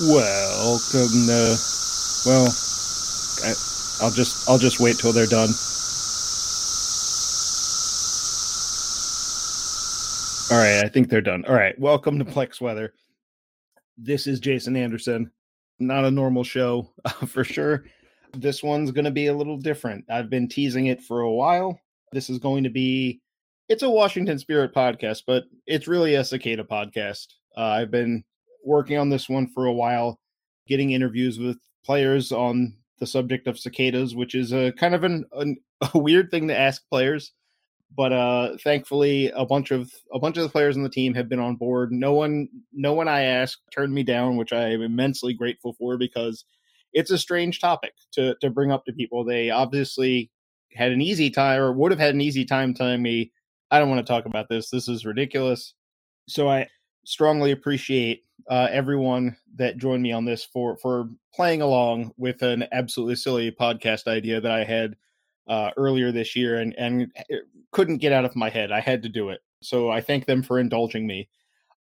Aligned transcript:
Welcome 0.00 1.28
to. 1.28 1.56
Well, 2.26 2.48
I, 3.44 3.54
I'll 4.00 4.10
just 4.10 4.48
I'll 4.48 4.58
just 4.58 4.80
wait 4.80 4.98
till 4.98 5.12
they're 5.12 5.24
done. 5.24 5.50
All 10.50 10.58
right, 10.58 10.84
I 10.84 10.88
think 10.88 11.08
they're 11.08 11.20
done. 11.20 11.44
All 11.44 11.54
right, 11.54 11.78
welcome 11.78 12.18
to 12.18 12.24
Plex 12.24 12.60
Weather. 12.60 12.92
This 13.96 14.26
is 14.26 14.40
Jason 14.40 14.74
Anderson. 14.76 15.30
Not 15.78 16.04
a 16.04 16.10
normal 16.10 16.42
show 16.42 16.90
for 17.28 17.44
sure. 17.44 17.84
This 18.32 18.64
one's 18.64 18.90
going 18.90 19.04
to 19.04 19.12
be 19.12 19.28
a 19.28 19.34
little 19.34 19.58
different. 19.58 20.06
I've 20.10 20.28
been 20.28 20.48
teasing 20.48 20.86
it 20.86 21.02
for 21.04 21.20
a 21.20 21.32
while. 21.32 21.78
This 22.10 22.28
is 22.28 22.40
going 22.40 22.64
to 22.64 22.70
be 22.70 23.20
it's 23.68 23.84
a 23.84 23.90
Washington 23.90 24.40
Spirit 24.40 24.74
podcast, 24.74 25.22
but 25.24 25.44
it's 25.68 25.86
really 25.86 26.16
a 26.16 26.24
cicada 26.24 26.64
podcast. 26.64 27.28
Uh, 27.56 27.60
I've 27.60 27.92
been 27.92 28.24
working 28.64 28.98
on 28.98 29.08
this 29.08 29.28
one 29.28 29.46
for 29.48 29.66
a 29.66 29.72
while, 29.72 30.18
getting 30.66 30.92
interviews 30.92 31.38
with 31.38 31.58
players 31.84 32.32
on 32.32 32.76
the 32.98 33.06
subject 33.06 33.46
of 33.46 33.58
cicadas, 33.58 34.14
which 34.14 34.34
is 34.34 34.52
a 34.52 34.72
kind 34.72 34.94
of 34.94 35.04
an, 35.04 35.24
an, 35.32 35.56
a 35.94 35.98
weird 35.98 36.30
thing 36.30 36.48
to 36.48 36.58
ask 36.58 36.82
players. 36.88 37.32
But 37.96 38.12
uh, 38.12 38.56
thankfully, 38.64 39.30
a 39.36 39.46
bunch 39.46 39.70
of 39.70 39.92
a 40.12 40.18
bunch 40.18 40.36
of 40.36 40.42
the 40.42 40.48
players 40.48 40.76
on 40.76 40.82
the 40.82 40.88
team 40.88 41.14
have 41.14 41.28
been 41.28 41.38
on 41.38 41.54
board. 41.54 41.92
No 41.92 42.12
one, 42.12 42.48
no 42.72 42.92
one 42.92 43.06
I 43.06 43.22
asked 43.22 43.62
turned 43.72 43.94
me 43.94 44.02
down, 44.02 44.36
which 44.36 44.52
I 44.52 44.70
am 44.70 44.82
immensely 44.82 45.32
grateful 45.32 45.74
for 45.74 45.96
because 45.96 46.44
it's 46.92 47.12
a 47.12 47.18
strange 47.18 47.60
topic 47.60 47.92
to 48.12 48.34
to 48.40 48.50
bring 48.50 48.72
up 48.72 48.84
to 48.86 48.92
people. 48.92 49.24
They 49.24 49.50
obviously 49.50 50.30
had 50.72 50.90
an 50.90 51.02
easy 51.02 51.30
time, 51.30 51.60
or 51.60 51.72
would 51.72 51.92
have 51.92 52.00
had 52.00 52.14
an 52.14 52.20
easy 52.20 52.44
time 52.44 52.74
telling 52.74 53.00
me, 53.00 53.30
"I 53.70 53.78
don't 53.78 53.90
want 53.90 54.04
to 54.04 54.12
talk 54.12 54.26
about 54.26 54.48
this. 54.48 54.70
This 54.70 54.88
is 54.88 55.06
ridiculous." 55.06 55.74
So 56.28 56.48
I 56.48 56.66
strongly 57.04 57.52
appreciate 57.52 58.24
uh, 58.48 58.68
everyone 58.70 59.36
that 59.56 59.78
joined 59.78 60.02
me 60.02 60.12
on 60.12 60.24
this 60.24 60.44
for 60.44 60.76
for 60.76 61.08
playing 61.34 61.62
along 61.62 62.12
with 62.16 62.42
an 62.42 62.66
absolutely 62.72 63.16
silly 63.16 63.50
podcast 63.50 64.06
idea 64.06 64.40
that 64.40 64.52
I 64.52 64.64
had 64.64 64.96
uh, 65.48 65.70
earlier 65.76 66.12
this 66.12 66.36
year 66.36 66.60
and 66.60 66.74
and 66.78 67.12
couldn't 67.72 67.98
get 67.98 68.12
out 68.12 68.24
of 68.24 68.36
my 68.36 68.50
head. 68.50 68.72
I 68.72 68.80
had 68.80 69.02
to 69.02 69.08
do 69.08 69.30
it. 69.30 69.40
So 69.62 69.90
I 69.90 70.00
thank 70.00 70.26
them 70.26 70.42
for 70.42 70.58
indulging 70.58 71.06
me. 71.06 71.28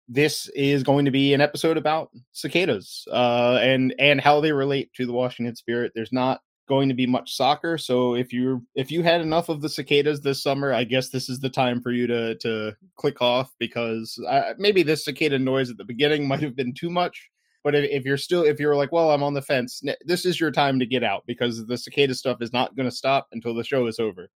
This 0.07 0.49
is 0.49 0.83
going 0.83 1.05
to 1.05 1.11
be 1.11 1.33
an 1.33 1.41
episode 1.41 1.77
about 1.77 2.09
cicadas 2.31 3.07
uh, 3.11 3.59
and 3.61 3.93
and 3.99 4.19
how 4.19 4.41
they 4.41 4.51
relate 4.51 4.91
to 4.93 5.05
the 5.05 5.13
Washington 5.13 5.55
Spirit. 5.55 5.91
There's 5.95 6.13
not 6.13 6.41
going 6.67 6.89
to 6.89 6.95
be 6.95 7.05
much 7.05 7.35
soccer. 7.35 7.77
So 7.77 8.15
if 8.15 8.31
you 8.31 8.65
if 8.75 8.91
you 8.91 9.03
had 9.03 9.21
enough 9.21 9.49
of 9.49 9.61
the 9.61 9.69
cicadas 9.69 10.21
this 10.21 10.41
summer, 10.41 10.73
I 10.73 10.83
guess 10.83 11.09
this 11.09 11.29
is 11.29 11.39
the 11.39 11.49
time 11.49 11.81
for 11.81 11.91
you 11.91 12.07
to 12.07 12.35
to 12.35 12.75
click 12.95 13.21
off 13.21 13.51
because 13.59 14.17
I, 14.29 14.53
maybe 14.57 14.83
this 14.83 15.05
cicada 15.05 15.39
noise 15.39 15.69
at 15.69 15.77
the 15.77 15.83
beginning 15.83 16.27
might 16.27 16.41
have 16.41 16.55
been 16.55 16.73
too 16.73 16.89
much. 16.89 17.29
But 17.63 17.75
if, 17.75 17.89
if 17.89 18.05
you're 18.05 18.17
still 18.17 18.43
if 18.43 18.59
you're 18.59 18.75
like, 18.75 18.91
well, 18.91 19.11
I'm 19.11 19.23
on 19.23 19.33
the 19.33 19.41
fence, 19.41 19.81
this 20.05 20.25
is 20.25 20.39
your 20.39 20.51
time 20.51 20.79
to 20.79 20.85
get 20.85 21.03
out 21.03 21.23
because 21.25 21.65
the 21.65 21.77
cicada 21.77 22.15
stuff 22.15 22.41
is 22.41 22.53
not 22.53 22.75
going 22.75 22.89
to 22.89 22.95
stop 22.95 23.27
until 23.31 23.53
the 23.53 23.63
show 23.63 23.87
is 23.87 23.99
over. 23.99 24.29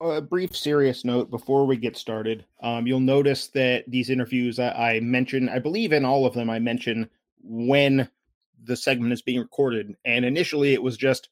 A 0.00 0.20
brief 0.20 0.54
serious 0.56 1.04
note 1.04 1.30
before 1.30 1.66
we 1.66 1.76
get 1.76 1.96
started. 1.96 2.44
Um, 2.62 2.86
you'll 2.86 3.00
notice 3.00 3.46
that 3.48 3.84
these 3.88 4.10
interviews 4.10 4.58
I, 4.58 4.96
I 4.96 5.00
mention, 5.00 5.48
I 5.48 5.60
believe 5.60 5.92
in 5.92 6.04
all 6.04 6.26
of 6.26 6.34
them, 6.34 6.50
I 6.50 6.58
mention 6.58 7.08
when 7.42 8.08
the 8.64 8.76
segment 8.76 9.12
is 9.12 9.22
being 9.22 9.40
recorded. 9.40 9.94
And 10.04 10.24
initially, 10.24 10.72
it 10.72 10.82
was 10.82 10.96
just 10.96 11.28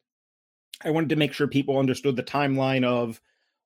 I 0.84 0.90
wanted 0.90 1.10
to 1.10 1.16
make 1.16 1.32
sure 1.32 1.46
people 1.46 1.78
understood 1.78 2.16
the 2.16 2.22
timeline 2.22 2.84
of 2.84 3.20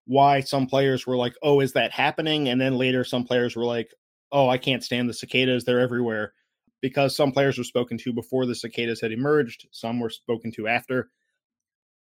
why 0.07 0.41
some 0.41 0.67
players 0.67 1.07
were 1.07 1.17
like, 1.17 1.35
"Oh, 1.43 1.61
is 1.61 1.73
that 1.73 1.93
happening?" 1.93 2.49
And 2.49 2.61
then 2.61 2.77
later, 2.77 3.05
some 3.05 3.25
players 3.25 3.57
were 3.57 3.65
like, 3.65 3.93
"Oh, 4.33 4.49
I 4.49 4.59
can't 4.59 4.85
stand 4.85 5.09
the 5.09 5.15
cicadas; 5.15 5.65
they're 5.65 5.81
everywhere." 5.81 6.35
Because 6.83 7.17
some 7.17 7.33
players 7.33 7.59
were 7.59 7.65
spoken 7.65 7.99
to 7.99 8.13
before 8.13 8.47
the 8.47 8.55
cicadas 8.55 9.01
had 9.01 9.13
emerged, 9.13 9.67
some 9.71 9.99
were 9.99 10.11
spoken 10.11 10.53
to 10.53 10.69
after. 10.69 11.11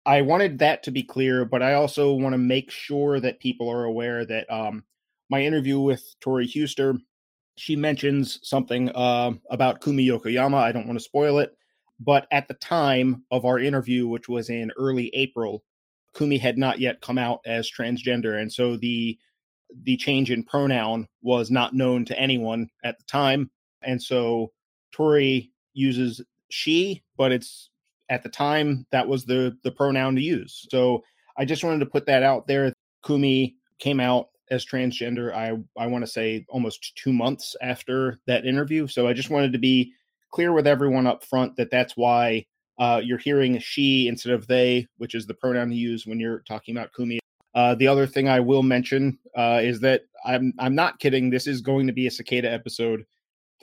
I 0.06 0.20
wanted 0.22 0.58
that 0.58 0.82
to 0.84 0.90
be 0.90 1.02
clear, 1.02 1.44
but 1.44 1.62
I 1.62 1.74
also 1.74 2.12
want 2.12 2.34
to 2.34 2.38
make 2.38 2.70
sure 2.70 3.20
that 3.20 3.40
people 3.40 3.70
are 3.70 3.84
aware 3.84 4.26
that 4.26 4.50
um, 4.52 4.84
my 5.30 5.42
interview 5.42 5.80
with 5.80 6.02
Tori 6.20 6.46
Huster 6.46 6.98
she 7.56 7.76
mentions 7.76 8.40
something 8.42 8.90
uh, 8.90 9.32
about 9.50 9.80
Kumi 9.80 10.06
Yokoyama. 10.06 10.56
I 10.56 10.72
don't 10.72 10.86
want 10.86 10.98
to 10.98 11.04
spoil 11.04 11.38
it, 11.38 11.56
but 12.00 12.26
at 12.30 12.48
the 12.48 12.54
time 12.54 13.24
of 13.30 13.44
our 13.44 13.58
interview, 13.58 14.08
which 14.08 14.28
was 14.28 14.50
in 14.50 14.72
early 14.76 15.10
April, 15.14 15.62
Kumi 16.16 16.38
had 16.38 16.58
not 16.58 16.78
yet 16.80 17.00
come 17.00 17.18
out 17.18 17.40
as 17.46 17.70
transgender, 17.70 18.40
and 18.40 18.52
so 18.52 18.76
the 18.76 19.18
the 19.82 19.96
change 19.96 20.30
in 20.30 20.44
pronoun 20.44 21.08
was 21.22 21.50
not 21.50 21.74
known 21.74 22.04
to 22.04 22.18
anyone 22.18 22.68
at 22.84 22.98
the 22.98 23.04
time, 23.04 23.50
and 23.82 24.02
so 24.02 24.52
Tori 24.92 25.50
uses 25.72 26.20
she, 26.50 27.02
but 27.16 27.32
it's 27.32 27.70
at 28.08 28.22
the 28.22 28.28
time 28.28 28.86
that 28.90 29.08
was 29.08 29.24
the 29.24 29.56
the 29.64 29.72
pronoun 29.72 30.14
to 30.16 30.22
use. 30.22 30.66
So 30.70 31.02
I 31.36 31.44
just 31.44 31.64
wanted 31.64 31.80
to 31.80 31.86
put 31.86 32.06
that 32.06 32.22
out 32.22 32.46
there. 32.46 32.72
Kumi 33.04 33.56
came 33.78 34.00
out 34.00 34.28
as 34.54 34.64
transgender 34.64 35.34
i 35.34 35.52
i 35.80 35.86
want 35.86 36.04
to 36.04 36.10
say 36.10 36.44
almost 36.48 36.96
two 36.96 37.12
months 37.12 37.56
after 37.60 38.18
that 38.26 38.46
interview 38.46 38.86
so 38.86 39.06
i 39.06 39.12
just 39.12 39.30
wanted 39.30 39.52
to 39.52 39.58
be 39.58 39.92
clear 40.30 40.52
with 40.52 40.66
everyone 40.66 41.06
up 41.06 41.24
front 41.24 41.54
that 41.56 41.70
that's 41.70 41.96
why 41.96 42.44
uh, 42.80 43.00
you're 43.04 43.18
hearing 43.18 43.56
she 43.60 44.08
instead 44.08 44.32
of 44.32 44.48
they 44.48 44.84
which 44.98 45.14
is 45.14 45.26
the 45.26 45.34
pronoun 45.34 45.70
you 45.70 45.90
use 45.90 46.06
when 46.06 46.18
you're 46.18 46.40
talking 46.40 46.76
about 46.76 46.92
kumi. 46.92 47.20
Uh, 47.54 47.74
the 47.76 47.86
other 47.86 48.04
thing 48.04 48.28
i 48.28 48.40
will 48.40 48.64
mention 48.64 49.16
uh, 49.36 49.60
is 49.62 49.78
that 49.78 50.02
i'm 50.24 50.52
i'm 50.58 50.74
not 50.74 50.98
kidding 50.98 51.30
this 51.30 51.46
is 51.46 51.60
going 51.60 51.86
to 51.86 51.92
be 51.92 52.08
a 52.08 52.10
cicada 52.10 52.50
episode. 52.50 53.06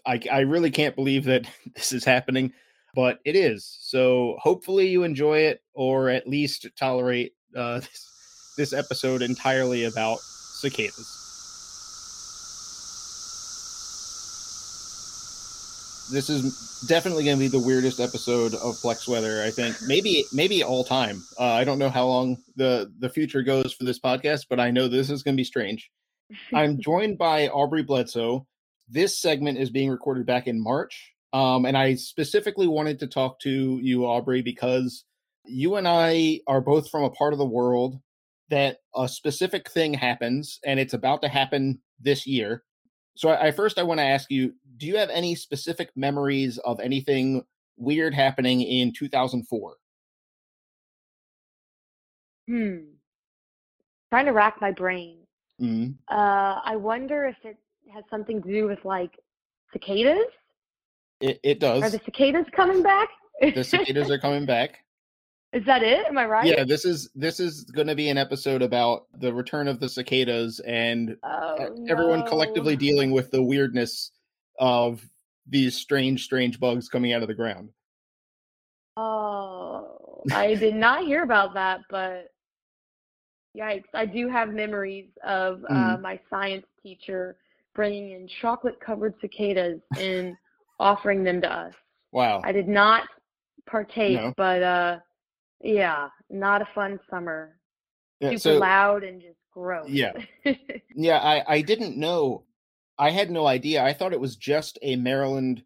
I 0.05 0.21
i 0.31 0.39
really 0.39 0.71
can't 0.71 0.95
believe 0.95 1.25
that 1.25 1.45
this 1.75 1.91
is 1.91 2.05
happening 2.05 2.53
but 2.95 3.19
it 3.25 3.35
is 3.35 3.77
so 3.81 4.37
hopefully 4.39 4.87
you 4.87 5.03
enjoy 5.03 5.39
it 5.39 5.61
or 5.73 6.09
at 6.09 6.27
least 6.27 6.67
tolerate 6.77 7.33
uh, 7.55 7.79
this, 7.79 8.53
this 8.57 8.73
episode 8.73 9.21
entirely 9.21 9.85
about 9.85 10.19
cicadas. 10.61 11.17
This 16.11 16.29
is 16.29 16.83
definitely 16.87 17.23
going 17.23 17.37
to 17.37 17.39
be 17.39 17.47
the 17.47 17.65
weirdest 17.65 17.99
episode 17.99 18.53
of 18.53 18.75
Plex 18.75 19.07
Weather. 19.07 19.43
I 19.43 19.49
think 19.49 19.77
maybe 19.87 20.25
maybe 20.33 20.61
all 20.61 20.83
time. 20.83 21.23
Uh, 21.39 21.45
I 21.45 21.63
don't 21.63 21.79
know 21.79 21.89
how 21.89 22.05
long 22.05 22.37
the 22.55 22.91
the 22.99 23.09
future 23.09 23.41
goes 23.43 23.73
for 23.73 23.85
this 23.85 23.99
podcast, 23.99 24.47
but 24.49 24.59
I 24.59 24.71
know 24.71 24.87
this 24.87 25.09
is 25.09 25.23
going 25.23 25.35
to 25.35 25.39
be 25.39 25.45
strange. 25.45 25.89
I'm 26.53 26.79
joined 26.79 27.17
by 27.17 27.47
Aubrey 27.47 27.83
Bledsoe. 27.83 28.45
This 28.89 29.21
segment 29.21 29.57
is 29.57 29.69
being 29.69 29.89
recorded 29.89 30.25
back 30.25 30.47
in 30.47 30.61
March, 30.61 31.13
um, 31.31 31.65
and 31.65 31.77
I 31.77 31.95
specifically 31.95 32.67
wanted 32.67 32.99
to 32.99 33.07
talk 33.07 33.39
to 33.41 33.79
you, 33.81 34.05
Aubrey, 34.05 34.41
because 34.41 35.05
you 35.45 35.75
and 35.75 35.87
I 35.87 36.41
are 36.45 36.61
both 36.61 36.89
from 36.89 37.03
a 37.03 37.09
part 37.09 37.31
of 37.31 37.39
the 37.39 37.45
world 37.45 37.99
that 38.51 38.77
a 38.95 39.07
specific 39.07 39.69
thing 39.71 39.93
happens 39.93 40.59
and 40.65 40.79
it's 40.79 40.93
about 40.93 41.21
to 41.23 41.27
happen 41.27 41.79
this 41.99 42.27
year. 42.27 42.63
So 43.15 43.29
I, 43.29 43.47
I 43.47 43.51
first 43.51 43.79
I 43.79 43.83
want 43.83 43.99
to 43.99 44.05
ask 44.05 44.29
you, 44.29 44.53
do 44.77 44.85
you 44.85 44.97
have 44.97 45.09
any 45.09 45.35
specific 45.35 45.89
memories 45.95 46.57
of 46.59 46.79
anything 46.79 47.43
weird 47.77 48.13
happening 48.13 48.61
in 48.61 48.93
2004? 48.93 49.75
Hmm. 52.47 52.77
Trying 54.09 54.25
to 54.25 54.31
rack 54.33 54.59
my 54.59 54.71
brain. 54.71 55.19
Mm-hmm. 55.61 55.91
Uh, 56.13 56.59
I 56.63 56.75
wonder 56.75 57.25
if 57.25 57.37
it 57.43 57.57
has 57.93 58.03
something 58.09 58.41
to 58.41 58.51
do 58.51 58.67
with 58.67 58.79
like 58.83 59.11
cicadas. 59.71 60.25
It 61.21 61.39
it 61.43 61.59
does. 61.59 61.83
Are 61.83 61.89
the 61.89 62.01
cicadas 62.03 62.45
coming 62.53 62.83
back? 62.83 63.09
the 63.41 63.63
cicadas 63.63 64.11
are 64.11 64.19
coming 64.19 64.45
back. 64.45 64.79
Is 65.53 65.65
that 65.65 65.83
it? 65.83 66.05
Am 66.07 66.17
I 66.17 66.25
right? 66.25 66.45
Yeah, 66.45 66.63
this 66.63 66.85
is 66.85 67.09
this 67.13 67.39
is 67.39 67.65
going 67.65 67.87
to 67.87 67.95
be 67.95 68.07
an 68.09 68.17
episode 68.17 68.61
about 68.61 69.07
the 69.19 69.33
return 69.33 69.67
of 69.67 69.79
the 69.81 69.89
cicadas 69.89 70.61
and 70.61 71.17
oh, 71.23 71.85
everyone 71.89 72.19
no. 72.19 72.25
collectively 72.25 72.77
dealing 72.77 73.11
with 73.11 73.31
the 73.31 73.43
weirdness 73.43 74.11
of 74.59 75.05
these 75.45 75.75
strange, 75.75 76.23
strange 76.23 76.59
bugs 76.59 76.87
coming 76.87 77.11
out 77.11 77.21
of 77.21 77.27
the 77.27 77.33
ground. 77.33 77.69
Oh, 78.95 80.21
I 80.31 80.55
did 80.55 80.75
not 80.75 81.05
hear 81.05 81.23
about 81.23 81.53
that, 81.55 81.81
but 81.89 82.27
yikes! 83.57 83.83
I 83.93 84.05
do 84.05 84.29
have 84.29 84.53
memories 84.53 85.09
of 85.25 85.65
uh, 85.69 85.97
Mm. 85.97 86.01
my 86.01 86.19
science 86.29 86.65
teacher 86.81 87.35
bringing 87.73 88.11
in 88.11 88.27
chocolate-covered 88.41 89.15
cicadas 89.19 89.81
and 89.97 90.35
offering 90.79 91.23
them 91.23 91.41
to 91.41 91.51
us. 91.51 91.73
Wow. 92.11 92.41
I 92.43 92.51
did 92.51 92.67
not 92.67 93.03
partake, 93.65 94.19
No. 94.19 94.33
but 94.35 94.61
uh, 94.61 94.99
yeah, 95.63 96.09
not 96.29 96.61
a 96.61 96.67
fun 96.73 96.99
summer. 97.09 97.57
Yeah, 98.19 98.31
Super 98.31 98.39
so 98.39 98.57
loud 98.59 99.03
and 99.03 99.21
just 99.21 99.37
gross. 99.51 99.89
Yeah. 99.89 100.13
yeah, 100.95 101.17
I 101.17 101.43
I 101.55 101.61
didn't 101.61 101.97
know. 101.97 102.43
I 102.97 103.09
had 103.09 103.31
no 103.31 103.47
idea. 103.47 103.83
I 103.83 103.93
thought 103.93 104.13
it 104.13 104.19
was 104.19 104.35
just 104.35 104.77
a 104.81 104.95
Maryland, 104.95 105.63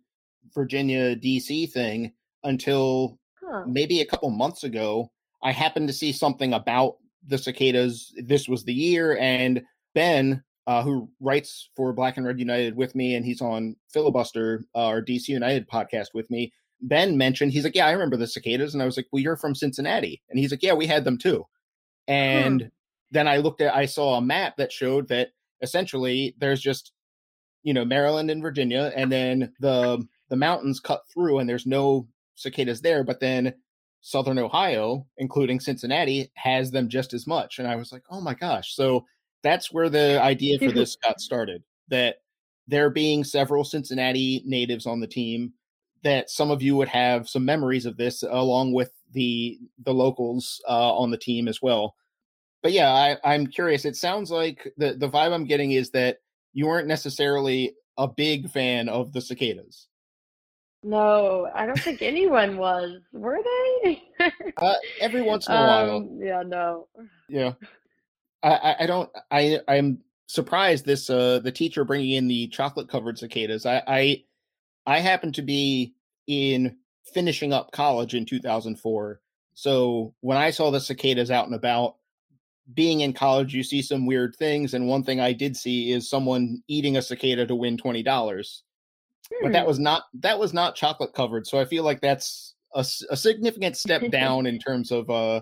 Virginia, 0.53 1.15
DC 1.15 1.71
thing 1.71 2.13
until 2.43 3.19
huh. 3.43 3.63
maybe 3.67 4.01
a 4.01 4.05
couple 4.05 4.29
months 4.29 4.63
ago. 4.63 5.11
I 5.43 5.51
happened 5.51 5.87
to 5.89 5.93
see 5.93 6.11
something 6.11 6.53
about 6.53 6.97
the 7.27 7.37
cicadas. 7.37 8.13
This 8.17 8.47
was 8.47 8.63
the 8.63 8.73
year, 8.73 9.17
and 9.17 9.61
Ben 9.93 10.43
uh, 10.67 10.81
who 10.81 11.09
writes 11.19 11.69
for 11.75 11.93
Black 11.93 12.17
and 12.17 12.25
Red 12.25 12.39
United 12.39 12.75
with 12.75 12.95
me, 12.95 13.15
and 13.15 13.25
he's 13.25 13.41
on 13.41 13.75
Filibuster, 13.91 14.65
uh, 14.73 14.85
our 14.87 15.01
DC 15.01 15.27
United 15.27 15.69
podcast 15.69 16.07
with 16.13 16.29
me. 16.31 16.51
Ben 16.87 17.17
mentioned 17.17 17.51
he's 17.51 17.63
like, 17.63 17.75
"Yeah, 17.75 17.87
I 17.87 17.91
remember 17.91 18.17
the 18.17 18.27
cicadas," 18.27 18.73
and 18.73 18.81
I 18.81 18.85
was 18.85 18.97
like, 18.97 19.07
"Well, 19.11 19.21
you're 19.21 19.37
from 19.37 19.55
Cincinnati," 19.55 20.21
and 20.29 20.39
he's 20.39 20.51
like, 20.51 20.63
"Yeah, 20.63 20.73
we 20.73 20.87
had 20.87 21.03
them 21.03 21.17
too." 21.17 21.45
And 22.07 22.61
hmm. 22.61 22.67
then 23.11 23.27
I 23.27 23.37
looked 23.37 23.61
at, 23.61 23.75
I 23.75 23.85
saw 23.85 24.15
a 24.15 24.21
map 24.21 24.57
that 24.57 24.71
showed 24.71 25.07
that 25.09 25.29
essentially 25.61 26.35
there's 26.37 26.61
just, 26.61 26.91
you 27.63 27.73
know, 27.73 27.85
Maryland 27.85 28.29
and 28.29 28.41
Virginia, 28.41 28.91
and 28.95 29.11
then 29.11 29.53
the 29.59 30.05
the 30.29 30.35
mountains 30.35 30.79
cut 30.79 31.01
through, 31.13 31.39
and 31.39 31.49
there's 31.49 31.65
no 31.65 32.07
cicadas 32.35 32.81
there, 32.81 33.03
but 33.03 33.19
then 33.19 33.53
Southern 34.01 34.37
Ohio, 34.37 35.07
including 35.17 35.59
Cincinnati, 35.59 36.31
has 36.35 36.69
them 36.69 36.89
just 36.89 37.13
as 37.13 37.25
much. 37.25 37.57
And 37.57 37.67
I 37.67 37.75
was 37.75 37.91
like, 37.91 38.03
oh 38.11 38.21
my 38.21 38.35
gosh. 38.35 38.75
So 38.75 39.05
that's 39.41 39.71
where 39.71 39.89
the 39.89 40.21
idea 40.21 40.59
for 40.59 40.71
this 40.71 40.95
got 41.03 41.19
started 41.19 41.63
that 41.87 42.17
there 42.67 42.89
being 42.89 43.23
several 43.23 43.63
Cincinnati 43.63 44.43
natives 44.45 44.85
on 44.85 44.99
the 44.99 45.07
team, 45.07 45.53
that 46.05 46.29
some 46.29 46.51
of 46.51 46.61
you 46.61 46.75
would 46.75 46.87
have 46.87 47.27
some 47.27 47.43
memories 47.43 47.87
of 47.87 47.97
this 47.97 48.23
along 48.23 48.71
with 48.73 48.91
the 49.11 49.59
the 49.83 49.93
locals 49.93 50.61
uh, 50.69 50.95
on 50.95 51.09
the 51.09 51.17
team 51.17 51.47
as 51.47 51.61
well. 51.63 51.95
But 52.61 52.73
yeah, 52.73 52.91
I, 52.91 53.17
I'm 53.23 53.47
curious. 53.47 53.85
It 53.85 53.95
sounds 53.95 54.29
like 54.29 54.71
the 54.77 54.93
the 54.93 55.09
vibe 55.09 55.33
I'm 55.33 55.45
getting 55.45 55.71
is 55.71 55.89
that 55.91 56.19
you 56.53 56.67
weren't 56.67 56.87
necessarily 56.87 57.73
a 57.97 58.07
big 58.07 58.49
fan 58.51 58.87
of 58.87 59.13
the 59.13 59.21
cicadas. 59.21 59.87
No, 60.83 61.49
I 61.55 61.65
don't 61.65 61.79
think 61.79 62.03
anyone 62.03 62.57
was. 62.57 63.01
Were 63.11 63.39
they? 63.83 64.03
uh, 64.57 64.75
every 65.01 65.23
once 65.23 65.47
in 65.47 65.55
a 65.55 65.57
while. 65.57 65.95
Um, 65.97 66.19
yeah, 66.21 66.43
no. 66.45 66.87
Yeah, 67.27 67.53
I, 68.43 68.75
I 68.81 68.85
don't. 68.85 69.09
I 69.31 69.59
I'm 69.67 69.99
surprised 70.27 70.85
this 70.85 71.09
uh 71.09 71.39
the 71.39 71.51
teacher 71.51 71.83
bringing 71.83 72.11
in 72.11 72.27
the 72.27 72.47
chocolate 72.49 72.89
covered 72.89 73.17
cicadas. 73.17 73.65
I 73.65 73.81
I 73.87 74.23
I 74.85 74.99
happen 74.99 75.31
to 75.33 75.41
be 75.41 75.93
in 76.27 76.77
finishing 77.13 77.53
up 77.53 77.71
college 77.71 78.13
in 78.13 78.25
2004. 78.25 79.21
So 79.53 80.13
when 80.21 80.37
I 80.37 80.51
saw 80.51 80.71
the 80.71 80.81
cicadas 80.81 81.31
out 81.31 81.45
and 81.45 81.55
about, 81.55 81.95
being 82.73 83.01
in 83.01 83.13
college, 83.13 83.53
you 83.53 83.63
see 83.63 83.81
some 83.81 84.05
weird 84.07 84.35
things. 84.35 84.73
And 84.73 84.87
one 84.87 85.03
thing 85.03 85.19
I 85.19 85.33
did 85.33 85.55
see 85.55 85.91
is 85.91 86.09
someone 86.09 86.63
eating 86.67 86.97
a 86.97 87.01
cicada 87.01 87.45
to 87.45 87.55
win 87.55 87.77
twenty 87.77 88.01
dollars 88.01 88.63
but 89.41 89.51
that 89.51 89.63
hmm. 89.63 89.67
was 89.67 89.79
not 89.79 90.03
that 90.15 90.39
was 90.39 90.53
not 90.53 90.75
chocolate 90.75 91.13
covered. 91.13 91.47
So 91.47 91.59
I 91.59 91.65
feel 91.65 91.83
like 91.83 92.01
that's 92.01 92.55
a, 92.73 92.85
a 93.09 93.17
significant 93.17 93.77
step 93.77 94.03
down 94.11 94.45
in 94.45 94.59
terms 94.59 94.91
of 94.91 95.09
uh, 95.09 95.41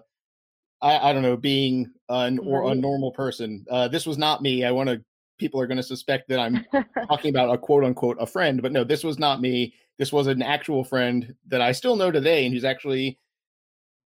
I, 0.82 1.10
I 1.10 1.14
don't 1.14 1.24
know 1.24 1.38
being 1.38 1.92
an 2.10 2.40
or 2.40 2.72
a 2.72 2.76
normal 2.76 3.12
person. 3.12 3.66
Uh, 3.70 3.88
this 3.88 4.06
was 4.06 4.18
not 4.18 4.42
me. 4.42 4.64
I 4.64 4.72
want 4.72 4.90
to 4.90 5.04
people 5.44 5.60
are 5.60 5.68
going 5.68 5.78
to 5.78 5.84
suspect 5.84 6.30
that 6.30 6.40
I'm 6.40 6.66
talking 7.10 7.30
about 7.30 7.54
a 7.54 7.58
quote 7.58 7.84
unquote 7.84 8.16
a 8.18 8.26
friend, 8.26 8.62
but 8.62 8.72
no, 8.72 8.86
this 8.86 9.04
was 9.04 9.20
not 9.20 9.42
me. 9.42 9.74
This 10.00 10.14
was 10.14 10.28
an 10.28 10.42
actual 10.42 10.86
friend 10.86 11.36
that 11.48 11.60
I 11.60 11.74
still 11.74 11.98
know 11.98 12.12
today, 12.12 12.46
and 12.46 12.54
who's 12.54 12.64
actually 12.64 13.20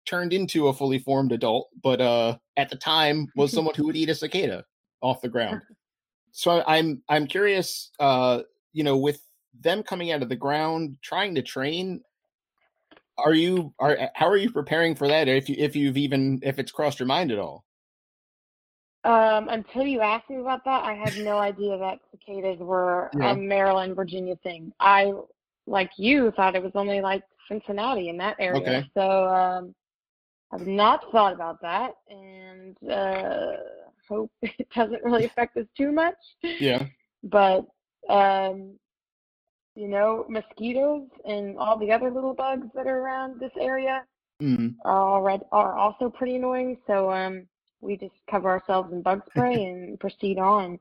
turned 0.05 0.31
into 0.31 0.69
a 0.69 0.73
fully 0.73 0.99
formed 0.99 1.33
adult, 1.33 1.67
but 1.83 1.99
uh, 1.99 2.37
at 2.55 2.69
the 2.69 2.77
time 2.77 3.27
was 3.35 3.51
someone 3.53 3.75
who 3.75 3.85
would 3.85 3.97
eat 3.97 4.09
a 4.09 4.15
cicada 4.15 4.63
off 5.01 5.21
the 5.21 5.27
ground. 5.27 5.61
So 6.31 6.63
I'm 6.65 7.03
I'm 7.09 7.27
curious, 7.27 7.91
uh, 7.99 8.43
you 8.71 8.85
know, 8.85 8.95
with 8.95 9.21
them 9.59 9.83
coming 9.83 10.13
out 10.13 10.23
of 10.23 10.29
the 10.29 10.35
ground, 10.35 10.97
trying 11.01 11.35
to 11.35 11.41
train. 11.41 12.01
Are 13.17 13.33
you 13.33 13.73
are 13.79 13.97
how 14.13 14.29
are 14.29 14.37
you 14.37 14.49
preparing 14.49 14.95
for 14.95 15.09
that? 15.09 15.27
If 15.27 15.49
you 15.49 15.55
if 15.59 15.75
you've 15.75 15.97
even 15.97 16.39
if 16.41 16.57
it's 16.57 16.71
crossed 16.71 16.99
your 16.99 17.07
mind 17.07 17.31
at 17.33 17.39
all? 17.39 17.65
Um, 19.07 19.47
until 19.47 19.83
you 19.83 20.01
asked 20.01 20.29
me 20.29 20.35
about 20.35 20.65
that, 20.65 20.83
I 20.83 20.93
had 20.93 21.17
no 21.19 21.37
idea 21.37 21.77
that 21.77 21.99
cicadas 22.11 22.59
were 22.59 23.09
yeah. 23.17 23.31
a 23.31 23.35
Maryland, 23.37 23.95
Virginia 23.95 24.35
thing. 24.43 24.73
I, 24.81 25.13
like 25.65 25.91
you, 25.95 26.31
thought 26.31 26.57
it 26.57 26.61
was 26.61 26.73
only 26.75 26.99
like 26.99 27.23
Cincinnati 27.47 28.09
in 28.09 28.17
that 28.17 28.35
area. 28.37 28.61
Okay. 28.61 28.89
So 28.93 29.29
um, 29.29 29.73
I've 30.51 30.67
not 30.67 31.09
thought 31.13 31.31
about 31.31 31.61
that, 31.61 31.91
and 32.09 32.75
uh, 32.91 33.53
hope 34.09 34.29
it 34.41 34.67
doesn't 34.75 35.01
really 35.03 35.23
affect 35.23 35.55
us 35.55 35.67
too 35.77 35.93
much. 35.93 36.17
Yeah. 36.43 36.85
But 37.23 37.65
um, 38.09 38.77
you 39.75 39.87
know, 39.87 40.25
mosquitoes 40.27 41.07
and 41.25 41.57
all 41.57 41.77
the 41.77 41.93
other 41.93 42.11
little 42.11 42.33
bugs 42.33 42.67
that 42.75 42.87
are 42.87 42.99
around 42.99 43.39
this 43.39 43.51
area 43.57 44.03
mm-hmm. 44.41 44.69
are 44.83 45.13
already 45.13 45.43
are 45.53 45.77
also 45.77 46.09
pretty 46.09 46.35
annoying. 46.35 46.77
So 46.87 47.09
um, 47.09 47.47
we 47.81 47.97
just 47.97 48.15
cover 48.29 48.49
ourselves 48.49 48.91
in 48.91 49.01
bug 49.01 49.21
spray 49.29 49.65
and 49.65 49.99
proceed 49.99 50.39
on. 50.39 50.79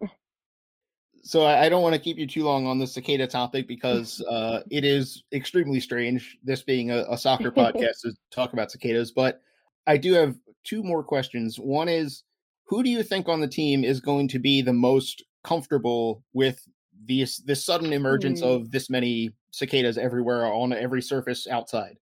So 1.22 1.44
I 1.44 1.68
don't 1.68 1.82
want 1.82 1.94
to 1.94 2.00
keep 2.00 2.18
you 2.18 2.26
too 2.26 2.44
long 2.44 2.66
on 2.66 2.78
the 2.78 2.86
cicada 2.86 3.26
topic 3.26 3.66
because 3.66 4.20
uh, 4.22 4.62
it 4.70 4.84
is 4.84 5.24
extremely 5.32 5.80
strange. 5.80 6.38
This 6.44 6.62
being 6.62 6.92
a, 6.92 7.04
a 7.10 7.18
soccer 7.18 7.50
podcast 7.56 8.02
to 8.02 8.12
talk 8.30 8.52
about 8.52 8.70
cicadas, 8.70 9.10
but 9.10 9.40
I 9.88 9.96
do 9.96 10.12
have 10.12 10.36
two 10.62 10.82
more 10.84 11.02
questions. 11.02 11.58
One 11.58 11.88
is, 11.88 12.22
who 12.66 12.82
do 12.82 12.90
you 12.90 13.02
think 13.02 13.28
on 13.28 13.40
the 13.40 13.48
team 13.48 13.84
is 13.84 14.00
going 14.00 14.28
to 14.28 14.38
be 14.38 14.62
the 14.62 14.72
most 14.72 15.24
comfortable 15.42 16.22
with 16.32 16.60
this 17.06 17.38
this 17.38 17.64
sudden 17.64 17.92
emergence 17.92 18.40
mm. 18.40 18.46
of 18.46 18.70
this 18.70 18.88
many 18.88 19.32
cicadas 19.50 19.98
everywhere 19.98 20.46
on 20.46 20.72
every 20.72 21.02
surface 21.02 21.46
outside? 21.48 21.96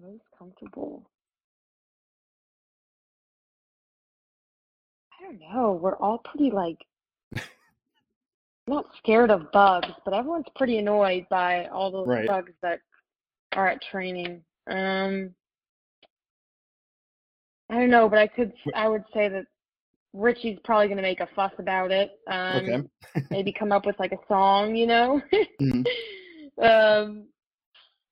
Most 0.00 0.24
comfortable. 0.38 1.08
Don't 5.26 5.40
know. 5.40 5.72
We're 5.72 5.96
all 5.96 6.18
pretty 6.18 6.50
like 6.50 6.78
not 8.66 8.86
scared 8.98 9.30
of 9.30 9.50
bugs, 9.52 9.92
but 10.04 10.14
everyone's 10.14 10.46
pretty 10.56 10.78
annoyed 10.78 11.26
by 11.30 11.66
all 11.66 11.90
those 11.90 12.08
right. 12.08 12.26
bugs 12.26 12.52
that 12.62 12.80
are 13.52 13.68
at 13.68 13.82
training. 13.90 14.42
Um 14.68 15.34
I 17.68 17.74
don't 17.74 17.90
know, 17.90 18.08
but 18.08 18.18
I 18.18 18.26
could 18.26 18.52
I 18.74 18.88
would 18.88 19.04
say 19.12 19.28
that 19.28 19.46
Richie's 20.16 20.58
probably 20.64 20.86
going 20.86 20.96
to 20.96 21.02
make 21.02 21.20
a 21.20 21.28
fuss 21.36 21.52
about 21.58 21.90
it. 21.90 22.18
Um, 22.26 22.56
okay. 22.56 23.26
maybe 23.30 23.52
come 23.52 23.70
up 23.70 23.84
with 23.84 23.98
like 23.98 24.12
a 24.12 24.18
song, 24.28 24.74
you 24.74 24.86
know. 24.86 25.20
mm-hmm. 25.60 25.82
um, 26.64 27.24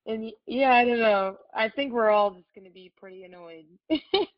and 0.07 0.31
yeah, 0.47 0.73
I 0.73 0.85
don't 0.85 1.01
know. 1.01 1.37
I 1.55 1.69
think 1.69 1.93
we're 1.93 2.11
all 2.11 2.31
just 2.31 2.55
going 2.55 2.67
to 2.67 2.71
be 2.71 2.93
pretty 2.97 3.25
annoyed. 3.25 3.65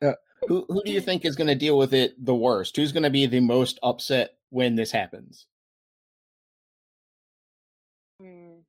uh, 0.02 0.12
who 0.48 0.64
who 0.68 0.82
do 0.84 0.92
you 0.92 1.00
think 1.00 1.24
is 1.24 1.36
going 1.36 1.48
to 1.48 1.54
deal 1.54 1.76
with 1.78 1.92
it 1.92 2.24
the 2.24 2.34
worst? 2.34 2.76
Who's 2.76 2.92
going 2.92 3.02
to 3.02 3.10
be 3.10 3.26
the 3.26 3.40
most 3.40 3.78
upset 3.82 4.34
when 4.50 4.76
this 4.76 4.92
happens? 4.92 5.46
Hmm. 8.20 8.60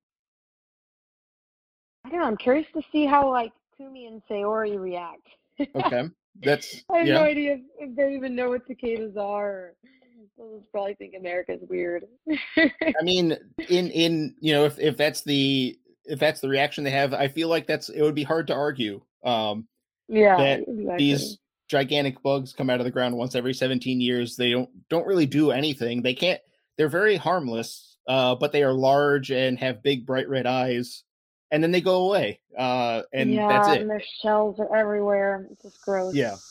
I 2.05 2.09
don't 2.09 2.19
know. 2.19 2.25
I'm 2.25 2.37
curious 2.37 2.67
to 2.73 2.81
see 2.91 3.05
how 3.05 3.29
like 3.29 3.51
Kumi 3.75 4.07
and 4.07 4.21
Saori 4.29 4.79
react. 4.79 5.27
okay. 5.75 6.09
That's 6.41 6.83
I 6.91 6.99
have 6.99 7.07
yeah. 7.07 7.13
no 7.15 7.23
idea 7.23 7.53
if, 7.53 7.61
if, 7.79 7.95
they 7.95 8.13
even 8.15 8.35
know 8.35 8.49
what 8.49 8.65
cicadas 8.67 9.17
are. 9.17 9.73
They'll 10.37 10.59
just 10.59 10.71
probably 10.71 10.93
think 10.95 11.13
America's 11.17 11.61
weird. 11.67 12.05
I 12.57 13.01
mean, 13.01 13.37
in 13.69 13.87
in 13.89 14.35
you 14.39 14.53
know, 14.53 14.65
if 14.65 14.79
if 14.79 14.97
that's 14.97 15.21
the 15.21 15.77
if 16.07 16.19
that's 16.19 16.41
the 16.41 16.49
reaction 16.49 16.83
they 16.83 16.91
have, 16.91 17.13
I 17.13 17.27
feel 17.27 17.49
like 17.49 17.67
that's 17.67 17.89
it 17.89 18.01
would 18.01 18.15
be 18.15 18.23
hard 18.23 18.47
to 18.47 18.53
argue. 18.53 19.01
Um, 19.23 19.67
yeah, 20.07 20.37
that 20.37 20.59
exactly. 20.59 20.97
these 20.97 21.37
gigantic 21.69 22.23
bugs 22.23 22.53
come 22.53 22.69
out 22.69 22.79
of 22.79 22.85
the 22.85 22.91
ground 22.91 23.17
once 23.17 23.35
every 23.35 23.53
17 23.53 23.99
years. 23.99 24.35
They 24.35 24.51
don't 24.51 24.69
don't 24.89 25.07
really 25.07 25.25
do 25.25 25.51
anything. 25.51 26.01
They 26.01 26.13
can't. 26.13 26.41
They're 26.77 26.89
very 26.89 27.17
harmless, 27.17 27.97
uh, 28.07 28.35
but 28.35 28.51
they 28.51 28.63
are 28.63 28.73
large 28.73 29.31
and 29.31 29.59
have 29.59 29.83
big 29.83 30.05
bright 30.05 30.29
red 30.29 30.45
eyes 30.45 31.03
and 31.51 31.63
then 31.63 31.71
they 31.71 31.81
go 31.81 32.07
away. 32.07 32.39
Uh, 32.57 33.03
and 33.13 33.33
yeah, 33.33 33.47
that's 33.47 33.69
it. 33.69 33.81
and 33.81 33.89
their 33.89 34.03
shells 34.21 34.59
are 34.59 34.75
everywhere. 34.75 35.47
It's 35.51 35.61
just 35.61 35.81
gross. 35.81 36.13
Yeah. 36.13 36.35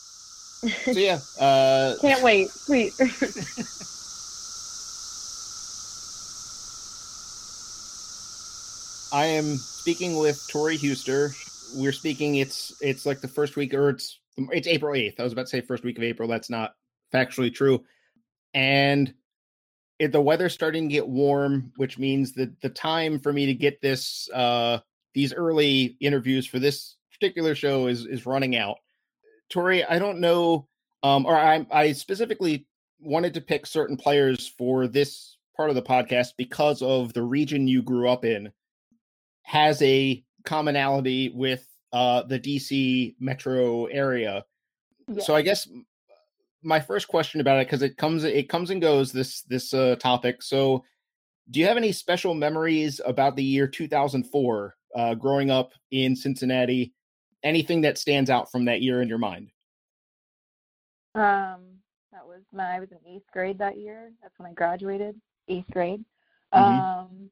So 0.84 0.92
yeah, 0.92 1.18
uh, 1.38 1.96
can't 2.00 2.22
wait. 2.22 2.48
Sweet. 2.48 2.92
I 9.12 9.26
am 9.26 9.56
speaking 9.56 10.16
with 10.16 10.46
Tori 10.48 10.76
Huster. 10.76 11.32
We're 11.76 11.92
speaking. 11.92 12.36
It's 12.36 12.76
it's 12.80 13.06
like 13.06 13.20
the 13.20 13.28
first 13.28 13.56
week, 13.56 13.72
or 13.72 13.90
it's 13.90 14.18
it's 14.36 14.66
April 14.66 14.94
eighth. 14.94 15.20
I 15.20 15.22
was 15.22 15.32
about 15.32 15.42
to 15.42 15.50
say 15.50 15.60
first 15.60 15.84
week 15.84 15.98
of 15.98 16.04
April. 16.04 16.28
That's 16.28 16.50
not 16.50 16.74
factually 17.12 17.54
true. 17.54 17.84
And 18.52 19.14
it, 19.98 20.12
the 20.12 20.20
weather's 20.20 20.54
starting 20.54 20.88
to 20.88 20.92
get 20.92 21.08
warm, 21.08 21.72
which 21.76 21.98
means 21.98 22.32
that 22.34 22.60
the 22.60 22.68
time 22.68 23.20
for 23.20 23.32
me 23.32 23.46
to 23.46 23.54
get 23.54 23.80
this 23.80 24.28
uh, 24.34 24.78
these 25.14 25.32
early 25.32 25.96
interviews 26.00 26.46
for 26.46 26.58
this 26.58 26.96
particular 27.12 27.54
show 27.54 27.86
is 27.86 28.06
is 28.06 28.26
running 28.26 28.56
out. 28.56 28.78
Tori, 29.50 29.84
I 29.84 30.00
don't 30.00 30.18
know, 30.18 30.66
um, 31.04 31.26
or 31.26 31.36
I, 31.36 31.64
I 31.70 31.92
specifically 31.92 32.66
wanted 32.98 33.34
to 33.34 33.40
pick 33.40 33.66
certain 33.66 33.96
players 33.96 34.48
for 34.58 34.88
this 34.88 35.36
part 35.56 35.70
of 35.70 35.76
the 35.76 35.82
podcast 35.82 36.30
because 36.36 36.82
of 36.82 37.12
the 37.12 37.22
region 37.22 37.68
you 37.68 37.82
grew 37.82 38.08
up 38.08 38.24
in 38.24 38.50
has 39.46 39.80
a 39.80 40.22
commonality 40.44 41.30
with 41.32 41.64
uh, 41.92 42.22
the 42.24 42.38
DC 42.38 43.14
metro 43.20 43.86
area. 43.86 44.44
Yeah. 45.06 45.22
So 45.22 45.36
I 45.36 45.42
guess 45.42 45.68
my 46.64 46.80
first 46.80 47.06
question 47.06 47.40
about 47.40 47.60
it 47.60 47.68
because 47.68 47.82
it 47.82 47.96
comes 47.96 48.24
it 48.24 48.48
comes 48.48 48.70
and 48.70 48.82
goes 48.82 49.12
this 49.12 49.42
this 49.42 49.72
uh, 49.72 49.94
topic. 50.00 50.42
So, 50.42 50.84
do 51.50 51.60
you 51.60 51.66
have 51.66 51.76
any 51.76 51.92
special 51.92 52.34
memories 52.34 53.00
about 53.06 53.36
the 53.36 53.44
year 53.44 53.68
2004 53.68 54.74
uh, 54.96 55.14
growing 55.14 55.50
up 55.50 55.70
in 55.92 56.16
Cincinnati? 56.16 56.92
Anything 57.44 57.82
that 57.82 57.98
stands 57.98 58.30
out 58.30 58.50
from 58.50 58.64
that 58.64 58.82
year 58.82 59.00
in 59.00 59.08
your 59.08 59.18
mind? 59.18 59.50
Um, 61.14 61.78
that 62.10 62.26
was 62.26 62.42
my 62.52 62.76
I 62.76 62.80
was 62.80 62.90
in 62.90 62.98
eighth 63.08 63.30
grade 63.32 63.60
that 63.60 63.78
year. 63.78 64.10
That's 64.20 64.36
when 64.38 64.50
I 64.50 64.54
graduated, 64.54 65.14
eighth 65.46 65.70
grade. 65.70 66.04
Mm-hmm. 66.52 66.80
Um, 66.80 67.30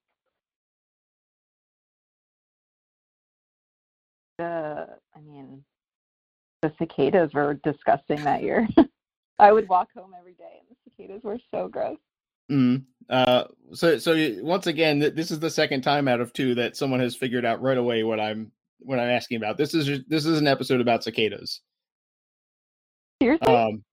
the 4.39 4.87
I 5.17 5.21
mean, 5.21 5.65
the 6.63 6.73
cicadas 6.79 7.33
were 7.33 7.55
disgusting 7.65 8.23
that 8.25 8.43
year. 8.43 8.69
I 9.39 9.53
would 9.53 9.69
walk 9.69 9.89
home 9.97 10.13
every 10.19 10.35
day, 10.35 10.61
and 10.61 10.69
the 10.71 10.91
cicadas 10.91 11.23
were 11.23 11.39
so 11.53 11.69
gross. 11.69 11.99
Mm. 12.51 12.85
Uh, 13.11 13.45
so, 13.73 13.99
so 13.99 14.15
once 14.43 14.67
again, 14.67 14.99
this 14.99 15.31
is 15.31 15.41
the 15.41 15.51
second 15.51 15.83
time 15.83 16.09
out 16.09 16.21
of 16.21 16.33
two 16.33 16.55
that 16.55 16.77
someone 16.77 17.01
has 17.01 17.17
figured 17.17 17.45
out 17.45 17.61
right 17.61 17.77
away 17.77 18.03
what 18.03 18.21
I'm 18.21 18.53
what 18.79 18.99
I'm 18.99 19.11
asking 19.11 19.37
about. 19.37 19.57
This 19.57 19.75
is 19.75 20.01
this 20.09 20.27
is 20.27 20.39
an 20.39 20.47
episode 20.47 20.81
about 20.81 21.05
cicadas. 21.05 21.61
Seriously? 23.23 23.47
Um, 23.47 23.85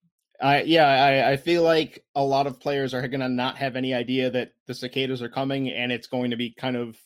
I 0.42 0.64
yeah, 0.64 0.88
I, 0.88 1.32
I 1.32 1.38
feel 1.38 1.64
like 1.64 2.04
a 2.16 2.24
lot 2.24 2.48
of 2.48 2.60
players 2.60 2.94
are 2.94 3.08
gonna 3.08 3.30
not 3.30 3.58
have 3.58 3.76
any 3.76 3.94
idea 3.94 4.30
that 4.32 4.52
the 4.68 4.74
cicadas 4.74 5.22
are 5.22 5.30
coming, 5.30 5.70
and 5.70 5.92
it's 5.92 6.08
going 6.08 6.32
to 6.32 6.38
be 6.38 6.54
kind 6.58 6.76
of 6.76 6.98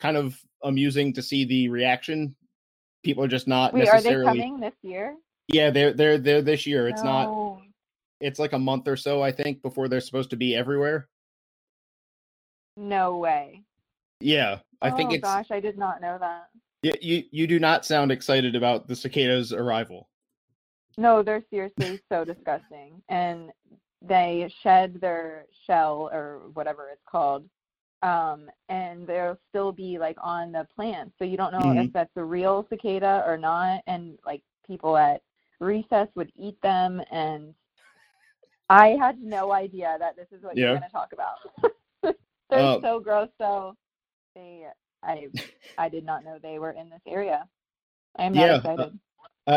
kind 0.00 0.16
of 0.16 0.36
amusing 0.62 1.12
to 1.14 1.22
see 1.22 1.44
the 1.44 1.68
reaction. 1.68 2.34
People 3.02 3.24
are 3.24 3.28
just 3.28 3.48
not 3.48 3.72
Wait, 3.72 3.84
necessarily. 3.84 4.26
Are 4.26 4.34
they 4.34 4.40
coming 4.40 4.60
this 4.60 4.74
year? 4.82 5.16
Yeah, 5.48 5.70
they're 5.70 5.92
they're 5.92 6.18
they're 6.18 6.42
this 6.42 6.66
year. 6.66 6.88
It's 6.88 7.02
no. 7.02 7.10
not 7.10 7.62
it's 8.20 8.38
like 8.38 8.52
a 8.52 8.58
month 8.58 8.86
or 8.86 8.96
so, 8.96 9.20
I 9.22 9.32
think, 9.32 9.62
before 9.62 9.88
they're 9.88 10.00
supposed 10.00 10.30
to 10.30 10.36
be 10.36 10.54
everywhere. 10.54 11.08
No 12.76 13.18
way. 13.18 13.62
Yeah, 14.20 14.60
I 14.80 14.90
oh, 14.90 14.96
think 14.96 15.12
it's. 15.12 15.22
gosh, 15.22 15.50
I 15.50 15.60
did 15.60 15.76
not 15.76 16.00
know 16.00 16.16
that. 16.20 16.46
Yeah, 16.82 16.94
you 17.00 17.24
you 17.30 17.46
do 17.46 17.58
not 17.58 17.84
sound 17.84 18.12
excited 18.12 18.54
about 18.54 18.86
the 18.86 18.96
cicadas' 18.96 19.52
arrival. 19.52 20.08
No, 20.96 21.22
they're 21.22 21.44
seriously 21.50 22.00
so 22.10 22.24
disgusting, 22.24 23.02
and 23.08 23.50
they 24.00 24.52
shed 24.62 25.00
their 25.00 25.46
shell 25.66 26.08
or 26.12 26.50
whatever 26.54 26.88
it's 26.92 27.02
called, 27.10 27.44
um, 28.02 28.50
and 28.68 29.06
they'll 29.06 29.38
still 29.48 29.72
be 29.72 29.98
like 29.98 30.16
on 30.20 30.52
the 30.52 30.66
plants. 30.74 31.12
So 31.18 31.24
you 31.24 31.36
don't 31.36 31.52
know 31.52 31.60
mm-hmm. 31.60 31.86
if 31.86 31.92
that's 31.92 32.10
a 32.16 32.24
real 32.24 32.66
cicada 32.68 33.22
or 33.26 33.36
not. 33.36 33.82
And 33.86 34.18
like 34.26 34.42
people 34.66 34.96
at 34.96 35.22
recess 35.60 36.08
would 36.14 36.32
eat 36.36 36.60
them, 36.62 37.00
and 37.10 37.54
I 38.68 38.96
had 39.00 39.20
no 39.20 39.52
idea 39.52 39.96
that 39.98 40.16
this 40.16 40.26
is 40.32 40.42
what 40.42 40.56
yeah. 40.56 40.64
you're 40.64 40.78
going 40.78 40.88
to 40.88 40.92
talk 40.92 41.12
about. 41.12 41.36
They're 42.50 42.60
uh, 42.60 42.80
so 42.80 43.00
gross. 43.00 43.28
So 43.38 43.76
they, 44.34 44.66
I, 45.02 45.28
I 45.78 45.88
did 45.88 46.04
not 46.04 46.24
know 46.24 46.38
they 46.42 46.58
were 46.58 46.72
in 46.72 46.90
this 46.90 47.00
area. 47.06 47.46
I 48.16 48.24
am 48.24 48.34
not 48.34 48.40
yeah, 48.40 48.52
uh, 48.52 48.56
excited. 48.56 48.80
Uh, 48.80 48.90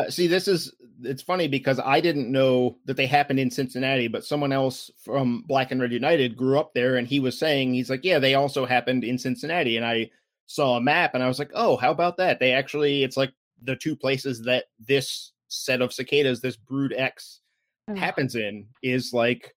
see, 0.09 0.27
this 0.27 0.47
is 0.47 0.73
it's 1.03 1.21
funny 1.21 1.47
because 1.47 1.79
I 1.79 1.99
didn't 1.99 2.31
know 2.31 2.77
that 2.85 2.97
they 2.97 3.05
happened 3.05 3.39
in 3.39 3.51
Cincinnati, 3.51 4.07
but 4.07 4.23
someone 4.23 4.51
else 4.51 4.89
from 5.03 5.43
Black 5.47 5.71
and 5.71 5.81
Red 5.81 5.91
United 5.91 6.37
grew 6.37 6.59
up 6.59 6.73
there, 6.73 6.95
and 6.95 7.07
he 7.07 7.19
was 7.19 7.37
saying 7.37 7.73
he's 7.73 7.89
like, 7.89 8.03
yeah, 8.03 8.19
they 8.19 8.35
also 8.35 8.65
happened 8.65 9.03
in 9.03 9.17
Cincinnati, 9.17 9.77
and 9.77 9.85
I 9.85 10.09
saw 10.47 10.77
a 10.77 10.81
map, 10.81 11.13
and 11.13 11.23
I 11.23 11.27
was 11.27 11.39
like, 11.39 11.51
oh, 11.53 11.77
how 11.77 11.91
about 11.91 12.17
that? 12.17 12.39
They 12.39 12.53
actually, 12.53 13.03
it's 13.03 13.17
like 13.17 13.33
the 13.61 13.75
two 13.75 13.95
places 13.95 14.41
that 14.43 14.65
this 14.79 15.33
set 15.47 15.81
of 15.81 15.93
cicadas, 15.93 16.41
this 16.41 16.57
Brood 16.57 16.93
X, 16.93 17.41
mm. 17.89 17.97
happens 17.97 18.35
in 18.35 18.67
is 18.81 19.13
like 19.13 19.53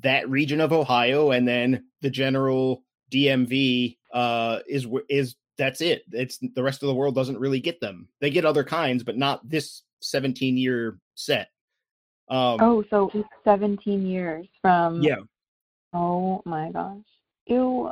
that 0.00 0.28
region 0.28 0.60
of 0.60 0.72
Ohio, 0.72 1.30
and 1.30 1.46
then 1.46 1.84
the 2.00 2.10
general 2.10 2.84
DMV 3.12 3.98
uh, 4.12 4.60
is 4.68 4.86
is 5.08 5.36
that's 5.58 5.80
it. 5.80 6.04
It's 6.12 6.38
the 6.38 6.62
rest 6.62 6.82
of 6.82 6.88
the 6.88 6.94
world 6.94 7.14
doesn't 7.14 7.38
really 7.38 7.60
get 7.60 7.80
them. 7.80 8.08
They 8.20 8.30
get 8.30 8.44
other 8.44 8.64
kinds, 8.64 9.02
but 9.02 9.16
not 9.16 9.48
this 9.48 9.82
17 10.00 10.56
year 10.56 10.98
set. 11.14 11.48
Um, 12.28 12.58
oh, 12.60 12.84
so 12.88 13.10
it's 13.14 13.28
17 13.44 14.06
years 14.06 14.46
from 14.60 15.02
yeah. 15.02 15.16
Oh 15.92 16.42
my 16.44 16.70
gosh. 16.70 16.98
Ew. 17.46 17.90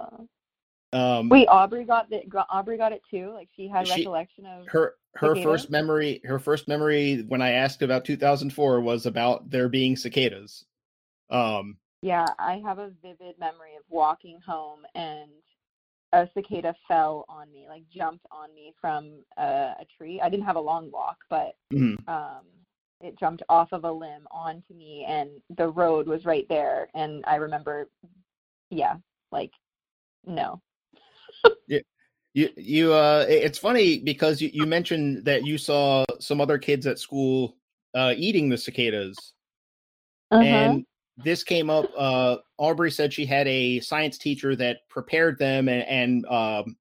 Um, 0.93 1.29
Wait, 1.29 1.47
Aubrey 1.47 1.85
got 1.85 2.11
the 2.11 2.23
Aubrey 2.49 2.77
got 2.77 2.93
it 2.93 3.03
too. 3.11 3.33
Like 3.33 3.49
she 3.55 3.69
had 3.69 3.87
she, 3.87 4.01
recollection 4.01 4.47
of 4.47 4.67
her 4.67 4.95
her 5.15 5.35
cicadas? 5.35 5.45
first 5.45 5.71
memory. 5.71 6.21
Her 6.25 6.39
first 6.39 6.69
memory 6.69 7.25
when 7.29 7.43
I 7.43 7.51
asked 7.51 7.83
about 7.83 8.05
2004 8.05 8.81
was 8.81 9.07
about 9.07 9.51
there 9.51 9.69
being 9.69 9.97
cicadas. 9.97 10.65
Um, 11.29 11.77
yeah, 12.03 12.27
I 12.39 12.63
have 12.65 12.79
a 12.79 12.91
vivid 13.03 13.39
memory 13.39 13.77
of 13.77 13.85
walking 13.89 14.41
home 14.45 14.81
and 14.95 15.31
a 16.13 16.29
cicada 16.35 16.75
fell 16.89 17.25
on 17.29 17.53
me, 17.53 17.67
like 17.69 17.83
jumped 17.95 18.27
on 18.31 18.53
me 18.55 18.75
from 18.81 19.13
a, 19.37 19.75
a 19.81 19.87
tree. 19.97 20.21
I 20.21 20.29
didn't 20.29 20.47
have 20.47 20.57
a 20.57 20.61
long 20.61 20.91
walk, 20.91 21.19
but 21.29 21.57
mm-hmm. 21.73 22.09
um, 22.09 22.43
it 23.01 23.19
jumped 23.19 23.43
off 23.49 23.73
of 23.73 23.85
a 23.85 23.93
limb 23.93 24.27
onto 24.31 24.75
me, 24.75 25.05
and 25.09 25.31
the 25.57 25.69
road 25.69 26.07
was 26.07 26.25
right 26.25 26.47
there. 26.49 26.89
And 26.95 27.25
I 27.27 27.37
remember, 27.37 27.89
yeah, 28.71 28.97
like 29.31 29.53
no, 30.27 30.61
yeah. 31.67 31.81
You 32.33 32.49
you 32.57 32.93
uh 32.93 33.27
it's 33.29 33.59
funny 33.59 33.99
because 33.99 34.41
you, 34.41 34.51
you 34.53 34.65
mentioned 34.65 35.25
that 35.25 35.45
you 35.45 35.59
saw 35.59 36.05
some 36.21 36.41
other 36.41 36.59
kids 36.59 36.87
at 36.87 37.01
school 37.01 37.57
uh 37.95 38.15
eating 38.17 38.49
the 38.49 38.57
cicadas. 38.57 39.17
Uh-huh. 40.31 40.43
And 40.43 40.87
this 41.25 41.43
came 41.43 41.71
up 41.71 41.91
uh 41.97 42.37
Aubrey 42.59 42.91
said 42.91 43.13
she 43.13 43.27
had 43.27 43.47
a 43.49 43.81
science 43.81 44.19
teacher 44.19 44.55
that 44.57 44.89
prepared 44.89 45.39
them 45.39 45.69
and, 45.69 45.87
and 45.87 46.27
um 46.27 46.77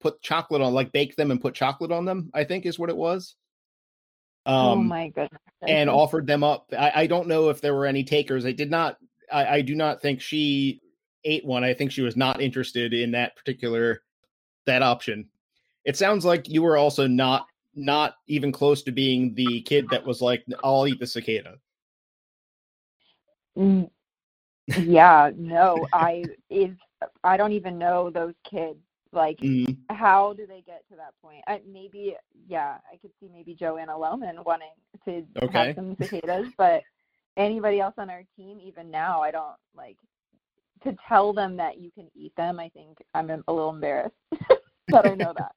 put 0.00 0.20
chocolate 0.22 0.62
on 0.62 0.74
like 0.74 0.92
baked 0.92 1.16
them 1.16 1.30
and 1.30 1.40
put 1.40 1.54
chocolate 1.54 1.92
on 1.92 2.04
them, 2.04 2.30
I 2.34 2.44
think 2.44 2.66
is 2.66 2.78
what 2.78 2.90
it 2.90 2.96
was. 2.96 3.36
Oh 4.46 4.72
um, 4.72 4.78
oh 4.78 4.82
my 4.82 5.08
goodness. 5.08 5.40
And 5.66 5.90
offered 5.90 6.26
them 6.26 6.42
up. 6.42 6.66
I, 6.76 6.92
I 6.94 7.06
don't 7.06 7.28
know 7.28 7.50
if 7.50 7.60
there 7.60 7.74
were 7.74 7.86
any 7.86 8.02
takers. 8.02 8.46
I 8.46 8.52
did 8.52 8.70
not 8.70 8.96
I, 9.30 9.46
I 9.46 9.60
do 9.60 9.74
not 9.74 10.00
think 10.00 10.20
she 10.20 10.80
ate 11.24 11.44
one. 11.44 11.64
I 11.64 11.74
think 11.74 11.92
she 11.92 12.02
was 12.02 12.16
not 12.16 12.40
interested 12.40 12.92
in 12.92 13.10
that 13.12 13.36
particular 13.36 14.02
that 14.66 14.82
option. 14.82 15.28
It 15.84 15.96
sounds 15.96 16.24
like 16.24 16.48
you 16.48 16.62
were 16.62 16.76
also 16.76 17.06
not 17.06 17.46
not 17.74 18.14
even 18.26 18.52
close 18.52 18.82
to 18.82 18.92
being 18.92 19.34
the 19.34 19.62
kid 19.62 19.88
that 19.90 20.04
was 20.04 20.20
like, 20.20 20.44
"I'll 20.64 20.86
eat 20.86 20.98
the 20.98 21.06
cicada." 21.06 21.58
Mm, 23.58 23.90
yeah, 24.78 25.30
no, 25.36 25.86
I 25.92 26.24
is 26.50 26.76
I 27.24 27.36
don't 27.36 27.52
even 27.52 27.78
know 27.78 28.10
those 28.10 28.34
kids. 28.48 28.78
Like, 29.12 29.38
mm-hmm. 29.38 29.72
how 29.92 30.34
do 30.34 30.46
they 30.46 30.62
get 30.64 30.84
to 30.90 30.96
that 30.96 31.14
point? 31.20 31.42
I, 31.48 31.60
maybe, 31.66 32.14
yeah, 32.46 32.76
I 32.92 32.96
could 32.98 33.10
see 33.18 33.28
maybe 33.32 33.54
Joanna 33.54 33.92
Lohman 33.94 34.44
wanting 34.44 34.70
to 35.04 35.24
okay. 35.42 35.66
have 35.66 35.74
some 35.74 35.96
cicadas, 36.00 36.52
but 36.56 36.82
anybody 37.36 37.80
else 37.80 37.94
on 37.98 38.08
our 38.08 38.22
team, 38.36 38.60
even 38.62 38.88
now, 38.88 39.20
I 39.20 39.32
don't 39.32 39.56
like 39.74 39.96
to 40.84 40.96
tell 41.08 41.32
them 41.32 41.56
that 41.56 41.80
you 41.80 41.90
can 41.90 42.08
eat 42.14 42.34
them, 42.36 42.60
I 42.60 42.68
think 42.68 42.98
I'm 43.14 43.30
a 43.30 43.52
little 43.52 43.70
embarrassed 43.70 44.14
that 44.88 45.06
I 45.06 45.14
know 45.14 45.34
that. 45.36 45.52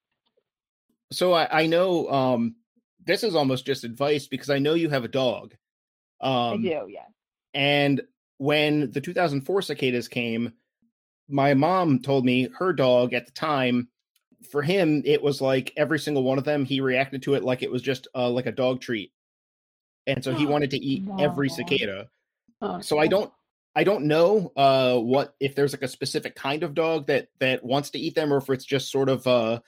So 1.12 1.34
I, 1.34 1.62
I 1.62 1.68
know 1.68 2.10
um, 2.10 2.56
this 3.06 3.24
is 3.24 3.36
almost 3.36 3.66
just 3.66 3.84
advice 3.84 4.28
because 4.28 4.50
I 4.50 4.60
know 4.60 4.74
you 4.74 4.90
have 4.90 5.04
a 5.04 5.10
dog. 5.10 5.54
Um, 6.22 6.32
I 6.32 6.58
do, 6.58 6.88
yeah. 6.90 7.06
And 7.54 8.02
when 8.38 8.92
the 8.92 9.02
2004 9.02 9.62
cicadas 9.62 10.08
came, 10.08 10.54
my 11.28 11.54
mom 11.54 12.00
told 12.00 12.26
me 12.26 12.50
her 12.58 12.74
dog 12.74 13.14
at 13.14 13.26
the 13.26 13.32
time, 13.32 13.88
for 14.52 14.62
him, 14.62 15.02
it 15.06 15.22
was 15.22 15.42
like 15.42 15.72
every 15.78 16.00
single 16.00 16.24
one 16.24 16.38
of 16.38 16.44
them, 16.44 16.66
he 16.66 16.82
reacted 16.82 17.24
to 17.24 17.36
it 17.36 17.44
like 17.44 17.64
it 17.64 17.72
was 17.72 17.82
just 17.82 18.08
uh, 18.16 18.30
like 18.30 18.46
a 18.46 18.52
dog 18.52 18.82
treat. 18.82 19.12
And 20.06 20.24
so 20.24 20.34
he 20.34 20.46
wanted 20.46 20.72
to 20.72 20.78
eat 20.78 21.08
every 21.18 21.50
cicada. 21.50 22.10
Oh, 22.62 22.82
so 22.82 23.00
I 23.00 23.08
don't 23.08 23.32
I 23.76 23.84
don't 23.84 24.06
know 24.06 24.52
uh, 24.56 24.98
what 24.98 25.36
if 25.40 25.56
there's 25.56 25.74
like 25.74 25.82
a 25.82 25.88
specific 25.88 26.36
kind 26.36 26.64
of 26.64 26.74
dog 26.74 27.08
that 27.08 27.30
that 27.40 27.64
wants 27.64 27.90
to 27.92 28.00
eat 28.00 28.16
them, 28.16 28.34
or 28.34 28.38
if 28.38 28.50
it's 28.50 28.66
just 28.66 28.92
sort 28.92 29.10
of 29.10 29.26
uh, 29.26 29.60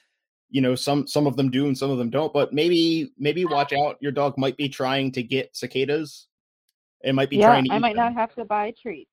you 0.50 0.62
know 0.62 0.76
some 0.76 1.08
some 1.08 1.26
of 1.26 1.38
them 1.38 1.50
do 1.50 1.66
and 1.68 1.78
some 1.78 1.90
of 1.90 1.98
them 1.98 2.10
don't. 2.10 2.34
But 2.34 2.54
maybe 2.54 3.12
maybe 3.18 3.46
watch 3.46 3.74
out. 3.74 3.98
Your 4.02 4.12
dog 4.12 4.38
might 4.38 4.58
be 4.58 4.70
trying 4.70 5.12
to 5.14 5.24
get 5.24 5.56
cicadas. 5.56 6.28
It 7.04 7.14
might 7.14 7.30
be 7.30 7.38
yeah, 7.38 7.48
trying 7.48 7.66
to. 7.66 7.74
I 7.74 7.80
might 7.80 7.96
them. 7.96 8.14
not 8.14 8.14
have 8.14 8.34
to 8.36 8.46
buy 8.46 8.66
a 8.68 8.72
treat. 8.72 9.08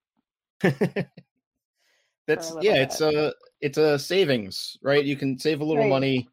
That's 2.27 2.55
yeah. 2.61 2.75
Bit. 2.75 2.83
It's 2.83 3.01
a 3.01 3.35
it's 3.61 3.79
a 3.79 3.99
savings, 3.99 4.77
right? 4.83 5.05
You 5.05 5.17
can 5.17 5.39
save 5.39 5.61
a 5.61 5.65
little 5.65 5.85
right. 5.85 5.91
money 5.91 6.29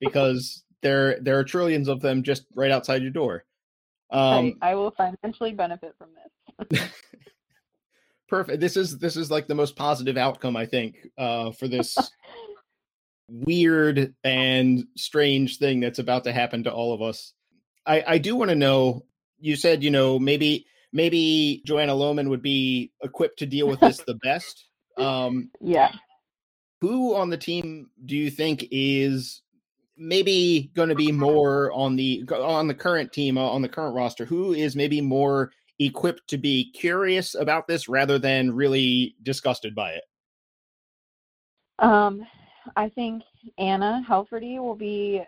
because 0.00 0.64
there 0.82 1.18
there 1.20 1.38
are 1.38 1.44
trillions 1.44 1.88
of 1.88 2.00
them 2.00 2.22
just 2.22 2.46
right 2.54 2.70
outside 2.70 3.02
your 3.02 3.10
door. 3.10 3.44
Um, 4.10 4.44
right. 4.44 4.54
I 4.60 4.74
will 4.74 4.90
financially 4.90 5.52
benefit 5.52 5.94
from 5.96 6.10
this. 6.70 6.80
perfect. 8.28 8.60
This 8.60 8.76
is 8.76 8.98
this 8.98 9.16
is 9.16 9.30
like 9.30 9.46
the 9.46 9.54
most 9.54 9.76
positive 9.76 10.16
outcome 10.16 10.56
I 10.56 10.66
think 10.66 11.08
uh, 11.16 11.52
for 11.52 11.68
this 11.68 11.96
weird 13.28 14.14
and 14.22 14.84
strange 14.96 15.58
thing 15.58 15.80
that's 15.80 15.98
about 15.98 16.24
to 16.24 16.32
happen 16.32 16.64
to 16.64 16.72
all 16.72 16.92
of 16.92 17.00
us. 17.00 17.32
I 17.86 18.04
I 18.06 18.18
do 18.18 18.36
want 18.36 18.50
to 18.50 18.56
know. 18.56 19.04
You 19.38 19.56
said 19.56 19.82
you 19.82 19.90
know 19.90 20.18
maybe 20.18 20.66
maybe 20.92 21.62
Joanna 21.66 21.94
Lohman 21.94 22.28
would 22.28 22.42
be 22.42 22.92
equipped 23.02 23.38
to 23.40 23.46
deal 23.46 23.66
with 23.66 23.80
this 23.80 23.98
the 23.98 24.18
best. 24.22 24.68
Um, 24.98 25.48
yeah. 25.58 25.90
Who 26.82 27.14
on 27.14 27.30
the 27.30 27.38
team 27.38 27.88
do 28.04 28.14
you 28.14 28.30
think 28.30 28.66
is 28.70 29.40
maybe 29.96 30.70
going 30.74 30.90
to 30.90 30.94
be 30.94 31.10
more 31.10 31.72
on 31.72 31.96
the 31.96 32.24
on 32.30 32.68
the 32.68 32.74
current 32.74 33.10
team 33.10 33.38
uh, 33.38 33.40
on 33.40 33.62
the 33.62 33.70
current 33.70 33.94
roster? 33.94 34.26
Who 34.26 34.52
is 34.52 34.76
maybe 34.76 35.00
more 35.00 35.50
equipped 35.78 36.28
to 36.28 36.36
be 36.36 36.70
curious 36.72 37.34
about 37.34 37.68
this 37.68 37.88
rather 37.88 38.18
than 38.18 38.54
really 38.54 39.16
disgusted 39.22 39.74
by 39.74 39.92
it? 39.92 40.04
Um, 41.78 42.26
I 42.76 42.90
think 42.90 43.22
Anna 43.56 44.04
Heilferty 44.06 44.58
will 44.58 44.76
be 44.76 45.22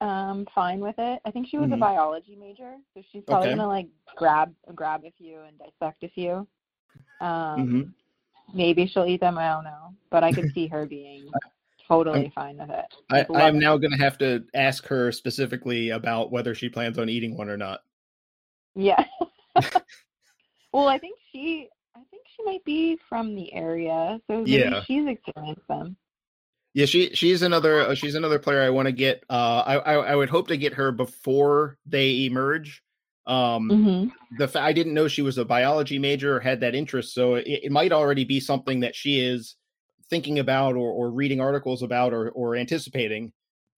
um 0.00 0.46
fine 0.54 0.80
with 0.80 0.94
it. 0.98 1.20
I 1.24 1.30
think 1.30 1.48
she 1.48 1.58
was 1.58 1.66
mm-hmm. 1.66 1.74
a 1.74 1.78
biology 1.78 2.36
major, 2.36 2.76
so 2.94 3.02
she's 3.12 3.22
probably 3.26 3.48
okay. 3.48 3.56
gonna 3.56 3.68
like 3.68 3.88
grab 4.16 4.54
grab 4.74 5.02
a 5.04 5.12
few 5.18 5.40
and 5.40 5.58
dissect 5.58 6.02
a 6.04 6.08
few. 6.08 6.46
Um 7.20 7.28
mm-hmm. 7.28 7.82
maybe 8.56 8.86
she'll 8.86 9.06
eat 9.06 9.20
them, 9.20 9.38
I 9.38 9.48
don't 9.48 9.64
know. 9.64 9.94
But 10.10 10.24
I 10.24 10.32
could 10.32 10.50
see 10.54 10.66
her 10.68 10.86
being 10.86 11.30
totally 11.86 12.26
I'm, 12.26 12.30
fine 12.30 12.56
with 12.56 12.70
it. 12.70 12.86
I, 13.10 13.26
I'm 13.42 13.58
now 13.58 13.76
gonna 13.76 13.98
have 13.98 14.18
to 14.18 14.44
ask 14.54 14.86
her 14.86 15.12
specifically 15.12 15.90
about 15.90 16.30
whether 16.30 16.54
she 16.54 16.68
plans 16.68 16.98
on 16.98 17.08
eating 17.08 17.36
one 17.36 17.48
or 17.48 17.56
not. 17.56 17.80
Yeah. 18.74 19.04
well, 20.72 20.88
I 20.88 20.98
think 20.98 21.18
she 21.32 21.68
I 21.94 22.00
think 22.10 22.22
she 22.36 22.44
might 22.44 22.64
be 22.64 22.98
from 23.08 23.34
the 23.34 23.52
area, 23.52 24.20
so 24.26 24.44
yeah. 24.46 24.82
she's 24.84 25.06
experienced 25.06 25.66
them. 25.68 25.96
Yeah, 26.72 26.86
she 26.86 27.10
she's 27.14 27.42
another 27.42 27.80
uh, 27.80 27.94
she's 27.94 28.14
another 28.14 28.38
player 28.38 28.62
I 28.62 28.70
want 28.70 28.86
to 28.86 28.92
get. 28.92 29.24
Uh, 29.28 29.62
I, 29.66 29.74
I, 29.76 29.94
I 29.94 30.14
would 30.14 30.28
hope 30.28 30.48
to 30.48 30.56
get 30.56 30.74
her 30.74 30.92
before 30.92 31.78
they 31.86 32.26
emerge. 32.26 32.82
Um, 33.26 33.68
mm-hmm. 33.68 34.36
the 34.38 34.48
fa- 34.48 34.62
I 34.62 34.72
didn't 34.72 34.94
know 34.94 35.08
she 35.08 35.22
was 35.22 35.38
a 35.38 35.44
biology 35.44 35.98
major 35.98 36.36
or 36.36 36.40
had 36.40 36.60
that 36.60 36.74
interest, 36.74 37.12
so 37.12 37.34
it, 37.34 37.46
it 37.46 37.72
might 37.72 37.92
already 37.92 38.24
be 38.24 38.40
something 38.40 38.80
that 38.80 38.94
she 38.94 39.20
is 39.20 39.56
thinking 40.08 40.38
about 40.38 40.74
or, 40.74 40.90
or 40.90 41.10
reading 41.10 41.40
articles 41.40 41.82
about 41.82 42.12
or 42.12 42.30
or 42.30 42.56
anticipating. 42.56 43.32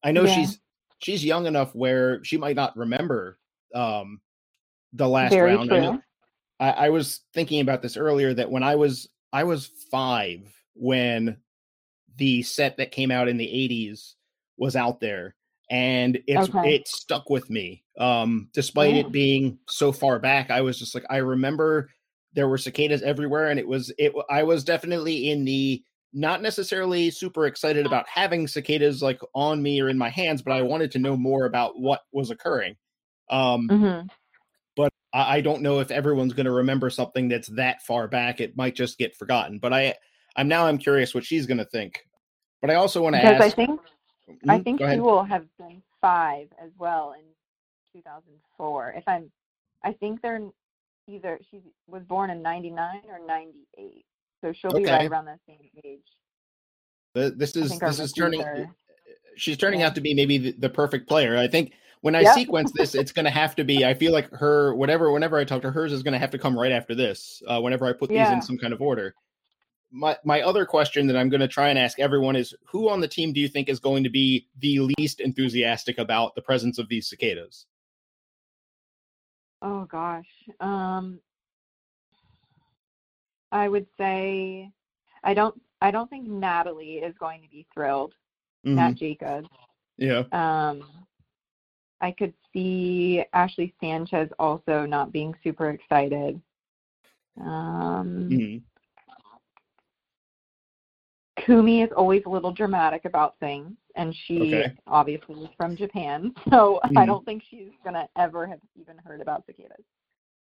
I 0.04 0.12
know 0.12 0.24
yeah. 0.24 0.34
she's 0.34 0.60
she's 0.98 1.24
young 1.24 1.46
enough 1.46 1.74
where 1.74 2.22
she 2.24 2.36
might 2.36 2.56
not 2.56 2.76
remember 2.76 3.38
um 3.74 4.20
the 4.92 5.08
last 5.08 5.32
Very 5.32 5.56
round. 5.56 5.70
True. 5.70 6.02
I, 6.60 6.70
I 6.70 6.88
was 6.90 7.20
thinking 7.34 7.60
about 7.60 7.82
this 7.82 7.96
earlier 7.96 8.34
that 8.34 8.50
when 8.50 8.62
I 8.62 8.76
was 8.76 9.08
I 9.32 9.44
was 9.44 9.70
five 9.90 10.40
when 10.74 11.38
the 12.16 12.42
set 12.42 12.76
that 12.76 12.92
came 12.92 13.10
out 13.10 13.28
in 13.28 13.36
the 13.36 13.46
80s 13.46 14.14
was 14.56 14.76
out 14.76 15.00
there 15.00 15.34
and 15.70 16.18
it's 16.26 16.50
okay. 16.50 16.74
it 16.74 16.86
stuck 16.86 17.30
with 17.30 17.48
me 17.48 17.82
um 17.98 18.48
despite 18.52 18.94
it 18.94 19.10
being 19.10 19.58
so 19.68 19.90
far 19.90 20.18
back 20.18 20.50
i 20.50 20.60
was 20.60 20.78
just 20.78 20.94
like 20.94 21.04
i 21.08 21.16
remember 21.16 21.88
there 22.34 22.48
were 22.48 22.58
cicadas 22.58 23.02
everywhere 23.02 23.48
and 23.48 23.58
it 23.58 23.66
was 23.66 23.92
it 23.98 24.12
i 24.30 24.42
was 24.42 24.64
definitely 24.64 25.30
in 25.30 25.44
the 25.44 25.82
not 26.12 26.42
necessarily 26.42 27.10
super 27.10 27.46
excited 27.46 27.86
about 27.86 28.06
having 28.06 28.46
cicadas 28.46 29.02
like 29.02 29.20
on 29.34 29.62
me 29.62 29.80
or 29.80 29.88
in 29.88 29.96
my 29.96 30.10
hands 30.10 30.42
but 30.42 30.52
i 30.52 30.62
wanted 30.62 30.92
to 30.92 30.98
know 30.98 31.16
more 31.16 31.46
about 31.46 31.80
what 31.80 32.02
was 32.12 32.30
occurring 32.30 32.76
um 33.30 33.66
mm-hmm. 33.68 34.06
but 34.76 34.92
I, 35.14 35.38
I 35.38 35.40
don't 35.40 35.62
know 35.62 35.80
if 35.80 35.90
everyone's 35.90 36.34
going 36.34 36.46
to 36.46 36.52
remember 36.52 36.90
something 36.90 37.28
that's 37.28 37.48
that 37.48 37.82
far 37.82 38.08
back 38.08 38.40
it 38.40 38.56
might 38.56 38.74
just 38.74 38.98
get 38.98 39.16
forgotten 39.16 39.58
but 39.58 39.72
i 39.72 39.94
I'm 40.36 40.48
now 40.48 40.66
I'm 40.66 40.78
curious 40.78 41.14
what 41.14 41.24
she's 41.24 41.46
going 41.46 41.58
to 41.58 41.64
think. 41.64 42.06
But 42.60 42.70
I 42.70 42.76
also 42.76 43.02
want 43.02 43.16
to 43.16 43.24
ask. 43.24 43.42
I 43.42 43.50
think 43.50 43.80
I 44.48 44.58
think 44.60 44.80
she 44.80 45.00
will 45.00 45.24
have 45.24 45.44
been 45.58 45.82
five 46.00 46.48
as 46.62 46.70
well 46.78 47.14
in 47.18 47.24
2004. 48.00 48.94
If 48.96 49.04
I'm, 49.06 49.30
I 49.84 49.92
think 49.92 50.22
they're 50.22 50.40
either 51.08 51.40
she 51.50 51.60
was 51.88 52.02
born 52.04 52.30
in 52.30 52.40
99 52.42 53.00
or 53.08 53.26
98, 53.26 54.04
so 54.40 54.52
she'll 54.52 54.72
be 54.72 54.84
right 54.84 55.10
around 55.10 55.26
that 55.26 55.40
same 55.46 55.58
age. 55.84 56.00
The, 57.14 57.30
this 57.36 57.56
is 57.56 57.78
this 57.78 57.98
is 57.98 58.12
turning. 58.12 58.42
She's 59.36 59.56
turning 59.56 59.80
yeah. 59.80 59.86
out 59.86 59.94
to 59.94 60.00
be 60.00 60.14
maybe 60.14 60.38
the, 60.38 60.52
the, 60.52 60.68
perfect 60.68 61.08
player. 61.08 61.38
I 61.38 61.48
think 61.48 61.72
when 62.02 62.14
I 62.14 62.20
yep. 62.20 62.34
sequence 62.34 62.70
this, 62.72 62.94
it's 62.94 63.12
going 63.12 63.24
to 63.24 63.30
have 63.30 63.56
to 63.56 63.64
be. 63.64 63.84
I 63.84 63.94
feel 63.94 64.12
like 64.12 64.30
her, 64.30 64.74
whatever, 64.74 65.10
whenever 65.10 65.38
I 65.38 65.44
talk 65.44 65.62
to 65.62 65.70
hers, 65.70 65.90
is 65.90 66.02
going 66.02 66.12
to 66.12 66.18
have 66.18 66.30
to 66.32 66.38
come 66.38 66.58
right 66.58 66.70
after 66.70 66.94
this. 66.94 67.42
Uh, 67.46 67.58
whenever 67.58 67.86
I 67.86 67.94
put 67.94 68.10
yeah. 68.10 68.26
these 68.26 68.34
in 68.34 68.42
some 68.42 68.58
kind 68.58 68.74
of 68.74 68.82
order 68.82 69.14
my 69.92 70.16
my 70.24 70.40
other 70.40 70.64
question 70.64 71.06
that 71.06 71.16
I'm 71.16 71.28
going 71.28 71.40
to 71.40 71.48
try 71.48 71.68
and 71.68 71.78
ask 71.78 72.00
everyone 72.00 72.34
is 72.34 72.54
who 72.64 72.88
on 72.88 73.00
the 73.00 73.08
team 73.08 73.32
do 73.32 73.40
you 73.40 73.48
think 73.48 73.68
is 73.68 73.78
going 73.78 74.02
to 74.04 74.10
be 74.10 74.48
the 74.58 74.80
least 74.98 75.20
enthusiastic 75.20 75.98
about 75.98 76.34
the 76.34 76.42
presence 76.42 76.78
of 76.78 76.88
these 76.88 77.06
cicadas? 77.06 77.66
Oh 79.60 79.84
gosh. 79.84 80.26
Um 80.60 81.20
I 83.52 83.68
would 83.68 83.86
say 83.98 84.70
I 85.22 85.34
don't 85.34 85.60
I 85.82 85.90
don't 85.90 86.08
think 86.08 86.26
Natalie 86.26 86.96
is 86.96 87.14
going 87.18 87.42
to 87.42 87.48
be 87.48 87.66
thrilled. 87.72 88.14
Mm-hmm. 88.66 88.76
Nat 88.76 88.92
Jacobs. 88.94 89.48
Yeah. 89.98 90.22
Um 90.32 90.84
I 92.00 92.12
could 92.12 92.32
see 92.52 93.24
Ashley 93.32 93.74
Sanchez 93.80 94.30
also 94.38 94.86
not 94.86 95.12
being 95.12 95.34
super 95.44 95.70
excited. 95.70 96.40
Um 97.38 98.28
mm-hmm. 98.30 98.58
Kumi 101.44 101.82
is 101.82 101.90
always 101.96 102.22
a 102.26 102.28
little 102.28 102.52
dramatic 102.52 103.04
about 103.04 103.34
things, 103.40 103.72
and 103.96 104.14
she 104.26 104.54
okay. 104.54 104.72
obviously 104.86 105.44
is 105.44 105.50
from 105.56 105.76
Japan, 105.76 106.32
so 106.50 106.80
mm-hmm. 106.84 106.98
I 106.98 107.06
don't 107.06 107.24
think 107.24 107.42
she's 107.50 107.72
gonna 107.84 108.08
ever 108.16 108.46
have 108.46 108.60
even 108.78 108.98
heard 108.98 109.20
about 109.20 109.44
cicadas. 109.46 109.84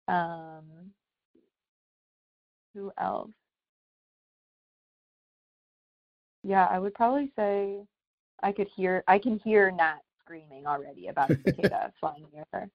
Um, 0.06 0.92
who 2.74 2.92
else? 2.98 3.30
Yeah, 6.42 6.66
I 6.66 6.78
would 6.78 6.94
probably 6.94 7.32
say 7.36 7.78
I 8.42 8.52
could 8.52 8.68
hear 8.74 9.04
I 9.06 9.18
can 9.18 9.38
hear 9.44 9.70
Nat 9.70 9.98
screaming 10.20 10.66
already 10.66 11.08
about 11.08 11.30
a 11.30 11.38
cicada 11.46 11.92
flying 12.00 12.26
near 12.32 12.44
her. 12.52 12.70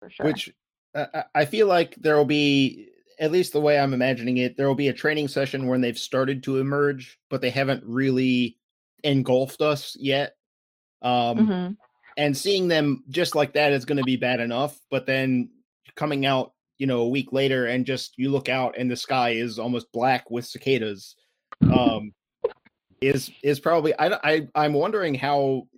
For 0.00 0.10
sure. 0.10 0.26
Which 0.26 0.50
uh, 0.94 1.22
I 1.34 1.44
feel 1.44 1.66
like 1.66 1.94
there 1.96 2.16
will 2.16 2.24
be 2.24 2.88
at 3.20 3.30
least 3.30 3.52
the 3.52 3.60
way 3.60 3.78
I'm 3.78 3.92
imagining 3.92 4.38
it, 4.38 4.56
there 4.56 4.66
will 4.66 4.74
be 4.74 4.88
a 4.88 4.94
training 4.94 5.28
session 5.28 5.66
when 5.66 5.82
they've 5.82 5.98
started 5.98 6.42
to 6.44 6.56
emerge, 6.56 7.18
but 7.28 7.42
they 7.42 7.50
haven't 7.50 7.84
really 7.84 8.56
engulfed 9.04 9.60
us 9.60 9.94
yet. 10.00 10.36
Um, 11.02 11.38
mm-hmm. 11.38 11.72
And 12.16 12.36
seeing 12.36 12.66
them 12.66 13.04
just 13.10 13.34
like 13.34 13.52
that 13.52 13.72
is 13.72 13.84
going 13.84 13.98
to 13.98 14.04
be 14.04 14.16
bad 14.16 14.40
enough. 14.40 14.78
But 14.90 15.06
then 15.06 15.50
coming 15.96 16.24
out, 16.24 16.54
you 16.78 16.86
know, 16.86 17.00
a 17.00 17.08
week 17.08 17.32
later 17.32 17.66
and 17.66 17.84
just 17.84 18.14
you 18.16 18.30
look 18.30 18.48
out 18.48 18.76
and 18.78 18.90
the 18.90 18.96
sky 18.96 19.30
is 19.30 19.58
almost 19.58 19.92
black 19.92 20.30
with 20.30 20.46
cicadas. 20.46 21.14
Um, 21.62 22.14
is 23.02 23.30
is 23.42 23.60
probably 23.60 23.98
I, 23.98 24.18
I 24.24 24.48
I'm 24.54 24.72
wondering 24.72 25.14
how 25.14 25.68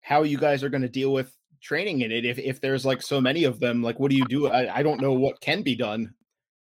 how 0.00 0.22
you 0.22 0.38
guys 0.38 0.62
are 0.62 0.68
going 0.68 0.82
to 0.82 0.88
deal 0.88 1.12
with 1.12 1.34
training 1.62 2.00
in 2.00 2.10
it 2.10 2.24
if 2.24 2.38
if 2.38 2.60
there's 2.60 2.84
like 2.84 3.02
so 3.02 3.20
many 3.20 3.44
of 3.44 3.60
them 3.60 3.82
like 3.82 4.00
what 4.00 4.10
do 4.10 4.16
you 4.16 4.24
do 4.24 4.48
I, 4.48 4.78
I 4.78 4.82
don't 4.82 5.00
know 5.00 5.12
what 5.12 5.40
can 5.40 5.62
be 5.62 5.76
done 5.76 6.14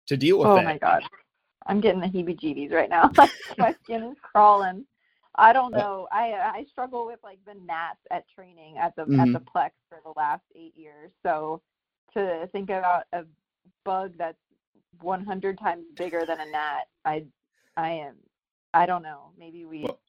to 0.07 0.17
deal 0.17 0.39
with 0.39 0.47
oh 0.47 0.55
that. 0.55 0.65
my 0.65 0.77
god, 0.77 1.03
I'm 1.65 1.79
getting 1.79 2.01
the 2.01 2.07
heebie-jeebies 2.07 2.71
right 2.71 2.89
now. 2.89 3.11
my 3.57 3.75
skin 3.83 4.03
is 4.03 4.17
crawling. 4.21 4.85
I 5.35 5.53
don't 5.53 5.73
uh 5.73 5.79
know. 5.79 6.07
I 6.11 6.33
I 6.33 6.65
struggle 6.69 7.05
with 7.05 7.19
like 7.23 7.39
the 7.45 7.55
gnats 7.65 7.99
at 8.11 8.25
training 8.33 8.77
at 8.77 8.95
the 8.95 9.03
mm-hmm. 9.03 9.19
at 9.19 9.33
the 9.33 9.39
Plex 9.39 9.71
for 9.89 9.99
the 10.03 10.13
last 10.15 10.43
eight 10.55 10.73
years. 10.75 11.11
So 11.25 11.61
to 12.13 12.47
think 12.51 12.69
about 12.69 13.03
a 13.13 13.23
bug 13.83 14.13
that's 14.17 14.37
100 15.01 15.57
times 15.57 15.85
bigger 15.95 16.25
than 16.25 16.39
a 16.39 16.45
gnat, 16.45 16.87
I 17.05 17.25
I 17.77 17.89
am 17.91 18.15
I 18.73 18.85
don't 18.85 19.03
know. 19.03 19.31
Maybe 19.37 19.65
we 19.65 19.83
well, 19.83 19.99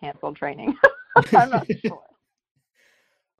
cancel 0.00 0.34
training. 0.34 0.76
I'm 1.34 1.50
not 1.50 1.66
sure. 1.84 2.02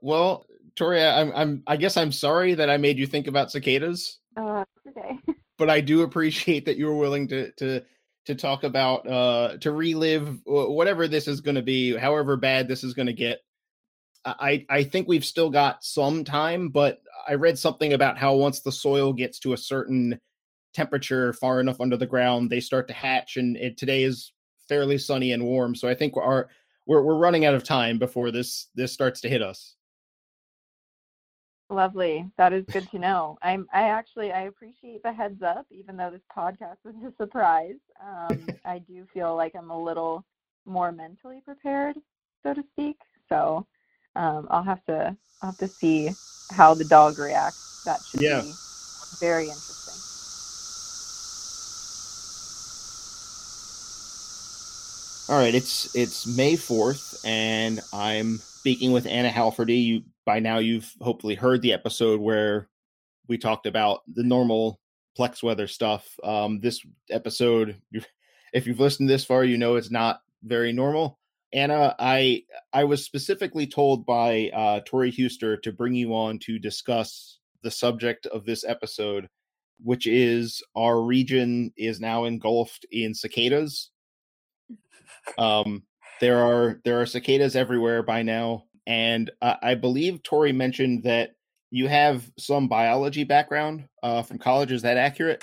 Well, 0.01 0.46
Toria, 0.77 1.14
I'm 1.14 1.33
I'm 1.35 1.62
I 1.66 1.77
guess 1.77 1.96
I'm 1.96 2.12
sorry 2.12 2.55
that 2.55 2.70
I 2.70 2.77
made 2.77 2.98
you 2.98 3.07
think 3.07 3.27
about 3.27 3.51
cicadas. 3.51 4.18
Uh, 4.37 4.64
okay 4.87 5.18
but 5.58 5.70
I 5.70 5.80
do 5.80 6.02
appreciate 6.02 6.66
that 6.66 6.76
you 6.76 6.86
were 6.86 6.96
willing 6.96 7.28
to 7.28 7.52
to 7.52 7.82
to 8.26 8.34
talk 8.34 8.62
about 8.62 9.06
uh 9.08 9.56
to 9.58 9.72
relive 9.72 10.40
whatever 10.44 11.08
this 11.08 11.26
is 11.28 11.40
going 11.40 11.56
to 11.56 11.62
be, 11.62 11.96
however 11.96 12.36
bad 12.36 12.68
this 12.68 12.84
is 12.84 12.94
going 12.94 13.06
to 13.06 13.12
get. 13.12 13.40
I 14.24 14.64
I 14.68 14.84
think 14.84 15.08
we've 15.08 15.24
still 15.24 15.50
got 15.50 15.82
some 15.82 16.24
time, 16.24 16.68
but 16.68 17.02
I 17.28 17.34
read 17.34 17.58
something 17.58 17.92
about 17.92 18.18
how 18.18 18.34
once 18.34 18.60
the 18.60 18.72
soil 18.72 19.12
gets 19.12 19.38
to 19.40 19.52
a 19.52 19.58
certain 19.58 20.20
temperature 20.74 21.32
far 21.32 21.60
enough 21.60 21.80
under 21.80 21.96
the 21.96 22.06
ground, 22.06 22.48
they 22.48 22.60
start 22.60 22.88
to 22.88 22.94
hatch, 22.94 23.36
and 23.36 23.56
it, 23.56 23.76
today 23.76 24.04
is 24.04 24.32
fairly 24.68 24.98
sunny 24.98 25.32
and 25.32 25.44
warm. 25.44 25.74
So 25.74 25.88
I 25.88 25.94
think 25.94 26.16
our 26.16 26.48
we're 26.86 27.02
we're 27.02 27.16
running 27.16 27.44
out 27.44 27.54
of 27.54 27.64
time 27.64 27.98
before 27.98 28.30
this 28.30 28.68
this 28.74 28.92
starts 28.92 29.20
to 29.22 29.28
hit 29.28 29.42
us. 29.42 29.74
Lovely. 31.70 32.31
That 32.37 32.53
is 32.53 32.64
good 32.66 32.90
to 32.90 32.98
know. 33.01 33.38
I'm 33.42 33.66
I 33.72 33.88
actually 33.88 34.33
I 34.33 34.42
appreciate 34.42 35.03
the 35.03 35.12
heads 35.12 35.42
up, 35.42 35.66
even 35.70 35.96
though 35.96 36.11
this 36.11 36.22
podcast 36.37 36.77
was 36.85 36.94
a 37.07 37.12
surprise. 37.16 37.77
Um, 38.01 38.46
I 38.64 38.79
do 38.79 39.07
feel 39.12 39.35
like 39.37 39.55
I'm 39.55 39.70
a 39.70 39.83
little 39.83 40.25
more 40.64 40.92
mentally 40.92 41.40
prepared, 41.44 41.96
so 42.42 42.55
to 42.55 42.62
speak. 42.72 42.98
So 43.29 43.66
um, 44.16 44.46
I'll 44.51 44.62
have 44.62 44.85
to 44.87 45.16
I'll 45.42 45.51
have 45.51 45.59
to 45.59 45.68
see 45.68 46.11
how 46.51 46.75
the 46.75 46.85
dog 46.85 47.18
reacts. 47.18 47.83
That 47.85 48.01
should 48.09 48.20
yeah. 48.20 48.42
be 48.42 48.53
very 49.18 49.44
interesting. 49.44 49.72
All 55.29 55.38
right, 55.38 55.55
it's 55.55 55.94
it's 55.94 56.27
May 56.27 56.57
fourth, 56.57 57.25
and 57.25 57.81
I'm 57.92 58.38
speaking 58.38 58.92
with 58.92 59.07
Anna 59.07 59.31
Heilferty. 59.31 59.83
You 59.83 60.03
by 60.24 60.38
now 60.40 60.58
you've 60.58 60.92
hopefully 61.00 61.35
heard 61.35 61.62
the 61.62 61.72
episode 61.72 62.20
where 62.20 62.68
we 63.28 63.38
talked 63.38 63.66
about 63.66 64.00
the 64.06 64.22
normal 64.22 64.80
Plex 65.18 65.42
weather 65.42 65.66
stuff. 65.66 66.18
Um, 66.24 66.61
this 66.61 66.85
episode, 67.11 67.80
if 68.52 68.66
you've 68.66 68.80
listened 68.80 69.08
this 69.08 69.24
far, 69.24 69.44
you 69.44 69.58
know 69.58 69.76
it's 69.76 69.90
not 69.90 70.20
very 70.42 70.72
normal. 70.72 71.18
Anna, 71.52 71.94
I 71.98 72.44
I 72.72 72.85
was 72.85 73.04
specifically 73.04 73.66
told 73.66 74.06
by 74.06 74.50
uh, 74.54 74.80
Tori 74.87 75.12
Huster 75.12 75.61
to 75.62 75.72
bring 75.72 75.94
you 75.94 76.14
on 76.14 76.38
to 76.40 76.58
discuss 76.58 77.38
the 77.62 77.70
subject 77.70 78.26
of 78.26 78.46
this 78.46 78.64
episode, 78.64 79.28
which 79.82 80.06
is 80.06 80.62
our 80.74 81.02
region 81.02 81.72
is 81.76 82.00
now 82.00 82.24
engulfed 82.24 82.87
in 82.90 83.14
cicadas. 83.14 83.90
Um, 85.37 85.82
there 86.20 86.38
are 86.38 86.80
there 86.85 87.00
are 87.00 87.06
cicadas 87.06 87.54
everywhere 87.54 88.02
by 88.02 88.22
now, 88.22 88.64
and 88.87 89.31
uh, 89.40 89.57
I 89.62 89.75
believe 89.75 90.23
Tori 90.23 90.53
mentioned 90.53 91.05
that 91.05 91.35
you 91.71 91.88
have 91.88 92.31
some 92.38 92.68
biology 92.68 93.25
background 93.25 93.88
uh, 94.03 94.23
from 94.23 94.38
college. 94.38 94.73
Is 94.73 94.83
that 94.83 94.97
accurate? 94.97 95.42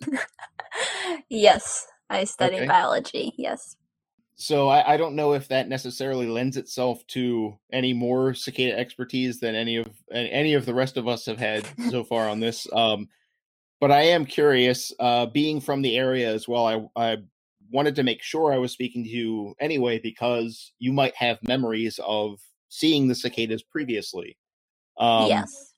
yes, 1.29 1.87
I 2.09 2.23
study 2.25 2.57
okay. 2.57 2.67
biology. 2.67 3.33
Yes. 3.37 3.75
So 4.35 4.69
I, 4.69 4.93
I, 4.93 4.97
don't 4.97 5.17
know 5.17 5.33
if 5.33 5.49
that 5.49 5.67
necessarily 5.67 6.25
lends 6.25 6.55
itself 6.55 7.05
to 7.07 7.59
any 7.73 7.91
more 7.91 8.33
cicada 8.33 8.77
expertise 8.77 9.41
than 9.41 9.53
any 9.53 9.75
of 9.75 9.87
any 10.13 10.53
of 10.53 10.65
the 10.65 10.73
rest 10.73 10.95
of 10.95 11.09
us 11.09 11.25
have 11.25 11.39
had 11.39 11.67
so 11.89 12.05
far 12.05 12.29
on 12.29 12.39
this. 12.39 12.65
Um, 12.71 13.09
but 13.81 13.91
I 13.91 14.03
am 14.03 14.25
curious, 14.25 14.93
uh, 14.99 15.25
being 15.25 15.59
from 15.59 15.81
the 15.81 15.97
area 15.97 16.33
as 16.33 16.47
well. 16.47 16.65
I, 16.95 17.11
I 17.11 17.17
wanted 17.71 17.95
to 17.95 18.03
make 18.03 18.21
sure 18.21 18.53
I 18.53 18.57
was 18.57 18.71
speaking 18.71 19.03
to 19.03 19.09
you 19.09 19.55
anyway 19.59 19.99
because 19.99 20.71
you 20.79 20.93
might 20.93 21.15
have 21.15 21.37
memories 21.43 21.99
of 22.05 22.39
seeing 22.69 23.07
the 23.07 23.15
cicadas 23.15 23.63
previously. 23.63 24.37
Um, 24.97 25.27
yes. 25.27 25.73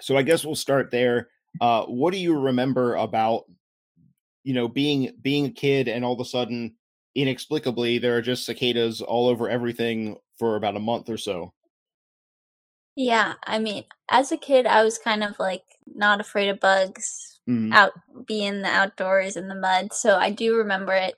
So 0.00 0.16
I 0.16 0.22
guess 0.22 0.44
we'll 0.44 0.54
start 0.54 0.90
there. 0.90 1.28
Uh, 1.60 1.84
what 1.84 2.12
do 2.12 2.18
you 2.18 2.38
remember 2.38 2.94
about, 2.94 3.44
you 4.44 4.54
know, 4.54 4.68
being 4.68 5.12
being 5.20 5.46
a 5.46 5.50
kid 5.50 5.88
and 5.88 6.04
all 6.04 6.12
of 6.14 6.20
a 6.20 6.24
sudden, 6.24 6.74
inexplicably, 7.14 7.98
there 7.98 8.16
are 8.16 8.22
just 8.22 8.46
cicadas 8.46 9.02
all 9.02 9.28
over 9.28 9.48
everything 9.48 10.16
for 10.38 10.56
about 10.56 10.76
a 10.76 10.80
month 10.80 11.08
or 11.08 11.16
so? 11.16 11.52
Yeah, 12.94 13.34
I 13.44 13.58
mean, 13.58 13.84
as 14.10 14.32
a 14.32 14.36
kid, 14.36 14.66
I 14.66 14.84
was 14.84 14.98
kind 14.98 15.24
of 15.24 15.38
like 15.38 15.62
not 15.86 16.20
afraid 16.20 16.48
of 16.48 16.60
bugs, 16.60 17.40
mm-hmm. 17.48 17.72
out 17.72 17.92
being 18.26 18.62
the 18.62 18.68
outdoors 18.68 19.36
in 19.36 19.48
the 19.48 19.54
mud. 19.54 19.92
So 19.92 20.16
I 20.16 20.30
do 20.30 20.56
remember 20.56 20.92
it, 20.92 21.14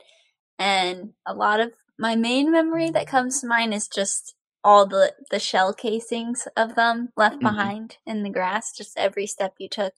and 0.59 1.13
a 1.27 1.35
lot 1.35 1.61
of 1.61 1.73
my 1.99 2.17
main 2.17 2.51
memory 2.51 2.91
that 2.91 3.07
comes 3.07 3.41
to 3.41 3.47
mind 3.47 3.75
is 3.75 3.89
just 3.89 4.35
all 4.63 4.87
the 4.87 5.15
the 5.31 5.39
shell 5.39 5.73
casings 5.73 6.47
of 6.57 6.75
them 6.75 7.11
left 7.17 7.37
mm-hmm. 7.37 7.47
behind 7.47 7.97
in 8.07 8.23
the 8.23 8.31
grass. 8.31 8.77
Just 8.77 8.99
every 8.99 9.27
step 9.27 9.55
you 9.59 9.69
took, 9.69 9.95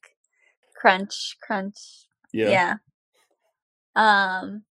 crunch, 0.75 1.37
crunch. 1.43 2.07
Yeah. 2.33 2.49
Yeah. 2.49 2.75
Um, 3.95 4.65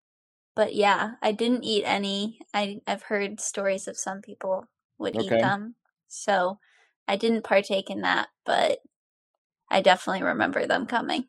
but 0.55 0.75
yeah, 0.75 1.13
I 1.23 1.33
didn't 1.33 1.65
eat 1.65 1.85
any. 1.85 2.41
I 2.55 2.81
I've 2.87 3.03
heard 3.03 3.41
stories 3.41 3.89
of 3.89 3.97
some 3.97 4.21
people 4.21 4.67
would 4.99 5.17
okay. 5.17 5.37
eat 5.37 5.41
them, 5.41 5.75
so 6.09 6.59
I 7.09 7.17
didn't 7.17 7.45
partake 7.45 7.91
in 7.91 8.03
that. 8.03 8.29
But 8.45 8.79
I 9.71 9.81
definitely 9.81 10.23
remember 10.23 10.67
them 10.67 10.87
coming. 10.87 11.25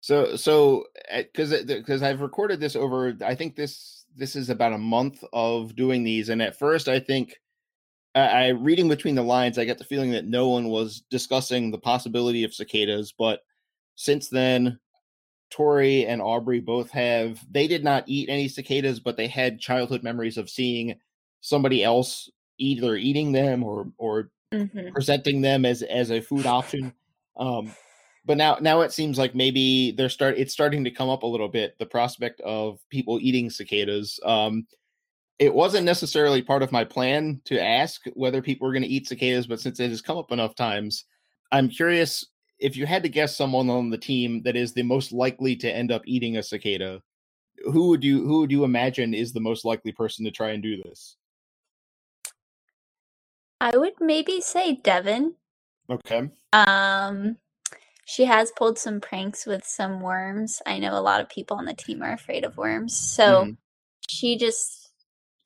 So 0.00 0.36
so 0.36 0.84
because 1.10 1.52
eh, 1.52 1.62
because 1.66 2.02
I've 2.02 2.20
recorded 2.20 2.60
this 2.60 2.76
over, 2.76 3.16
I 3.24 3.34
think 3.34 3.56
this 3.56 4.04
this 4.16 4.36
is 4.36 4.50
about 4.50 4.72
a 4.72 4.78
month 4.78 5.22
of 5.32 5.76
doing 5.76 6.02
these, 6.02 6.28
and 6.28 6.42
at 6.42 6.58
first 6.58 6.88
I 6.88 6.98
think 6.98 7.38
I, 8.14 8.48
reading 8.48 8.88
between 8.88 9.14
the 9.14 9.22
lines, 9.22 9.58
I 9.58 9.64
get 9.64 9.78
the 9.78 9.84
feeling 9.84 10.10
that 10.12 10.26
no 10.26 10.48
one 10.48 10.68
was 10.68 11.02
discussing 11.10 11.70
the 11.70 11.78
possibility 11.78 12.44
of 12.44 12.52
cicadas. 12.52 13.12
But 13.16 13.40
since 13.94 14.28
then, 14.28 14.78
Tori 15.50 16.06
and 16.06 16.20
Aubrey 16.20 16.60
both 16.60 16.90
have 16.90 17.40
they 17.50 17.66
did 17.66 17.84
not 17.84 18.04
eat 18.06 18.28
any 18.28 18.48
cicadas, 18.48 19.00
but 19.00 19.16
they 19.16 19.28
had 19.28 19.60
childhood 19.60 20.02
memories 20.02 20.38
of 20.38 20.50
seeing 20.50 20.98
somebody 21.40 21.84
else 21.84 22.30
either 22.58 22.96
eating 22.96 23.32
them 23.32 23.62
or 23.62 23.90
or 23.98 24.30
mm-hmm. 24.52 24.92
presenting 24.92 25.40
them 25.40 25.64
as 25.64 25.82
as 25.82 26.10
a 26.10 26.20
food 26.20 26.46
option. 26.46 26.92
Um, 27.36 27.74
but 28.24 28.36
now 28.36 28.58
now 28.60 28.82
it 28.82 28.92
seems 28.92 29.18
like 29.18 29.34
maybe 29.34 29.92
they're 29.92 30.08
start 30.08 30.36
it's 30.38 30.52
starting 30.52 30.84
to 30.84 30.90
come 30.90 31.08
up 31.08 31.22
a 31.22 31.26
little 31.26 31.48
bit 31.48 31.78
the 31.78 31.86
prospect 31.86 32.40
of 32.42 32.78
people 32.88 33.18
eating 33.20 33.50
cicadas. 33.50 34.20
Um, 34.24 34.66
it 35.42 35.52
wasn't 35.52 35.84
necessarily 35.84 36.40
part 36.40 36.62
of 36.62 36.70
my 36.70 36.84
plan 36.84 37.40
to 37.46 37.60
ask 37.60 38.02
whether 38.14 38.40
people 38.40 38.64
were 38.64 38.72
going 38.72 38.84
to 38.84 38.88
eat 38.88 39.08
cicadas, 39.08 39.48
but 39.48 39.58
since 39.58 39.80
it 39.80 39.90
has 39.90 40.00
come 40.00 40.16
up 40.16 40.30
enough 40.30 40.54
times, 40.54 41.04
I'm 41.50 41.68
curious 41.68 42.24
if 42.60 42.76
you 42.76 42.86
had 42.86 43.02
to 43.02 43.08
guess 43.08 43.36
someone 43.36 43.68
on 43.68 43.90
the 43.90 43.98
team 43.98 44.42
that 44.44 44.54
is 44.54 44.72
the 44.72 44.84
most 44.84 45.10
likely 45.10 45.56
to 45.56 45.68
end 45.68 45.90
up 45.90 46.02
eating 46.06 46.36
a 46.36 46.44
cicada, 46.44 47.02
who 47.64 47.88
would 47.88 48.04
you 48.04 48.24
who 48.24 48.38
would 48.38 48.52
you 48.52 48.62
imagine 48.62 49.14
is 49.14 49.32
the 49.32 49.40
most 49.40 49.64
likely 49.64 49.90
person 49.90 50.24
to 50.24 50.30
try 50.30 50.50
and 50.50 50.62
do 50.62 50.80
this? 50.80 51.16
I 53.60 53.76
would 53.76 53.94
maybe 53.98 54.40
say 54.40 54.76
Devon. 54.76 55.34
Okay. 55.90 56.30
Um 56.52 57.38
she 58.04 58.26
has 58.26 58.52
pulled 58.52 58.78
some 58.78 59.00
pranks 59.00 59.44
with 59.44 59.64
some 59.64 60.00
worms. 60.00 60.62
I 60.66 60.78
know 60.78 60.96
a 60.96 61.02
lot 61.02 61.20
of 61.20 61.28
people 61.28 61.56
on 61.56 61.64
the 61.64 61.74
team 61.74 62.00
are 62.00 62.12
afraid 62.12 62.44
of 62.44 62.56
worms. 62.56 62.96
So 62.96 63.24
mm-hmm. 63.24 63.50
she 64.08 64.38
just 64.38 64.81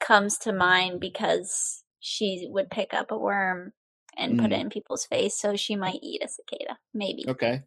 comes 0.01 0.39
to 0.39 0.53
mind 0.53 1.01
because 1.01 1.83
she 2.01 2.47
would 2.51 2.71
pick 2.71 2.95
up 2.95 3.11
a 3.11 3.19
worm 3.19 3.73
and 4.17 4.35
mm. 4.35 4.43
put 4.43 4.53
it 4.53 4.57
mm. 4.57 4.63
in 4.63 4.71
people's 4.71 5.07
face, 5.07 5.39
so 5.39 5.57
she 5.57 5.77
might 5.77 6.01
eat 6.03 6.23
a 6.23 6.29
cicada, 6.29 6.79
maybe. 6.95 7.25
Okay. 7.29 7.63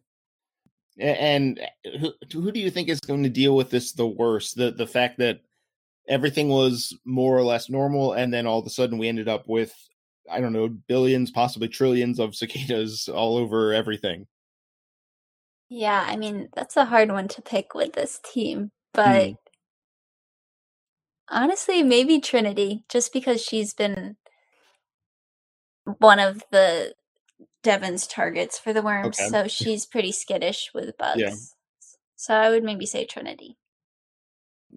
And 0.98 1.60
uh, 1.60 1.98
who, 1.98 2.12
who 2.32 2.52
do 2.52 2.60
you 2.60 2.70
think 2.70 2.88
is 2.88 3.00
going 3.00 3.22
to 3.22 3.30
deal 3.30 3.56
with 3.56 3.70
this 3.70 3.92
the 3.92 4.06
worst? 4.06 4.56
The 4.56 4.70
the 4.70 4.86
fact 4.86 5.18
that 5.18 5.40
everything 6.08 6.48
was 6.48 6.96
more 7.04 7.36
or 7.36 7.42
less 7.42 7.70
normal, 7.70 8.12
and 8.12 8.32
then 8.32 8.46
all 8.46 8.58
of 8.58 8.66
a 8.66 8.70
sudden 8.70 8.98
we 8.98 9.08
ended 9.08 9.28
up 9.28 9.48
with 9.48 9.72
I 10.30 10.40
don't 10.40 10.52
know 10.52 10.68
billions, 10.68 11.30
possibly 11.30 11.68
trillions 11.68 12.18
of 12.18 12.34
cicadas 12.34 13.08
all 13.08 13.36
over 13.36 13.72
everything. 13.72 14.26
Yeah, 15.68 16.04
I 16.06 16.16
mean 16.16 16.48
that's 16.54 16.76
a 16.76 16.84
hard 16.84 17.10
one 17.10 17.28
to 17.28 17.42
pick 17.42 17.74
with 17.74 17.92
this 17.92 18.20
team, 18.24 18.70
but 18.92 19.28
mm. 19.28 19.36
Honestly, 21.30 21.82
maybe 21.82 22.20
Trinity, 22.20 22.84
just 22.88 23.12
because 23.12 23.42
she's 23.42 23.72
been 23.72 24.16
one 25.98 26.18
of 26.18 26.42
the 26.50 26.94
Devon's 27.62 28.06
targets 28.06 28.58
for 28.58 28.72
the 28.72 28.82
worms, 28.82 29.18
okay. 29.20 29.28
so 29.28 29.46
she's 29.46 29.86
pretty 29.86 30.12
skittish 30.12 30.70
with 30.74 30.96
bugs. 30.98 31.20
Yeah. 31.20 31.34
So 32.16 32.34
I 32.34 32.50
would 32.50 32.64
maybe 32.64 32.84
say 32.84 33.04
Trinity. 33.04 33.56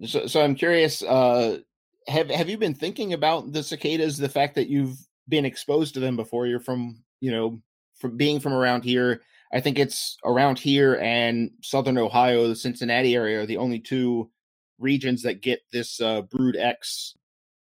So, 0.06 0.26
so 0.26 0.42
I'm 0.42 0.54
curious. 0.54 1.02
Uh, 1.02 1.58
have 2.06 2.30
have 2.30 2.48
you 2.48 2.58
been 2.58 2.74
thinking 2.74 3.12
about 3.12 3.52
the 3.52 3.62
cicadas? 3.62 4.16
The 4.16 4.28
fact 4.28 4.54
that 4.54 4.68
you've 4.68 4.96
been 5.28 5.44
exposed 5.44 5.94
to 5.94 6.00
them 6.00 6.16
before. 6.16 6.46
You're 6.46 6.60
from, 6.60 7.02
you 7.20 7.30
know, 7.30 7.60
from 7.98 8.16
being 8.16 8.40
from 8.40 8.52
around 8.52 8.84
here. 8.84 9.22
I 9.52 9.60
think 9.60 9.78
it's 9.78 10.16
around 10.24 10.58
here 10.58 10.96
and 10.96 11.50
southern 11.62 11.96
Ohio, 11.96 12.48
the 12.48 12.56
Cincinnati 12.56 13.14
area, 13.14 13.42
are 13.42 13.46
the 13.46 13.56
only 13.56 13.78
two 13.78 14.30
regions 14.78 15.22
that 15.22 15.42
get 15.42 15.60
this 15.72 16.00
uh, 16.00 16.22
Brood 16.22 16.56
X 16.56 17.14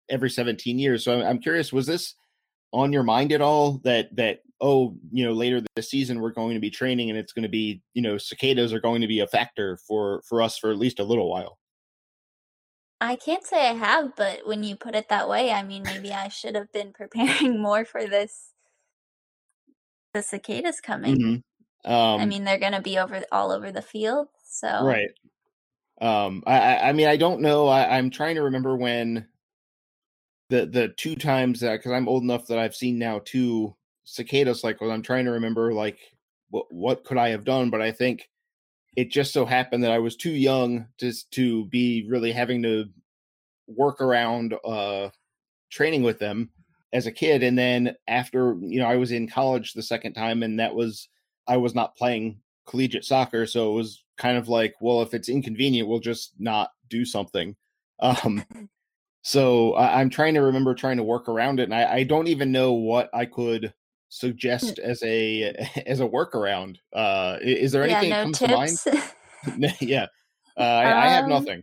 every 0.09 0.31
17 0.31 0.79
years. 0.79 1.05
So 1.05 1.21
I'm, 1.21 1.27
I'm 1.27 1.39
curious, 1.39 1.73
was 1.73 1.87
this 1.87 2.15
on 2.75 2.93
your 2.93 3.05
mind 3.05 3.33
at 3.33 3.41
all 3.41 3.79
that 3.85 4.15
that 4.17 4.41
oh 4.61 4.97
you 5.13 5.25
know 5.25 5.33
later 5.33 5.63
this 5.77 5.89
season 5.89 6.21
we're 6.21 6.31
going 6.31 6.55
to 6.55 6.61
be 6.61 6.71
training 6.71 7.09
and 7.09 7.19
it's 7.19 7.33
going 7.33 7.45
to 7.45 7.49
be 7.49 7.81
you 7.95 8.03
know 8.03 8.19
cicadas 8.19 8.73
are 8.73 8.81
going 8.81 9.01
to 9.01 9.07
be 9.07 9.21
a 9.21 9.27
factor 9.27 9.79
for 9.87 10.23
for 10.29 10.43
us 10.43 10.59
for 10.59 10.71
at 10.71 10.79
least 10.79 10.99
a 10.99 11.05
little 11.05 11.31
while 11.31 11.59
i 13.01 13.15
can't 13.15 13.45
say 13.45 13.69
i 13.69 13.75
have 13.75 14.17
but 14.17 14.41
when 14.45 14.65
you 14.65 14.75
put 14.75 14.97
it 14.97 15.09
that 15.09 15.29
way 15.29 15.53
i 15.53 15.63
mean 15.63 15.85
maybe 15.85 16.13
i 16.13 16.27
should 16.27 16.57
have 16.57 16.71
been 16.73 16.93
preparing 16.95 17.63
more 17.63 17.85
for 17.85 18.07
this 18.07 18.51
the 20.13 20.23
cicadas 20.23 20.81
coming 20.81 21.17
mm-hmm. 21.17 21.93
um, 21.93 22.21
i 22.21 22.27
mean 22.27 22.43
they're 22.43 22.59
going 22.59 22.73
to 22.73 22.83
be 22.83 22.99
over 22.99 23.23
all 23.31 23.53
over 23.53 23.71
the 23.71 23.83
field 23.83 24.27
so 24.45 24.85
right 24.85 25.11
um, 26.01 26.43
I, 26.47 26.79
I 26.79 26.93
mean, 26.93 27.07
I 27.07 27.17
don't 27.17 27.41
know. 27.41 27.69
I, 27.69 27.97
I'm 27.97 28.11
trying 28.11 28.35
to 28.37 28.43
remember 28.43 28.77
when 28.77 29.27
the 30.51 30.67
the 30.67 30.89
two 30.89 31.17
times 31.17 31.61
that 31.61 31.79
because 31.79 31.93
I'm 31.93 32.09
old 32.09 32.23
enough 32.23 32.47
that 32.49 32.59
I've 32.59 32.75
seen 32.75 32.99
now 32.99 33.21
two 33.25 33.75
cicada 34.05 34.55
cycles. 34.55 34.91
I'm 34.91 35.03
trying 35.03 35.25
to 35.27 35.33
remember 35.33 35.73
like 35.73 35.99
what 36.51 36.67
what 36.71 37.05
could 37.05 37.19
I 37.19 37.31
have 37.31 37.45
done, 37.45 37.71
but 37.71 37.81
I 37.81 37.93
think 37.93 38.29
it 38.97 39.11
just 39.11 39.33
so 39.33 39.45
happened 39.45 39.85
that 39.85 39.91
I 39.93 39.99
was 39.99 40.17
too 40.17 40.31
young 40.31 40.87
just 40.99 41.31
to 41.33 41.67
be 41.67 42.07
really 42.09 42.33
having 42.33 42.63
to 42.63 42.87
work 43.67 44.01
around 44.01 44.55
uh 44.65 45.09
training 45.71 46.03
with 46.03 46.19
them 46.19 46.51
as 46.93 47.07
a 47.07 47.13
kid 47.13 47.43
and 47.43 47.59
then 47.59 47.97
after 48.07 48.57
you 48.61 48.79
know 48.79 48.87
I 48.87 48.97
was 48.97 49.11
in 49.11 49.27
college 49.27 49.73
the 49.73 49.83
second 49.83 50.13
time 50.13 50.43
and 50.43 50.61
that 50.61 50.75
was 50.75 51.09
I 51.49 51.57
was 51.57 51.75
not 51.75 51.97
playing 51.97 52.41
collegiate 52.67 53.05
soccer 53.05 53.47
so 53.47 53.71
it 53.71 53.75
was 53.75 54.05
kind 54.17 54.39
of 54.39 54.49
like, 54.49 54.75
well, 54.81 55.03
if 55.03 55.13
it's 55.13 55.29
inconvenient, 55.29 55.89
we'll 55.89 55.99
just 55.99 56.33
not 56.39 56.71
do 56.89 57.05
something. 57.05 57.57
Um, 58.01 58.45
So 59.25 59.73
I, 59.73 60.03
am 60.03 60.11
trying 60.11 60.35
to 60.35 60.41
remember 60.41 60.75
trying 60.75 60.99
to 60.99 61.03
work 61.03 61.31
around 61.31 61.59
it, 61.59 61.63
and 61.63 61.75
I, 61.75 61.95
I 61.95 62.03
don't 62.03 62.27
even 62.27 62.53
know 62.53 62.75
what 62.75 63.09
I 63.15 63.25
could 63.25 63.73
suggest 64.11 64.79
as 64.79 65.03
a 65.03 65.55
as 65.87 66.01
a 66.01 66.07
workaround. 66.07 66.77
Uh, 66.93 67.39
is 67.41 67.73
there 67.73 67.85
anything 67.85 68.11
yeah, 68.11 68.25
no 68.25 68.33
that 68.33 68.49
comes 68.49 68.83
tips. 68.83 68.85
to 68.85 69.57
mind? 69.57 69.75
yeah, 69.81 70.07
uh, 70.59 70.61
I, 70.61 70.93
um, 70.93 70.99
I, 70.99 71.09
have 71.09 71.25
um, 71.25 71.31
nothing. 71.31 71.63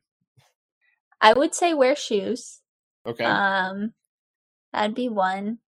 I 1.21 1.33
would 1.33 1.53
say 1.53 1.75
wear 1.75 1.95
shoes. 1.95 2.61
Okay. 3.05 3.25
Um, 3.25 3.93
that'd 4.73 4.95
be 4.95 5.09
one. 5.09 5.59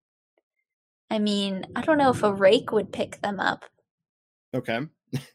I 1.11 1.19
mean, 1.19 1.67
I 1.77 1.83
don't 1.83 1.99
know 1.99 2.11
if 2.11 2.23
a 2.23 2.33
rake 2.33 2.73
would 2.73 2.91
pick 2.91 3.21
them 3.21 3.39
up. 3.39 3.67
Okay. 4.55 4.81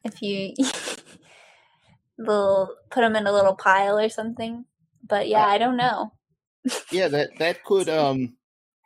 If 0.04 0.22
you 0.22 0.54
little 2.18 2.76
put 2.90 3.02
them 3.02 3.16
in 3.16 3.28
a 3.28 3.32
little 3.32 3.56
pile 3.56 3.98
or 4.00 4.10
something, 4.10 4.66
but 5.06 5.28
yeah, 5.28 5.46
I 5.46 5.58
don't 5.58 5.78
know. 5.78 6.14
yeah, 6.92 7.08
that 7.08 7.30
that 7.40 7.64
could 7.64 7.90
um, 7.90 8.36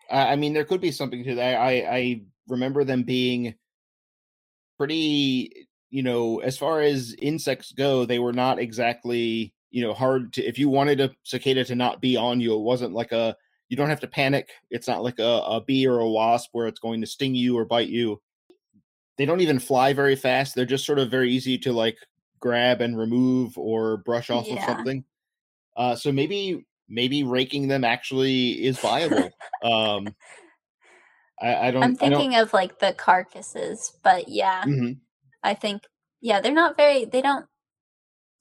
I, 0.09 0.33
I 0.33 0.35
mean, 0.35 0.53
there 0.53 0.65
could 0.65 0.81
be 0.81 0.91
something 0.91 1.23
to 1.23 1.35
that. 1.35 1.55
I 1.55 1.71
I 1.81 2.21
remember 2.47 2.83
them 2.83 3.03
being 3.03 3.55
pretty, 4.77 5.67
you 5.89 6.03
know, 6.03 6.39
as 6.39 6.57
far 6.57 6.81
as 6.81 7.15
insects 7.19 7.71
go, 7.71 8.05
they 8.05 8.19
were 8.19 8.33
not 8.33 8.59
exactly 8.59 9.53
you 9.71 9.81
know 9.81 9.93
hard 9.93 10.33
to 10.33 10.43
if 10.43 10.59
you 10.59 10.69
wanted 10.69 10.99
a 10.99 11.09
cicada 11.23 11.63
to 11.63 11.75
not 11.75 12.01
be 12.01 12.17
on 12.17 12.39
you 12.39 12.53
it 12.53 12.61
wasn't 12.61 12.93
like 12.93 13.11
a 13.11 13.35
you 13.69 13.77
don't 13.77 13.89
have 13.89 14.01
to 14.01 14.07
panic 14.07 14.49
it's 14.69 14.87
not 14.87 15.01
like 15.01 15.17
a, 15.17 15.23
a 15.23 15.61
bee 15.65 15.87
or 15.87 15.99
a 15.99 16.09
wasp 16.09 16.49
where 16.51 16.67
it's 16.67 16.79
going 16.79 17.01
to 17.01 17.07
sting 17.07 17.33
you 17.33 17.57
or 17.57 17.65
bite 17.65 17.87
you 17.87 18.21
they 19.21 19.25
don't 19.25 19.41
even 19.41 19.59
fly 19.59 19.93
very 19.93 20.15
fast 20.15 20.55
they're 20.55 20.65
just 20.65 20.85
sort 20.85 20.99
of 20.99 21.11
very 21.11 21.31
easy 21.31 21.57
to 21.57 21.71
like 21.71 21.97
grab 22.39 22.81
and 22.81 22.97
remove 22.97 23.57
or 23.57 23.97
brush 23.97 24.29
off 24.29 24.47
yeah. 24.47 24.55
of 24.55 24.63
something 24.63 25.03
uh 25.77 25.95
so 25.95 26.11
maybe 26.11 26.65
maybe 26.89 27.23
raking 27.23 27.67
them 27.67 27.83
actually 27.83 28.51
is 28.65 28.79
viable 28.79 29.29
um 29.63 30.07
I, 31.41 31.67
I, 31.67 31.71
don't 31.71 31.83
i'm 31.83 31.95
thinking 31.95 32.31
don't... 32.31 32.41
of 32.41 32.53
like 32.53 32.79
the 32.79 32.93
carcasses 32.93 33.93
but 34.03 34.27
yeah 34.27 34.63
mm-hmm. 34.63 34.93
i 35.43 35.53
think 35.53 35.83
yeah 36.19 36.41
they're 36.41 36.51
not 36.51 36.77
very 36.77 37.05
they 37.05 37.21
don't 37.21 37.45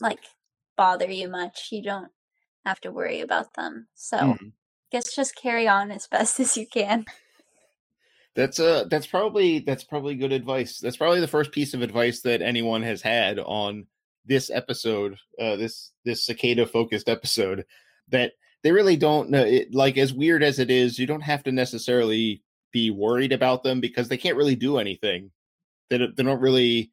like 0.01 0.21
bother 0.81 1.11
you 1.11 1.29
much. 1.29 1.69
You 1.71 1.83
don't 1.83 2.11
have 2.65 2.81
to 2.81 2.91
worry 2.91 3.21
about 3.21 3.53
them. 3.53 3.89
So 3.95 4.17
mm-hmm. 4.17 4.49
guess 4.91 5.15
just 5.15 5.37
carry 5.37 5.69
on 5.69 5.91
as 5.91 6.07
best 6.07 6.41
as 6.45 6.57
you 6.57 6.67
can. 6.67 7.05
That's 8.37 8.61
uh 8.61 8.85
that's 8.89 9.07
probably 9.07 9.59
that's 9.61 9.85
probably 9.85 10.15
good 10.15 10.33
advice. 10.33 10.79
That's 10.79 10.97
probably 10.97 11.21
the 11.21 11.27
first 11.27 11.53
piece 11.53 11.75
of 11.75 11.83
advice 11.83 12.21
that 12.23 12.43
anyone 12.43 12.83
has 12.83 13.03
had 13.03 13.39
on 13.39 13.87
this 14.25 14.51
episode, 14.51 15.17
uh 15.41 15.57
this 15.57 15.93
this 16.05 16.25
cicada 16.25 16.67
focused 16.67 17.09
episode 17.09 17.65
that 18.09 18.33
they 18.63 18.73
really 18.73 18.97
don't 18.97 19.31
know 19.31 19.43
it 19.43 19.75
like 19.75 19.97
as 19.99 20.13
weird 20.13 20.43
as 20.43 20.59
it 20.59 20.71
is, 20.71 20.99
you 20.99 21.07
don't 21.07 21.23
have 21.23 21.43
to 21.45 21.53
necessarily 21.53 22.43
be 22.73 22.91
worried 22.91 23.33
about 23.33 23.63
them 23.65 23.81
because 23.81 24.09
they 24.09 24.17
can't 24.17 24.37
really 24.37 24.55
do 24.55 24.79
anything. 24.79 25.33
They 25.89 25.99
don't, 25.99 26.17
they 26.17 26.23
don't 26.23 26.41
really 26.41 26.93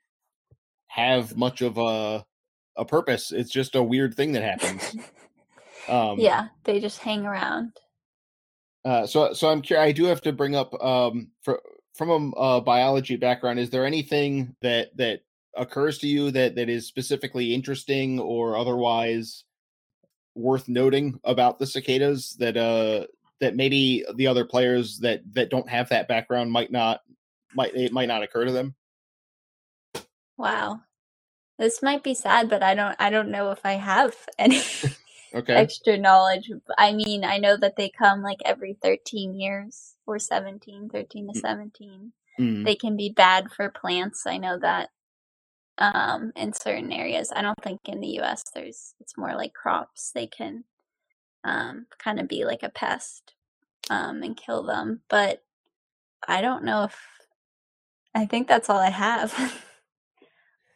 have 0.87 1.37
much 1.37 1.61
of 1.61 1.77
a 1.77 2.25
a 2.75 2.85
purpose. 2.85 3.31
It's 3.31 3.51
just 3.51 3.75
a 3.75 3.83
weird 3.83 4.15
thing 4.15 4.33
that 4.33 4.43
happens. 4.43 4.95
Um, 5.87 6.19
yeah, 6.19 6.49
they 6.65 6.81
just 6.81 6.99
hang 6.99 7.25
around. 7.25 7.71
Uh, 8.87 9.05
so, 9.05 9.33
so 9.33 9.49
I'm 9.49 9.61
curious. 9.61 9.85
I 9.85 9.91
do 9.91 10.05
have 10.05 10.21
to 10.21 10.31
bring 10.31 10.55
up 10.55 10.73
um, 10.81 11.27
for, 11.41 11.61
from 11.93 12.09
a 12.09 12.39
uh, 12.39 12.59
biology 12.61 13.17
background. 13.17 13.59
Is 13.59 13.69
there 13.69 13.85
anything 13.85 14.55
that 14.61 14.95
that 14.95 15.23
occurs 15.57 15.97
to 15.97 16.07
you 16.07 16.31
that 16.31 16.55
that 16.55 16.69
is 16.69 16.87
specifically 16.87 17.53
interesting 17.53 18.17
or 18.17 18.55
otherwise 18.55 19.43
worth 20.35 20.69
noting 20.69 21.19
about 21.25 21.59
the 21.59 21.65
cicadas 21.65 22.37
that 22.39 22.55
uh 22.55 23.05
that 23.41 23.57
maybe 23.57 24.05
the 24.15 24.27
other 24.27 24.45
players 24.45 24.99
that 24.99 25.21
that 25.33 25.49
don't 25.49 25.67
have 25.67 25.89
that 25.89 26.07
background 26.07 26.49
might 26.49 26.71
not 26.71 27.01
might 27.55 27.75
it 27.75 27.91
might 27.91 28.07
not 28.07 28.23
occur 28.23 28.45
to 28.45 28.53
them? 28.53 28.73
Wow. 30.37 30.79
This 31.59 31.83
might 31.83 32.03
be 32.03 32.13
sad, 32.13 32.49
but 32.49 32.63
I 32.63 32.73
don't 32.73 32.95
I 32.99 33.09
don't 33.09 33.31
know 33.31 33.51
if 33.51 33.59
I 33.65 33.73
have 33.73 34.15
any 34.39 34.61
okay. 35.33 35.53
extra 35.53 35.97
knowledge. 35.97 36.49
I 36.77 36.93
mean, 36.93 37.23
I 37.23 37.37
know 37.37 37.57
that 37.57 37.75
they 37.75 37.89
come 37.89 38.21
like 38.21 38.39
every 38.45 38.77
13 38.81 39.33
years 39.39 39.95
or 40.05 40.19
17, 40.19 40.89
13 40.89 41.27
to 41.27 41.33
mm. 41.33 41.41
17. 41.41 42.11
Mm. 42.39 42.65
They 42.65 42.75
can 42.75 42.95
be 42.95 43.09
bad 43.09 43.51
for 43.51 43.69
plants. 43.69 44.25
I 44.25 44.37
know 44.37 44.57
that 44.59 44.89
um 45.79 46.31
in 46.35 46.53
certain 46.53 46.91
areas. 46.91 47.31
I 47.35 47.41
don't 47.41 47.61
think 47.61 47.81
in 47.85 48.01
the 48.01 48.19
US 48.21 48.43
there's 48.53 48.95
it's 48.99 49.17
more 49.17 49.35
like 49.35 49.53
crops. 49.53 50.11
They 50.13 50.27
can 50.27 50.63
um 51.43 51.85
kind 51.99 52.19
of 52.19 52.27
be 52.27 52.45
like 52.45 52.63
a 52.63 52.69
pest 52.69 53.33
um 53.89 54.23
and 54.23 54.35
kill 54.35 54.63
them, 54.63 55.01
but 55.09 55.43
I 56.27 56.41
don't 56.41 56.63
know 56.63 56.83
if 56.83 56.97
I 58.15 58.25
think 58.25 58.47
that's 58.47 58.69
all 58.69 58.79
I 58.79 58.89
have. 58.89 59.63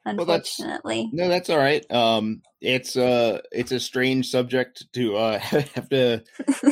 unfortunately. 0.05 1.09
Well, 1.11 1.11
that's, 1.11 1.13
no, 1.13 1.27
that's 1.27 1.49
all 1.49 1.57
right. 1.57 1.89
Um, 1.91 2.41
it's 2.59 2.95
uh, 2.95 3.41
it's 3.51 3.71
a 3.71 3.79
strange 3.79 4.29
subject 4.29 4.91
to 4.93 5.15
uh 5.15 5.39
have 5.39 5.89
to 5.89 6.23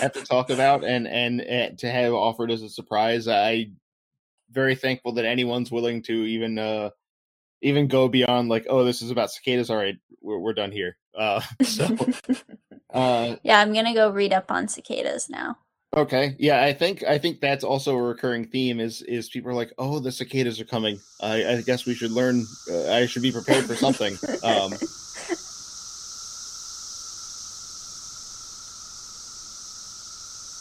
have 0.01 0.13
to 0.13 0.23
talk 0.23 0.49
about, 0.49 0.83
and, 0.83 1.07
and 1.07 1.41
and 1.41 1.77
to 1.79 1.89
have 1.89 2.13
offered 2.13 2.51
as 2.51 2.61
a 2.61 2.69
surprise. 2.69 3.27
I 3.27 3.71
very 4.51 4.75
thankful 4.75 5.13
that 5.13 5.25
anyone's 5.25 5.71
willing 5.71 6.01
to 6.03 6.13
even 6.13 6.57
uh 6.57 6.89
even 7.61 7.87
go 7.87 8.07
beyond 8.07 8.49
like, 8.49 8.65
oh, 8.69 8.83
this 8.83 9.01
is 9.01 9.11
about 9.11 9.31
cicadas. 9.31 9.69
All 9.69 9.77
right, 9.77 9.97
we're 10.21 10.39
we're 10.39 10.53
done 10.53 10.71
here. 10.71 10.97
Uh, 11.17 11.41
so 11.63 11.85
uh, 12.93 13.35
yeah, 13.43 13.59
I'm 13.59 13.73
gonna 13.73 13.93
go 13.93 14.09
read 14.09 14.33
up 14.33 14.51
on 14.51 14.67
cicadas 14.67 15.29
now. 15.29 15.57
Okay. 15.97 16.35
Yeah, 16.37 16.63
I 16.63 16.73
think 16.73 17.03
I 17.03 17.17
think 17.17 17.41
that's 17.41 17.63
also 17.63 17.95
a 17.95 18.01
recurring 18.01 18.45
theme 18.45 18.79
is 18.79 19.01
is 19.01 19.27
people 19.29 19.49
are 19.49 19.55
like, 19.55 19.73
"Oh, 19.79 19.99
the 19.99 20.11
cicadas 20.11 20.61
are 20.61 20.65
coming. 20.65 21.01
I, 21.19 21.45
I 21.45 21.61
guess 21.61 21.85
we 21.87 21.95
should 21.95 22.11
learn. 22.11 22.45
Uh, 22.69 22.91
I 22.91 23.07
should 23.07 23.23
be 23.23 23.31
prepared 23.31 23.65
for 23.65 23.75
something." 23.75 24.13
Um, 24.43 24.71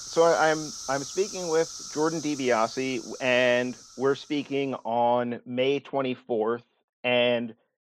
so 0.07 0.25
I'm 0.25 0.73
I'm 0.89 1.05
speaking 1.05 1.49
with 1.49 1.69
Jordan 1.93 2.23
DiBiase, 2.23 3.15
and 3.21 3.77
we're 3.97 4.15
speaking 4.15 4.75
on 4.85 5.41
May 5.45 5.81
24th. 5.81 6.63
And 7.05 7.55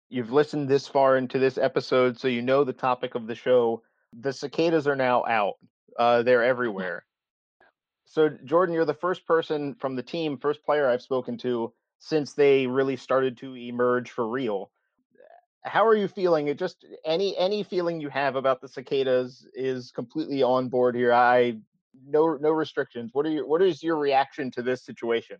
you've 0.09 0.33
listened 0.33 0.69
this 0.69 0.89
far 0.89 1.17
into 1.17 1.39
this 1.39 1.59
episode, 1.59 2.19
so 2.19 2.27
you 2.27 2.43
know 2.43 2.65
the 2.65 2.73
topic 2.73 3.15
of 3.15 3.29
the 3.29 3.37
show. 3.37 3.83
The 4.21 4.33
cicadas 4.33 4.89
are 4.89 4.97
now 4.97 5.25
out. 5.27 5.55
Uh, 5.97 6.23
they're 6.25 6.43
everywhere 6.43 7.05
so 8.11 8.29
Jordan, 8.29 8.75
you're 8.75 8.85
the 8.85 8.93
first 8.93 9.25
person 9.25 9.77
from 9.77 9.95
the 9.95 10.03
team, 10.03 10.37
first 10.37 10.65
player 10.65 10.89
I've 10.89 11.01
spoken 11.01 11.39
to 11.39 11.73
since 12.01 12.33
they 12.33 12.67
really 12.67 12.97
started 12.97 13.39
to 13.39 13.55
emerge 13.55 14.11
for 14.11 14.27
real. 14.27 14.73
How 15.63 15.87
are 15.87 15.95
you 15.95 16.09
feeling? 16.09 16.49
It 16.49 16.59
just 16.59 16.85
any 17.05 17.39
any 17.39 17.63
feeling 17.63 18.01
you 18.01 18.09
have 18.09 18.35
about 18.35 18.61
the 18.61 18.67
cicadas 18.67 19.47
is 19.55 19.93
completely 19.93 20.43
on 20.43 20.69
board 20.69 20.97
here. 20.97 21.13
I 21.13 21.59
no 22.05 22.35
no 22.35 22.51
restrictions. 22.51 23.11
What 23.13 23.27
are 23.27 23.31
your 23.31 23.47
what 23.47 23.63
is 23.63 23.81
your 23.81 23.97
reaction 23.97 24.51
to 24.53 24.63
this 24.63 24.85
situation? 24.85 25.37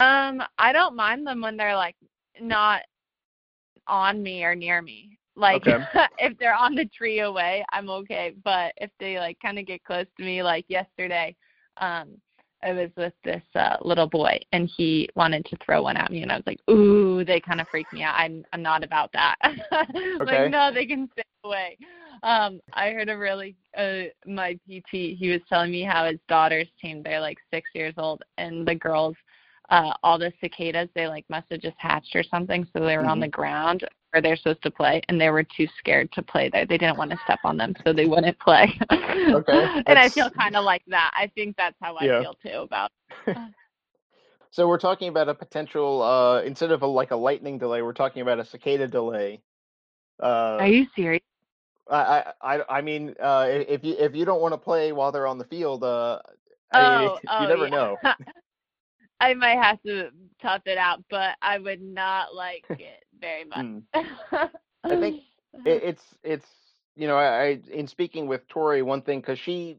Um, 0.00 0.42
I 0.56 0.72
don't 0.72 0.96
mind 0.96 1.26
them 1.26 1.42
when 1.42 1.58
they're 1.58 1.76
like 1.76 1.96
not 2.40 2.80
on 3.86 4.22
me 4.22 4.42
or 4.42 4.54
near 4.54 4.80
me. 4.80 5.15
Like 5.36 5.66
okay. 5.66 5.84
if 6.18 6.36
they're 6.38 6.54
on 6.54 6.74
the 6.74 6.86
tree 6.86 7.20
away, 7.20 7.64
I'm 7.72 7.90
okay. 7.90 8.34
But 8.42 8.72
if 8.78 8.90
they 8.98 9.18
like 9.18 9.38
kind 9.40 9.58
of 9.58 9.66
get 9.66 9.84
close 9.84 10.06
to 10.16 10.24
me, 10.24 10.42
like 10.42 10.64
yesterday, 10.68 11.36
um, 11.76 12.16
I 12.62 12.72
was 12.72 12.90
with 12.96 13.12
this 13.22 13.42
uh, 13.54 13.76
little 13.82 14.08
boy 14.08 14.40
and 14.52 14.70
he 14.76 15.08
wanted 15.14 15.44
to 15.46 15.56
throw 15.64 15.82
one 15.82 15.96
at 15.96 16.10
me, 16.10 16.22
and 16.22 16.32
I 16.32 16.36
was 16.36 16.46
like, 16.46 16.60
"Ooh, 16.70 17.24
they 17.24 17.38
kind 17.38 17.60
of 17.60 17.68
freak 17.68 17.92
me 17.92 18.02
out. 18.02 18.14
I'm 18.16 18.44
I'm 18.52 18.62
not 18.62 18.82
about 18.82 19.12
that. 19.12 19.36
okay. 19.44 20.42
Like, 20.42 20.50
no, 20.50 20.72
they 20.72 20.86
can 20.86 21.08
stay 21.12 21.22
away." 21.44 21.76
Um, 22.22 22.60
I 22.72 22.90
heard 22.90 23.10
a 23.10 23.16
really 23.16 23.56
uh, 23.76 24.04
my 24.26 24.54
PT. 24.66 25.16
He 25.18 25.28
was 25.30 25.42
telling 25.48 25.70
me 25.70 25.82
how 25.82 26.06
his 26.06 26.18
daughter's 26.28 26.68
team. 26.80 27.02
They're 27.02 27.20
like 27.20 27.38
six 27.52 27.68
years 27.74 27.94
old, 27.98 28.22
and 28.38 28.66
the 28.66 28.74
girls 28.74 29.16
uh 29.70 29.92
all 30.04 30.16
the 30.16 30.32
cicadas 30.40 30.88
they 30.94 31.08
like 31.08 31.24
must 31.28 31.46
have 31.50 31.60
just 31.60 31.76
hatched 31.78 32.14
or 32.14 32.22
something 32.22 32.64
so 32.72 32.78
they 32.78 32.96
were 32.96 33.02
mm-hmm. 33.02 33.10
on 33.10 33.18
the 33.18 33.26
ground 33.26 33.84
where 34.16 34.22
they're 34.22 34.36
supposed 34.36 34.62
to 34.62 34.70
play, 34.70 35.02
and 35.08 35.20
they 35.20 35.28
were 35.28 35.42
too 35.42 35.68
scared 35.78 36.10
to 36.12 36.22
play 36.22 36.48
there. 36.48 36.64
They 36.64 36.78
didn't 36.78 36.96
want 36.96 37.10
to 37.10 37.18
step 37.24 37.38
on 37.44 37.58
them, 37.58 37.74
so 37.84 37.92
they 37.92 38.06
wouldn't 38.06 38.38
play. 38.38 38.72
okay. 38.90 39.82
and 39.86 39.98
I 39.98 40.08
feel 40.08 40.30
kind 40.30 40.56
of 40.56 40.64
like 40.64 40.82
that. 40.86 41.10
I 41.14 41.30
think 41.34 41.54
that's 41.58 41.76
how 41.82 41.96
I 41.96 42.04
yeah. 42.06 42.22
feel 42.22 42.34
too 42.42 42.60
about. 42.60 42.92
so 44.50 44.66
we're 44.66 44.78
talking 44.78 45.08
about 45.08 45.28
a 45.28 45.34
potential 45.34 46.00
uh 46.00 46.40
instead 46.42 46.70
of 46.70 46.80
a 46.80 46.86
like 46.86 47.10
a 47.10 47.16
lightning 47.16 47.58
delay, 47.58 47.82
we're 47.82 47.92
talking 47.92 48.22
about 48.22 48.38
a 48.38 48.44
cicada 48.46 48.88
delay. 48.88 49.42
Uh, 50.22 50.56
Are 50.60 50.66
you 50.66 50.86
serious? 50.96 51.22
I 51.90 52.32
I 52.40 52.62
I 52.70 52.80
mean, 52.80 53.14
uh, 53.20 53.48
if 53.50 53.84
you 53.84 53.96
if 53.98 54.16
you 54.16 54.24
don't 54.24 54.40
want 54.40 54.54
to 54.54 54.58
play 54.58 54.92
while 54.92 55.12
they're 55.12 55.26
on 55.26 55.36
the 55.36 55.44
field, 55.44 55.84
uh, 55.84 56.20
oh, 56.72 56.80
I 56.80 56.98
mean, 57.00 57.10
you 57.22 57.28
oh, 57.28 57.46
never 57.48 57.64
yeah. 57.64 57.70
know. 57.70 57.96
I 59.20 59.34
might 59.34 59.62
have 59.62 59.82
to 59.82 60.08
tough 60.40 60.62
it 60.64 60.78
out, 60.78 61.04
but 61.10 61.36
I 61.42 61.58
would 61.58 61.82
not 61.82 62.34
like 62.34 62.64
it 62.70 63.05
very 63.20 63.44
much. 63.44 63.58
Mm. 63.58 63.82
I 64.84 65.00
think 65.00 65.22
it, 65.64 65.82
it's 65.82 66.02
it's 66.22 66.46
you 66.96 67.06
know, 67.06 67.16
I, 67.16 67.60
in 67.70 67.86
speaking 67.86 68.26
with 68.26 68.48
Tori, 68.48 68.82
one 68.82 69.02
thing 69.02 69.20
because 69.20 69.38
she 69.38 69.78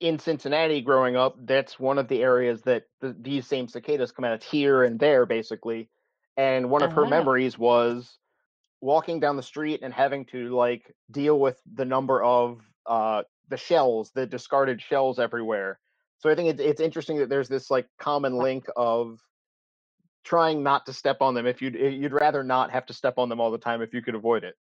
in 0.00 0.18
Cincinnati 0.18 0.80
growing 0.80 1.16
up, 1.16 1.36
that's 1.46 1.80
one 1.80 1.98
of 1.98 2.08
the 2.08 2.22
areas 2.22 2.62
that 2.62 2.84
the, 3.00 3.16
these 3.18 3.46
same 3.46 3.66
cicadas 3.68 4.12
come 4.12 4.24
out 4.24 4.34
of 4.34 4.42
here 4.42 4.84
and 4.84 4.98
there, 4.98 5.26
basically. 5.26 5.88
And 6.36 6.70
one 6.70 6.82
of 6.82 6.92
her 6.92 7.02
uh-huh. 7.02 7.10
memories 7.10 7.58
was 7.58 8.18
walking 8.82 9.20
down 9.20 9.36
the 9.36 9.42
street 9.42 9.80
and 9.82 9.92
having 9.92 10.26
to 10.26 10.54
like 10.54 10.94
deal 11.10 11.40
with 11.40 11.58
the 11.74 11.84
number 11.84 12.22
of 12.22 12.60
uh, 12.84 13.22
the 13.48 13.56
shells, 13.56 14.10
the 14.14 14.26
discarded 14.26 14.82
shells 14.82 15.18
everywhere. 15.18 15.80
So 16.18 16.30
I 16.30 16.34
think 16.34 16.50
it's 16.50 16.60
it's 16.60 16.80
interesting 16.80 17.18
that 17.18 17.28
there's 17.28 17.48
this 17.48 17.70
like 17.70 17.86
common 17.98 18.36
link 18.36 18.66
of 18.76 19.18
trying 20.26 20.62
not 20.62 20.84
to 20.86 20.92
step 20.92 21.18
on 21.20 21.34
them 21.34 21.46
if 21.46 21.62
you'd 21.62 21.74
you'd 21.74 22.12
rather 22.12 22.42
not 22.42 22.70
have 22.70 22.84
to 22.86 22.92
step 22.92 23.14
on 23.16 23.28
them 23.28 23.40
all 23.40 23.50
the 23.50 23.58
time 23.58 23.80
if 23.80 23.94
you 23.94 24.02
could 24.02 24.14
avoid 24.14 24.44
it. 24.44 24.56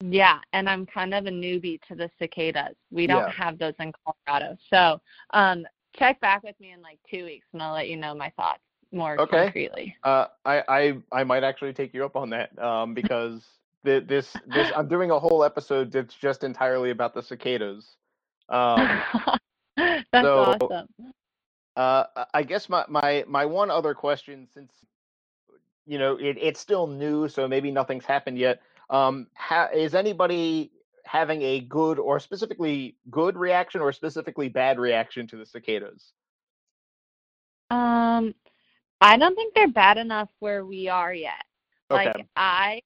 Yeah, 0.00 0.38
and 0.52 0.68
I'm 0.68 0.84
kind 0.84 1.14
of 1.14 1.26
a 1.26 1.30
newbie 1.30 1.80
to 1.88 1.94
the 1.94 2.10
cicadas. 2.18 2.76
We 2.90 3.06
don't 3.06 3.28
yeah. 3.28 3.32
have 3.32 3.58
those 3.58 3.74
in 3.78 3.92
Colorado. 4.04 4.56
So 4.68 5.00
um, 5.32 5.64
check 5.96 6.20
back 6.20 6.42
with 6.42 6.58
me 6.60 6.72
in 6.72 6.82
like 6.82 6.98
two 7.08 7.24
weeks 7.24 7.46
and 7.52 7.62
I'll 7.62 7.72
let 7.72 7.88
you 7.88 7.96
know 7.96 8.14
my 8.14 8.30
thoughts 8.36 8.60
more 8.90 9.18
okay. 9.20 9.44
concretely. 9.44 9.96
Uh, 10.04 10.26
I, 10.44 10.62
I 10.68 10.96
I 11.12 11.24
might 11.24 11.44
actually 11.44 11.72
take 11.72 11.94
you 11.94 12.04
up 12.04 12.16
on 12.16 12.30
that 12.30 12.56
um, 12.58 12.94
because 13.00 13.44
this 13.84 14.36
this 14.46 14.70
I'm 14.76 14.88
doing 14.88 15.10
a 15.10 15.18
whole 15.18 15.44
episode 15.44 15.90
that's 15.90 16.14
just 16.14 16.44
entirely 16.44 16.90
about 16.90 17.14
the 17.14 17.22
cicadas. 17.22 17.86
Um, 18.48 19.00
that's 19.76 20.26
so, 20.26 20.58
awesome. 20.60 20.86
Uh, 21.76 22.04
I 22.34 22.42
guess 22.42 22.68
my, 22.68 22.84
my 22.88 23.24
my 23.26 23.46
one 23.46 23.70
other 23.70 23.94
question, 23.94 24.46
since 24.52 24.72
you 25.86 25.98
know 25.98 26.16
it, 26.16 26.36
it's 26.40 26.60
still 26.60 26.86
new, 26.86 27.28
so 27.28 27.48
maybe 27.48 27.70
nothing's 27.70 28.04
happened 28.04 28.38
yet. 28.38 28.60
Um, 28.90 29.28
ha- 29.34 29.70
is 29.72 29.94
anybody 29.94 30.70
having 31.04 31.42
a 31.42 31.60
good 31.60 31.98
or 31.98 32.20
specifically 32.20 32.96
good 33.10 33.36
reaction 33.36 33.80
or 33.80 33.92
specifically 33.92 34.48
bad 34.48 34.78
reaction 34.78 35.26
to 35.28 35.36
the 35.36 35.46
cicadas? 35.46 36.12
Um, 37.70 38.34
I 39.00 39.16
don't 39.16 39.34
think 39.34 39.54
they're 39.54 39.68
bad 39.68 39.96
enough 39.96 40.28
where 40.40 40.66
we 40.66 40.88
are 40.88 41.14
yet. 41.14 41.42
Okay. 41.90 42.06
Like 42.06 42.26
I 42.36 42.82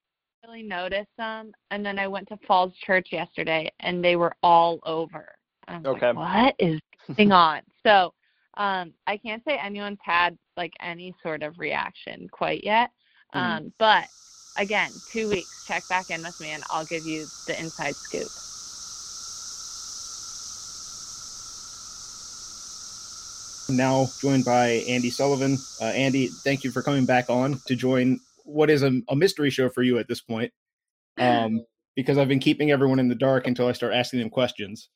really 0.46 0.62
noticed 0.62 1.10
them, 1.18 1.52
and 1.70 1.84
then 1.84 1.98
I 1.98 2.06
went 2.06 2.28
to 2.28 2.38
Falls 2.46 2.72
Church 2.76 3.08
yesterday, 3.10 3.70
and 3.80 4.04
they 4.04 4.16
were 4.16 4.34
all 4.42 4.78
over. 4.84 5.28
okay. 5.68 6.12
Like, 6.12 6.16
what 6.16 6.54
is 6.58 6.80
going 7.16 7.32
on? 7.32 7.62
So, 7.84 8.12
um, 8.56 8.92
I 9.06 9.16
can't 9.16 9.42
say 9.44 9.58
anyone's 9.58 9.98
had 10.02 10.38
like 10.56 10.72
any 10.80 11.14
sort 11.22 11.42
of 11.42 11.58
reaction 11.58 12.28
quite 12.30 12.64
yet. 12.64 12.90
Mm-hmm. 13.34 13.38
Um, 13.38 13.58
mm-hmm. 13.58 13.68
but 13.78 14.08
again, 14.56 14.92
two 15.10 15.28
weeks, 15.28 15.64
check 15.66 15.86
back 15.88 16.10
in 16.10 16.22
with 16.22 16.40
me, 16.40 16.50
and 16.50 16.62
I'll 16.70 16.86
give 16.86 17.04
you 17.06 17.26
the 17.46 17.58
inside 17.58 17.94
scoop. 17.96 18.28
now 23.68 24.08
joined 24.20 24.44
by 24.44 24.68
Andy 24.88 25.10
Sullivan. 25.10 25.58
Uh, 25.80 25.86
Andy, 25.86 26.28
thank 26.28 26.64
you 26.64 26.70
for 26.70 26.82
coming 26.82 27.04
back 27.04 27.28
on 27.28 27.60
to 27.66 27.74
join 27.74 28.20
what 28.44 28.70
is 28.70 28.82
a, 28.82 29.00
a 29.08 29.16
mystery 29.16 29.50
show 29.50 29.68
for 29.68 29.82
you 29.82 29.98
at 29.98 30.08
this 30.08 30.20
point. 30.20 30.52
Um, 31.18 31.64
because 31.94 32.18
I've 32.18 32.28
been 32.28 32.40
keeping 32.40 32.70
everyone 32.70 32.98
in 32.98 33.08
the 33.08 33.14
dark 33.14 33.46
until 33.46 33.68
I 33.68 33.72
start 33.72 33.94
asking 33.94 34.20
them 34.20 34.28
questions. 34.28 34.90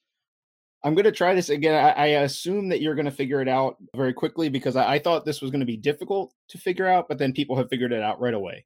I'm 0.83 0.95
going 0.95 1.05
to 1.05 1.13
try 1.13 1.35
this 1.35 1.51
again. 1.51 1.75
I, 1.75 1.91
I 1.91 2.07
assume 2.23 2.69
that 2.71 2.81
you're 2.81 2.95
going 2.95 3.05
to 3.05 3.11
figure 3.11 3.43
it 3.43 3.49
out 3.49 3.77
very 3.95 4.15
quickly 4.15 4.49
because 4.49 4.77
I, 4.77 4.95
I 4.95 4.99
thought 4.99 5.25
this 5.25 5.43
was 5.43 5.51
going 5.51 5.61
to 5.61 5.67
be 5.67 5.77
difficult 5.77 6.33
to 6.49 6.59
figure 6.59 6.87
out, 6.87 7.07
but 7.09 7.19
then 7.19 7.33
people 7.33 7.57
have 7.57 7.69
figured 7.69 7.93
it 7.93 8.03
out 8.03 8.21
right 8.21 8.35
away. 8.35 8.65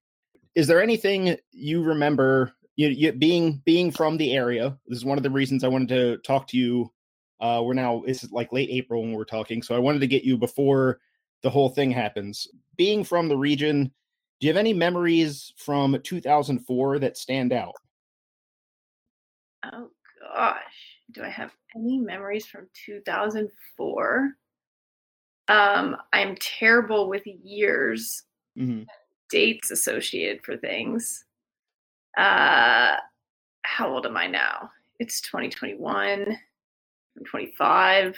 Is 0.55 0.69
there 0.69 0.83
anything 0.83 1.37
you 1.51 1.83
remember 1.83 2.53
you, 2.77 2.89
you, 2.89 3.13
being 3.13 3.61
being 3.65 3.91
from 3.91 4.17
the 4.17 4.35
area? 4.35 4.79
This 4.87 4.99
is 4.99 5.05
one 5.05 5.19
of 5.19 5.25
the 5.25 5.31
reasons 5.31 5.65
I 5.65 5.69
wanted 5.69 5.89
to 5.89 6.19
talk 6.19 6.47
to 6.49 6.57
you 6.57 6.93
uh, 7.41 7.61
we're 7.63 7.75
now 7.75 8.03
it's 8.07 8.31
like 8.33 8.53
late 8.53 8.71
April 8.71 9.03
when 9.03 9.13
we're 9.13 9.25
talking, 9.25 9.63
so 9.63 9.75
I 9.75 9.79
wanted 9.79 10.01
to 10.01 10.07
get 10.07 10.25
you 10.25 10.39
before 10.39 11.01
the 11.43 11.51
whole 11.51 11.69
thing 11.69 11.91
happens. 11.91 12.49
Being 12.77 13.05
from 13.05 13.29
the 13.29 13.37
region, 13.37 13.93
do 14.41 14.47
you 14.47 14.49
have 14.49 14.57
any 14.59 14.73
memories 14.73 15.53
from 15.59 16.01
2004 16.03 17.01
that 17.01 17.19
stand 17.19 17.53
out? 17.53 17.75
Oh 19.65 19.91
gosh, 20.35 20.63
do 21.15 21.23
I 21.23 21.29
have 21.29 21.53
any 21.75 21.99
memories 21.99 22.47
from 22.47 22.67
2004? 22.87 24.33
Um, 25.47 25.97
I'm 26.13 26.37
terrible 26.37 27.09
with 27.09 27.23
years, 27.27 28.25
mm-hmm. 28.59 28.83
dates 29.31 29.71
associated 29.71 30.45
for 30.45 30.57
things. 30.57 31.25
Uh, 32.19 32.97
how 33.63 33.89
old 33.89 34.07
am 34.07 34.17
I 34.17 34.27
now? 34.27 34.71
It's 34.99 35.21
2021. 35.23 36.27
I'm 37.17 37.25
25. 37.25 38.17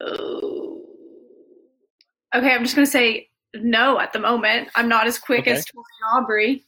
Oh. 0.00 0.82
Okay, 2.34 2.50
I'm 2.50 2.62
just 2.62 2.74
going 2.74 2.86
to 2.86 2.90
say 2.90 3.28
no 3.54 3.98
at 3.98 4.12
the 4.12 4.18
moment. 4.18 4.68
I'm 4.76 4.88
not 4.88 5.06
as 5.06 5.18
quick 5.18 5.40
okay. 5.40 5.52
as 5.52 5.64
Tori 5.64 5.84
Aubrey. 6.14 6.65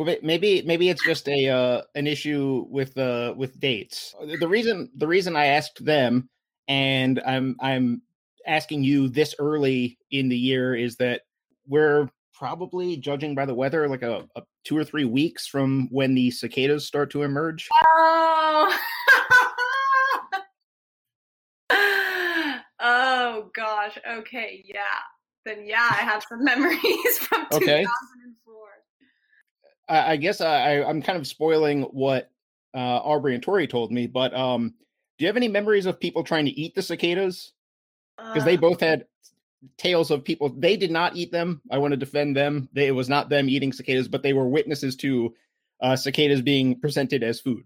Well, 0.00 0.16
maybe 0.22 0.62
maybe 0.62 0.88
it's 0.88 1.04
just 1.04 1.28
a 1.28 1.50
uh, 1.50 1.82
an 1.94 2.06
issue 2.06 2.64
with 2.70 2.96
uh, 2.96 3.34
with 3.36 3.60
dates. 3.60 4.14
The 4.38 4.48
reason 4.48 4.90
the 4.96 5.06
reason 5.06 5.36
I 5.36 5.44
asked 5.44 5.84
them, 5.84 6.30
and 6.68 7.20
I'm 7.26 7.54
I'm 7.60 8.00
asking 8.46 8.82
you 8.82 9.08
this 9.08 9.34
early 9.38 9.98
in 10.10 10.30
the 10.30 10.38
year 10.38 10.74
is 10.74 10.96
that 10.96 11.20
we're 11.66 12.08
probably 12.32 12.96
judging 12.96 13.34
by 13.34 13.44
the 13.44 13.52
weather 13.52 13.86
like 13.90 14.00
a, 14.00 14.26
a 14.36 14.42
two 14.64 14.74
or 14.74 14.84
three 14.84 15.04
weeks 15.04 15.46
from 15.46 15.86
when 15.90 16.14
the 16.14 16.30
cicadas 16.30 16.86
start 16.86 17.10
to 17.10 17.20
emerge. 17.22 17.68
Oh. 17.74 18.78
Oh 22.82 23.50
gosh. 23.54 23.98
Okay. 24.10 24.64
Yeah. 24.66 24.80
Then 25.44 25.66
yeah, 25.66 25.86
I 25.90 25.96
have 25.96 26.24
some 26.26 26.42
memories 26.44 27.18
from 27.18 27.42
okay. 27.52 27.82
2004. 27.82 28.59
I, 29.90 30.12
I 30.12 30.16
guess 30.16 30.40
I, 30.40 30.82
I'm 30.82 31.02
kind 31.02 31.18
of 31.18 31.26
spoiling 31.26 31.82
what 31.82 32.30
uh, 32.72 32.78
Aubrey 32.78 33.34
and 33.34 33.42
Tori 33.42 33.66
told 33.66 33.90
me, 33.90 34.06
but 34.06 34.32
um, 34.34 34.68
do 35.18 35.24
you 35.24 35.26
have 35.26 35.36
any 35.36 35.48
memories 35.48 35.86
of 35.86 36.00
people 36.00 36.22
trying 36.22 36.46
to 36.46 36.52
eat 36.52 36.74
the 36.74 36.82
cicadas? 36.82 37.52
Because 38.16 38.42
uh, 38.42 38.46
they 38.46 38.56
both 38.56 38.80
had 38.80 39.06
tales 39.76 40.10
of 40.10 40.24
people 40.24 40.48
they 40.48 40.76
did 40.76 40.90
not 40.90 41.16
eat 41.16 41.32
them. 41.32 41.60
I 41.70 41.78
want 41.78 41.92
to 41.92 41.96
defend 41.96 42.36
them. 42.36 42.68
They, 42.72 42.86
it 42.86 42.92
was 42.92 43.08
not 43.08 43.28
them 43.28 43.48
eating 43.48 43.72
cicadas, 43.72 44.08
but 44.08 44.22
they 44.22 44.32
were 44.32 44.48
witnesses 44.48 44.96
to 44.96 45.34
uh, 45.82 45.96
cicadas 45.96 46.40
being 46.40 46.78
presented 46.78 47.22
as 47.22 47.40
food. 47.40 47.64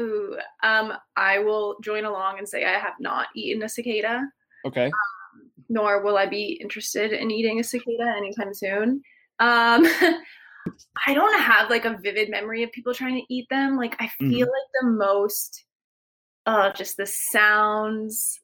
Ooh, 0.00 0.36
um, 0.62 0.92
I 1.16 1.38
will 1.38 1.76
join 1.82 2.04
along 2.04 2.38
and 2.38 2.48
say 2.48 2.64
I 2.64 2.78
have 2.78 2.94
not 3.00 3.28
eaten 3.34 3.62
a 3.62 3.68
cicada. 3.68 4.28
Okay. 4.66 4.86
Um, 4.86 5.50
nor 5.68 6.02
will 6.02 6.18
I 6.18 6.26
be 6.26 6.58
interested 6.60 7.12
in 7.12 7.30
eating 7.30 7.58
a 7.60 7.64
cicada 7.64 8.12
anytime 8.16 8.52
soon. 8.52 9.02
Um, 9.38 9.86
I 11.06 11.14
don't 11.14 11.40
have 11.40 11.70
like 11.70 11.84
a 11.84 11.98
vivid 12.02 12.30
memory 12.30 12.62
of 12.62 12.72
people 12.72 12.94
trying 12.94 13.14
to 13.14 13.34
eat 13.34 13.46
them. 13.50 13.76
Like 13.76 13.96
I 14.00 14.08
feel 14.18 14.46
mm. 14.46 14.50
like 14.50 14.70
the 14.80 14.88
most, 14.88 15.64
uh, 16.46 16.72
just 16.72 16.96
the 16.96 17.06
sounds 17.06 18.40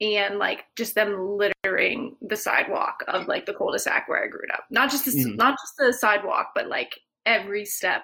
and 0.00 0.38
like 0.38 0.64
just 0.76 0.94
them 0.94 1.38
littering 1.38 2.16
the 2.20 2.36
sidewalk 2.36 3.04
of 3.08 3.28
like 3.28 3.46
the 3.46 3.54
cul-de-sac 3.54 4.08
where 4.08 4.22
I 4.22 4.28
grew 4.28 4.46
up. 4.52 4.64
Not 4.70 4.90
just 4.90 5.04
the, 5.04 5.12
mm. 5.12 5.36
not 5.36 5.52
just 5.52 5.74
the 5.78 5.92
sidewalk, 5.92 6.50
but 6.54 6.68
like 6.68 6.98
every 7.26 7.64
step. 7.64 8.02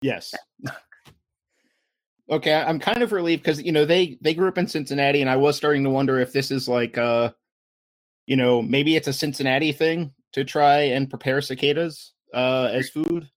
Yes. 0.00 0.34
Okay, 2.30 2.54
I'm 2.54 2.78
kind 2.78 3.02
of 3.02 3.12
relieved 3.12 3.42
because 3.42 3.60
you 3.60 3.72
know 3.72 3.84
they 3.84 4.16
they 4.22 4.32
grew 4.32 4.48
up 4.48 4.56
in 4.56 4.66
Cincinnati, 4.66 5.20
and 5.20 5.28
I 5.28 5.36
was 5.36 5.54
starting 5.54 5.84
to 5.84 5.90
wonder 5.90 6.18
if 6.18 6.32
this 6.32 6.50
is 6.50 6.66
like 6.66 6.96
uh, 6.96 7.30
you 8.26 8.36
know, 8.36 8.62
maybe 8.62 8.96
it's 8.96 9.08
a 9.08 9.12
Cincinnati 9.12 9.72
thing 9.72 10.12
to 10.32 10.44
try 10.44 10.80
and 10.80 11.10
prepare 11.10 11.40
cicadas 11.40 12.11
uh 12.34 12.70
as 12.72 12.90
food. 12.90 13.28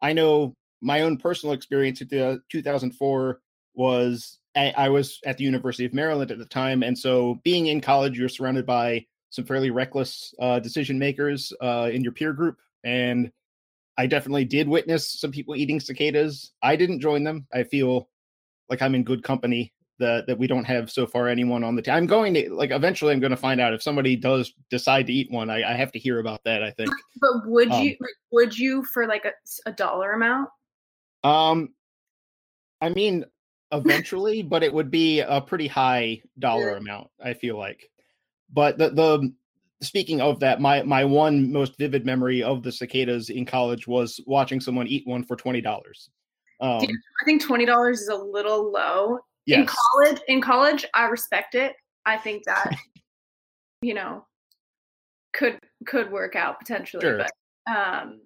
I 0.00 0.12
know 0.12 0.54
my 0.80 1.02
own 1.02 1.16
personal 1.16 1.54
experience 1.54 2.02
at 2.02 2.10
the 2.10 2.40
2004 2.50 3.40
was 3.74 4.38
I, 4.56 4.72
I 4.76 4.88
was 4.88 5.18
at 5.24 5.36
the 5.36 5.44
University 5.44 5.84
of 5.84 5.94
Maryland 5.94 6.30
at 6.30 6.38
the 6.38 6.46
time, 6.46 6.82
and 6.82 6.96
so 6.96 7.40
being 7.42 7.66
in 7.66 7.80
college, 7.80 8.18
you're 8.18 8.28
surrounded 8.28 8.66
by 8.66 9.06
some 9.30 9.44
fairly 9.44 9.70
reckless 9.70 10.32
uh, 10.38 10.60
decision 10.60 10.98
makers 10.98 11.52
uh, 11.60 11.90
in 11.92 12.02
your 12.04 12.12
peer 12.12 12.32
group, 12.32 12.58
and 12.84 13.32
I 13.98 14.06
definitely 14.06 14.44
did 14.44 14.68
witness 14.68 15.20
some 15.20 15.32
people 15.32 15.56
eating 15.56 15.80
cicadas. 15.80 16.52
I 16.62 16.76
didn't 16.76 17.00
join 17.00 17.24
them. 17.24 17.46
I 17.52 17.64
feel 17.64 18.08
like 18.68 18.82
I'm 18.82 18.94
in 18.94 19.04
good 19.04 19.22
company 19.22 19.73
that 19.98 20.26
that 20.26 20.38
we 20.38 20.46
don't 20.46 20.64
have 20.64 20.90
so 20.90 21.06
far 21.06 21.28
anyone 21.28 21.64
on 21.64 21.76
the 21.76 21.82
team. 21.82 21.94
I'm 21.94 22.06
going 22.06 22.34
to 22.34 22.52
like 22.52 22.70
eventually 22.70 23.12
I'm 23.12 23.20
going 23.20 23.30
to 23.30 23.36
find 23.36 23.60
out 23.60 23.74
if 23.74 23.82
somebody 23.82 24.16
does 24.16 24.52
decide 24.70 25.06
to 25.06 25.12
eat 25.12 25.30
one. 25.30 25.50
I, 25.50 25.72
I 25.72 25.74
have 25.74 25.92
to 25.92 25.98
hear 25.98 26.18
about 26.18 26.42
that. 26.44 26.62
I 26.62 26.70
think. 26.70 26.90
But 27.20 27.46
would 27.46 27.70
um, 27.70 27.82
you 27.82 27.96
would 28.32 28.58
you 28.58 28.84
for 28.84 29.06
like 29.06 29.24
a, 29.24 29.32
a 29.66 29.72
dollar 29.72 30.12
amount? 30.12 30.48
Um, 31.22 31.70
I 32.80 32.88
mean, 32.90 33.24
eventually, 33.72 34.42
but 34.42 34.62
it 34.62 34.72
would 34.72 34.90
be 34.90 35.20
a 35.20 35.40
pretty 35.40 35.68
high 35.68 36.20
dollar 36.38 36.72
yeah. 36.72 36.78
amount. 36.78 37.08
I 37.22 37.34
feel 37.34 37.56
like. 37.56 37.88
But 38.52 38.78
the 38.78 38.90
the 38.90 39.32
speaking 39.82 40.20
of 40.20 40.40
that, 40.40 40.60
my 40.60 40.82
my 40.82 41.04
one 41.04 41.52
most 41.52 41.78
vivid 41.78 42.04
memory 42.04 42.42
of 42.42 42.62
the 42.62 42.72
cicadas 42.72 43.30
in 43.30 43.44
college 43.44 43.86
was 43.86 44.20
watching 44.26 44.60
someone 44.60 44.86
eat 44.86 45.06
one 45.06 45.24
for 45.24 45.36
twenty 45.36 45.60
dollars. 45.60 46.10
Um, 46.60 46.82
I 46.82 47.24
think 47.24 47.42
twenty 47.42 47.64
dollars 47.64 48.00
is 48.00 48.08
a 48.08 48.16
little 48.16 48.72
low. 48.72 49.18
Yes. 49.46 49.60
In 49.60 49.66
college, 49.66 50.22
in 50.28 50.40
college, 50.40 50.86
I 50.94 51.06
respect 51.06 51.54
it. 51.54 51.74
I 52.06 52.16
think 52.16 52.44
that 52.44 52.76
you 53.82 53.94
know 53.94 54.24
could 55.32 55.58
could 55.86 56.10
work 56.10 56.36
out 56.36 56.58
potentially, 56.58 57.02
sure. 57.02 57.18
but 57.18 57.30
um, 57.70 58.20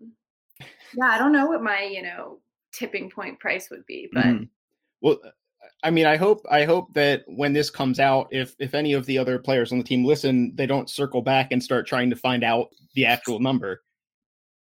yeah, 0.61 1.07
I 1.07 1.19
don't 1.19 1.33
know 1.33 1.47
what 1.47 1.63
my 1.63 1.83
you 1.83 2.03
know 2.03 2.41
tipping 2.73 3.11
point 3.11 3.41
price 3.41 3.69
would 3.71 3.85
be, 3.87 4.09
but 4.13 4.25
mm-hmm. 4.25 4.45
well, 5.01 5.19
I 5.83 5.91
mean, 5.91 6.07
I 6.07 6.17
hope 6.17 6.45
I 6.51 6.65
hope 6.65 6.93
that 6.95 7.25
when 7.27 7.53
this 7.53 7.71
comes 7.71 8.01
out, 8.01 8.29
if 8.31 8.55
if 8.59 8.75
any 8.75 8.93
of 8.93 9.07
the 9.07 9.19
other 9.19 9.39
players 9.39 9.73
on 9.73 9.79
the 9.79 9.85
team 9.85 10.05
listen, 10.05 10.53
they 10.55 10.67
don't 10.67 10.91
circle 10.91 11.23
back 11.23 11.53
and 11.53 11.63
start 11.63 11.87
trying 11.87 12.11
to 12.11 12.17
find 12.17 12.45
out 12.45 12.69
the 12.95 13.07
actual 13.07 13.39
number, 13.39 13.83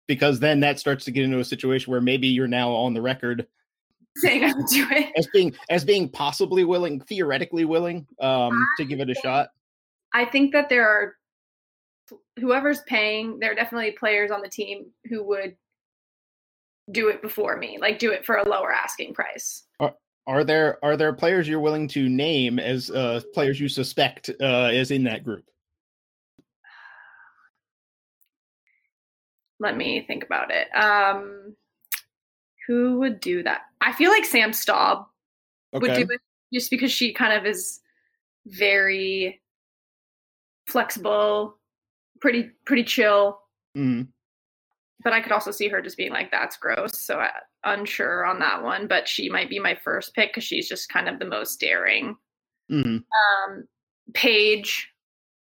because 0.07 0.39
then 0.39 0.59
that 0.61 0.79
starts 0.79 1.05
to 1.05 1.11
get 1.11 1.23
into 1.23 1.39
a 1.39 1.45
situation 1.45 1.91
where 1.91 2.01
maybe 2.01 2.27
you're 2.27 2.47
now 2.47 2.71
on 2.71 2.93
the 2.93 3.01
record 3.01 3.47
saying 4.17 4.43
I 4.43 4.53
would 4.53 4.67
do 4.67 4.87
it 4.91 5.11
as 5.17 5.27
being 5.27 5.55
as 5.69 5.83
being 5.83 6.09
possibly 6.09 6.63
willing, 6.63 6.99
theoretically 7.01 7.65
willing, 7.65 8.05
um, 8.19 8.51
to 8.77 8.85
give 8.85 8.99
it 8.99 9.09
a 9.09 9.15
shot. 9.15 9.49
I 10.13 10.25
think 10.25 10.51
that 10.53 10.69
there 10.69 10.87
are 10.87 11.15
whoever's 12.39 12.81
paying. 12.81 13.39
There 13.39 13.51
are 13.51 13.55
definitely 13.55 13.91
players 13.91 14.31
on 14.31 14.41
the 14.41 14.49
team 14.49 14.85
who 15.09 15.23
would 15.23 15.55
do 16.91 17.09
it 17.09 17.21
before 17.21 17.57
me, 17.57 17.77
like 17.79 17.99
do 17.99 18.11
it 18.11 18.25
for 18.25 18.37
a 18.37 18.47
lower 18.47 18.71
asking 18.71 19.13
price. 19.13 19.63
Are, 19.79 19.95
are 20.27 20.43
there 20.43 20.83
are 20.83 20.97
there 20.97 21.13
players 21.13 21.47
you're 21.47 21.59
willing 21.59 21.87
to 21.89 22.09
name 22.09 22.59
as 22.59 22.91
uh, 22.91 23.21
players 23.33 23.59
you 23.59 23.67
suspect 23.67 24.29
uh, 24.41 24.69
is 24.71 24.91
in 24.91 25.03
that 25.05 25.23
group? 25.23 25.45
Let 29.59 29.77
me 29.77 30.03
think 30.05 30.23
about 30.23 30.51
it. 30.51 30.67
Um, 30.75 31.55
who 32.67 32.99
would 32.99 33.19
do 33.19 33.43
that? 33.43 33.61
I 33.81 33.93
feel 33.93 34.11
like 34.11 34.25
Sam 34.25 34.51
Staab 34.51 35.05
okay. 35.73 35.81
would 35.81 35.93
do 36.07 36.13
it 36.13 36.21
just 36.53 36.69
because 36.69 36.91
she 36.91 37.13
kind 37.13 37.33
of 37.33 37.45
is 37.45 37.79
very 38.45 39.41
flexible, 40.67 41.57
pretty 42.21 42.51
pretty 42.65 42.83
chill. 42.83 43.39
Mm 43.77 44.07
but 45.03 45.13
I 45.13 45.21
could 45.21 45.31
also 45.31 45.51
see 45.51 45.67
her 45.67 45.81
just 45.81 45.97
being 45.97 46.11
like, 46.11 46.31
"That's 46.31 46.57
gross." 46.57 46.99
So 46.99 47.19
I, 47.19 47.31
unsure 47.63 48.25
on 48.25 48.39
that 48.39 48.63
one, 48.63 48.87
but 48.87 49.07
she 49.07 49.29
might 49.29 49.49
be 49.49 49.59
my 49.59 49.75
first 49.75 50.13
pick 50.15 50.29
because 50.29 50.43
she's 50.43 50.67
just 50.67 50.89
kind 50.89 51.07
of 51.07 51.19
the 51.19 51.25
most 51.25 51.59
daring. 51.59 52.15
Mm-hmm. 52.71 52.97
Um, 52.97 53.67
Paige, 54.13 54.89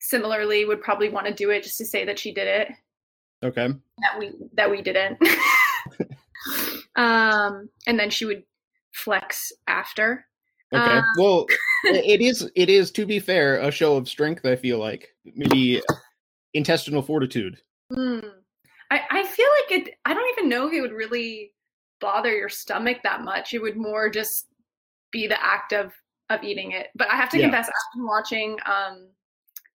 similarly, 0.00 0.64
would 0.64 0.82
probably 0.82 1.08
want 1.08 1.26
to 1.26 1.34
do 1.34 1.50
it 1.50 1.62
just 1.62 1.78
to 1.78 1.84
say 1.84 2.04
that 2.04 2.18
she 2.18 2.32
did 2.32 2.46
it. 2.46 2.68
Okay. 3.42 3.68
That 3.68 4.18
we 4.18 4.32
that 4.54 4.70
we 4.70 4.82
didn't. 4.82 5.18
um, 6.98 7.70
and 7.86 7.98
then 7.98 8.10
she 8.10 8.26
would 8.26 8.42
flex 8.92 9.52
after. 9.68 10.26
Okay. 10.74 10.98
Um, 10.98 11.04
well, 11.16 11.46
it 11.84 12.20
is 12.20 12.50
it 12.54 12.68
is 12.68 12.90
to 12.92 13.06
be 13.06 13.20
fair 13.20 13.58
a 13.60 13.70
show 13.70 13.96
of 13.96 14.08
strength. 14.08 14.44
I 14.44 14.56
feel 14.56 14.78
like 14.78 15.08
maybe 15.34 15.80
intestinal 16.52 17.00
fortitude. 17.00 17.58
Mm. 17.90 18.30
I, 18.90 19.00
I 19.10 19.24
feel 19.24 19.46
like 19.62 19.80
it 19.80 19.94
I 20.04 20.12
don't 20.12 20.28
even 20.36 20.50
know 20.50 20.66
if 20.66 20.74
it 20.74 20.80
would 20.80 20.92
really 20.92 21.52
bother 22.00 22.34
your 22.34 22.48
stomach 22.48 22.98
that 23.04 23.22
much. 23.22 23.54
It 23.54 23.62
would 23.62 23.76
more 23.76 24.10
just 24.10 24.48
be 25.10 25.26
the 25.26 25.42
act 25.42 25.72
of 25.72 25.92
of 26.28 26.42
eating 26.42 26.72
it. 26.72 26.88
But 26.96 27.10
I 27.10 27.16
have 27.16 27.30
to 27.30 27.38
yeah. 27.38 27.44
confess, 27.44 27.68
I've 27.68 27.96
been 27.96 28.06
watching 28.06 28.58
um 28.66 29.08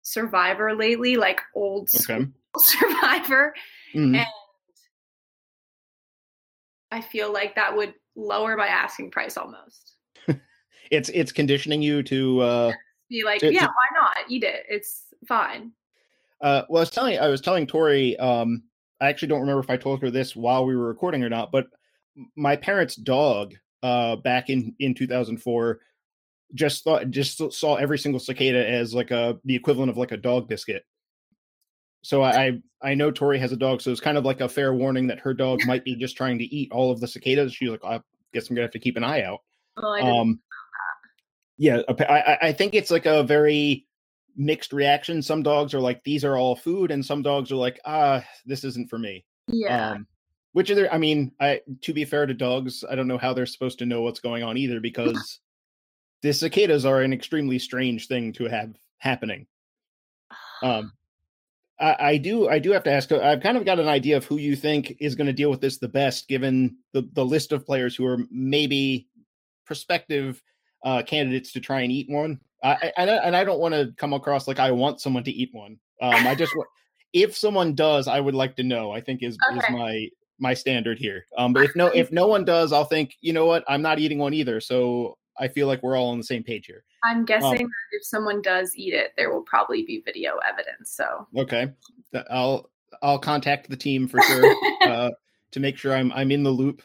Survivor 0.03 0.75
lately, 0.75 1.15
like 1.15 1.39
old 1.55 1.89
okay. 1.95 2.27
Survivor. 2.57 3.55
Mm-hmm. 3.95 4.15
And 4.15 4.27
I 6.93 7.01
feel 7.01 7.33
like 7.33 7.55
that 7.55 7.75
would 7.75 7.95
lower 8.15 8.55
my 8.55 8.67
asking 8.67 9.09
price 9.09 9.35
almost. 9.35 9.95
it's 10.91 11.09
it's 11.09 11.31
conditioning 11.31 11.81
you 11.81 12.03
to 12.03 12.39
uh 12.41 12.71
be 13.09 13.23
like, 13.23 13.39
to, 13.39 13.51
yeah, 13.51 13.61
to... 13.61 13.67
why 13.67 13.99
not? 13.99 14.17
Eat 14.29 14.43
it. 14.43 14.65
It's 14.69 15.05
fine. 15.27 15.71
Uh, 16.39 16.63
well, 16.69 16.81
I 16.81 16.83
was 16.83 16.89
telling 16.91 17.17
I 17.17 17.27
was 17.29 17.41
telling 17.41 17.65
Tori 17.65 18.15
um, 18.17 18.61
I 19.01 19.09
actually 19.09 19.29
don't 19.29 19.41
remember 19.41 19.61
if 19.61 19.71
I 19.71 19.77
told 19.77 20.01
her 20.03 20.11
this 20.11 20.35
while 20.35 20.65
we 20.65 20.75
were 20.75 20.87
recording 20.87 21.23
or 21.23 21.29
not, 21.29 21.51
but 21.51 21.67
my 22.35 22.55
parents' 22.55 22.95
dog 22.95 23.55
uh, 23.81 24.17
back 24.17 24.51
in 24.51 24.75
in 24.77 24.93
2004 24.93 25.79
just 26.53 26.83
thought 26.83 27.09
just 27.09 27.41
saw 27.53 27.75
every 27.75 27.97
single 27.97 28.19
cicada 28.19 28.69
as 28.69 28.93
like 28.93 29.09
a 29.09 29.39
the 29.45 29.55
equivalent 29.55 29.89
of 29.89 29.97
like 29.97 30.11
a 30.11 30.17
dog 30.17 30.47
biscuit. 30.47 30.85
So 32.03 32.21
I 32.21 32.59
I 32.81 32.93
know 32.93 33.11
Tori 33.11 33.39
has 33.39 33.53
a 33.53 33.57
dog, 33.57 33.81
so 33.81 33.89
it's 33.89 34.01
kind 34.01 34.17
of 34.17 34.25
like 34.25 34.41
a 34.41 34.49
fair 34.49 34.73
warning 34.73 35.07
that 35.07 35.21
her 35.21 35.33
dog 35.33 35.61
might 35.65 35.85
be 35.85 35.95
just 35.95 36.17
trying 36.17 36.37
to 36.37 36.43
eat 36.43 36.71
all 36.71 36.91
of 36.91 36.99
the 36.99 37.07
cicadas. 37.07 37.53
She's 37.53 37.69
like, 37.69 37.83
I 37.83 38.01
guess 38.33 38.49
I'm 38.49 38.55
gonna 38.55 38.65
have 38.65 38.71
to 38.71 38.79
keep 38.79 38.97
an 38.97 39.05
eye 39.05 39.23
out. 39.23 39.39
Oh, 39.77 40.19
um, 40.19 40.39
yeah, 41.57 41.81
I, 41.87 42.37
I 42.41 42.53
think 42.53 42.73
it's 42.73 42.91
like 42.91 43.05
a 43.05 43.23
very 43.23 43.87
mixed 44.35 44.73
reaction. 44.73 45.21
Some 45.21 45.43
dogs 45.43 45.73
are 45.73 45.79
like, 45.79 46.03
these 46.03 46.25
are 46.25 46.37
all 46.37 46.57
food, 46.57 46.91
and 46.91 47.05
some 47.05 47.21
dogs 47.21 47.51
are 47.51 47.55
like, 47.55 47.79
ah, 47.85 48.23
this 48.45 48.65
isn't 48.65 48.89
for 48.89 48.99
me. 48.99 49.23
Yeah. 49.47 49.91
Um, 49.91 50.07
which 50.51 50.69
are 50.69 50.75
there? 50.75 50.93
I 50.93 50.97
mean, 50.97 51.31
I 51.39 51.61
to 51.81 51.93
be 51.93 52.03
fair 52.03 52.25
to 52.25 52.33
dogs, 52.33 52.83
I 52.87 52.95
don't 52.95 53.07
know 53.07 53.17
how 53.17 53.33
they're 53.33 53.45
supposed 53.45 53.79
to 53.79 53.85
know 53.85 54.01
what's 54.01 54.19
going 54.19 54.43
on 54.43 54.57
either 54.57 54.81
because 54.81 55.39
the 56.21 56.33
cicadas 56.33 56.85
are 56.85 57.01
an 57.01 57.13
extremely 57.13 57.59
strange 57.59 58.07
thing 58.07 58.33
to 58.33 58.45
have 58.45 58.73
happening. 58.97 59.47
Um, 60.61 60.93
I, 61.79 61.95
I 61.99 62.17
do, 62.17 62.49
I 62.49 62.59
do 62.59 62.71
have 62.71 62.83
to 62.83 62.91
ask. 62.91 63.11
Uh, 63.11 63.19
I've 63.19 63.41
kind 63.41 63.57
of 63.57 63.65
got 63.65 63.79
an 63.79 63.87
idea 63.87 64.17
of 64.17 64.25
who 64.25 64.37
you 64.37 64.55
think 64.55 64.95
is 64.99 65.15
going 65.15 65.27
to 65.27 65.33
deal 65.33 65.49
with 65.49 65.61
this 65.61 65.77
the 65.77 65.87
best, 65.87 66.27
given 66.27 66.77
the 66.93 67.09
the 67.13 67.25
list 67.25 67.51
of 67.51 67.65
players 67.65 67.95
who 67.95 68.05
are 68.05 68.19
maybe 68.29 69.07
prospective 69.65 70.41
uh, 70.83 71.01
candidates 71.03 71.51
to 71.53 71.59
try 71.59 71.81
and 71.81 71.91
eat 71.91 72.09
one. 72.09 72.39
I, 72.63 72.91
and 72.97 73.09
I, 73.09 73.15
and 73.15 73.35
I 73.35 73.43
don't 73.43 73.59
want 73.59 73.73
to 73.73 73.91
come 73.97 74.13
across 74.13 74.47
like 74.47 74.59
I 74.59 74.71
want 74.71 75.01
someone 75.01 75.23
to 75.25 75.31
eat 75.31 75.49
one. 75.51 75.77
Um, 76.01 76.27
I 76.27 76.35
just 76.35 76.53
if 77.13 77.35
someone 77.35 77.75
does, 77.75 78.07
I 78.07 78.19
would 78.19 78.35
like 78.35 78.55
to 78.57 78.63
know. 78.63 78.91
I 78.91 79.01
think 79.01 79.21
is 79.21 79.37
okay. 79.49 79.57
is 79.57 79.63
my 79.69 80.07
my 80.39 80.53
standard 80.53 80.99
here. 80.99 81.25
Um, 81.37 81.53
but 81.53 81.63
if 81.63 81.75
no 81.75 81.87
if 81.93 82.11
no 82.11 82.27
one 82.27 82.45
does, 82.45 82.71
I'll 82.71 82.85
think 82.85 83.15
you 83.21 83.33
know 83.33 83.45
what 83.45 83.63
I'm 83.67 83.81
not 83.81 83.99
eating 83.99 84.19
one 84.19 84.33
either. 84.33 84.59
So 84.61 85.17
I 85.39 85.47
feel 85.47 85.67
like 85.67 85.81
we're 85.81 85.97
all 85.97 86.09
on 86.09 86.17
the 86.17 86.23
same 86.23 86.43
page 86.43 86.67
here. 86.67 86.83
I'm 87.03 87.25
guessing 87.25 87.65
um, 87.65 87.71
if 87.91 88.05
someone 88.05 88.41
does 88.41 88.73
eat 88.75 88.93
it, 88.93 89.11
there 89.17 89.31
will 89.31 89.41
probably 89.41 89.83
be 89.83 90.01
video 90.05 90.37
evidence. 90.47 90.95
So 90.95 91.27
okay, 91.37 91.71
I'll 92.29 92.69
I'll 93.01 93.19
contact 93.19 93.69
the 93.69 93.77
team 93.77 94.07
for 94.07 94.21
sure 94.21 94.55
uh, 94.87 95.09
to 95.51 95.59
make 95.59 95.77
sure 95.77 95.93
I'm 95.93 96.11
I'm 96.13 96.31
in 96.31 96.43
the 96.43 96.51
loop. 96.51 96.81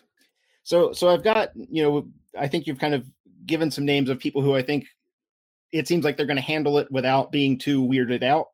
So 0.63 0.93
so 0.93 1.09
I've 1.09 1.25
got 1.25 1.51
you 1.55 1.83
know 1.83 2.09
I 2.39 2.49
think 2.49 2.67
you've 2.67 2.79
kind 2.79 2.95
of 2.95 3.05
given 3.47 3.71
some 3.71 3.85
names 3.85 4.11
of 4.11 4.19
people 4.19 4.43
who 4.43 4.55
I 4.55 4.63
think 4.63 4.87
it 5.73 5.89
seems 5.89 6.05
like 6.05 6.17
they're 6.17 6.27
going 6.27 6.37
to 6.37 6.43
handle 6.43 6.79
it 6.79 6.91
without 6.91 7.33
being 7.33 7.59
too 7.59 7.83
weirded 7.83 8.23
out. 8.23 8.47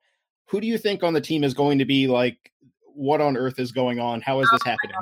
Who 0.46 0.60
do 0.60 0.66
you 0.66 0.78
think 0.78 1.02
on 1.02 1.14
the 1.14 1.20
team 1.20 1.44
is 1.44 1.54
going 1.54 1.78
to 1.78 1.84
be 1.84 2.06
like, 2.06 2.52
what 2.94 3.20
on 3.20 3.36
earth 3.36 3.58
is 3.58 3.72
going 3.72 4.00
on? 4.00 4.20
How 4.20 4.40
is 4.40 4.48
this 4.50 4.60
oh 4.66 4.70
happening? 4.70 4.96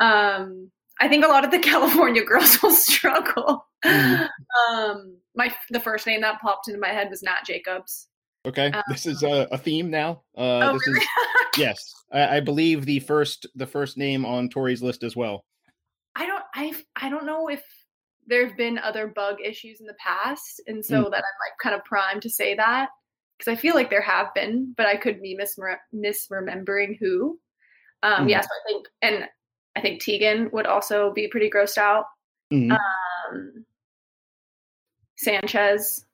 Um, 0.00 0.70
I 1.00 1.08
think 1.08 1.24
a 1.24 1.28
lot 1.28 1.44
of 1.44 1.50
the 1.50 1.58
California 1.70 2.24
girls 2.24 2.62
will 2.62 2.72
struggle. 2.72 3.66
Mm. 3.86 4.28
Um, 4.70 5.18
my 5.34 5.54
the 5.70 5.80
first 5.80 6.06
name 6.06 6.22
that 6.22 6.40
popped 6.40 6.68
into 6.68 6.80
my 6.80 6.88
head 6.88 7.10
was 7.10 7.22
Nat 7.22 7.44
Jacobs. 7.44 8.08
Okay, 8.46 8.70
um, 8.70 8.82
this 8.88 9.06
is 9.06 9.22
a, 9.22 9.46
a 9.50 9.58
theme 9.58 9.90
now. 9.90 10.22
Uh, 10.36 10.60
oh, 10.62 10.72
this 10.72 10.86
really? 10.86 11.00
is 11.00 11.08
yes, 11.58 11.94
I, 12.12 12.36
I, 12.36 12.40
believe 12.40 12.86
the 12.86 13.00
first 13.00 13.46
the 13.54 13.66
first 13.66 13.98
name 13.98 14.24
on 14.24 14.48
Tori's 14.48 14.82
list 14.82 15.02
as 15.02 15.14
well. 15.14 15.44
I 16.14 16.26
don't 16.26 16.44
I 16.54 16.74
I 16.96 17.10
don't 17.10 17.26
know 17.26 17.48
if 17.48 17.62
there 18.26 18.46
have 18.46 18.56
been 18.56 18.78
other 18.78 19.08
bug 19.08 19.36
issues 19.44 19.80
in 19.80 19.86
the 19.86 19.94
past, 19.94 20.62
and 20.66 20.84
so 20.84 20.94
mm. 20.94 21.10
that 21.10 21.18
I'm 21.18 21.40
like 21.44 21.58
kind 21.62 21.74
of 21.74 21.84
primed 21.84 22.22
to 22.22 22.30
say 22.30 22.54
that 22.54 22.88
because 23.38 23.52
I 23.52 23.56
feel 23.60 23.74
like 23.74 23.90
there 23.90 24.00
have 24.00 24.32
been, 24.34 24.74
but 24.76 24.86
I 24.86 24.96
could 24.96 25.20
be 25.20 25.36
misre- 25.36 25.76
misremembering 25.94 26.98
who. 26.98 27.38
Um, 28.02 28.26
mm. 28.26 28.30
Yes, 28.30 28.30
yeah, 28.30 28.40
so 28.42 28.48
I 28.48 28.72
think, 28.72 28.86
and 29.02 29.28
I 29.76 29.80
think 29.80 30.00
Tegan 30.00 30.50
would 30.52 30.66
also 30.66 31.12
be 31.12 31.28
pretty 31.28 31.50
grossed 31.50 31.78
out. 31.78 32.04
Mm. 32.52 32.72
Um, 32.72 33.65
Sanchez. 35.16 36.04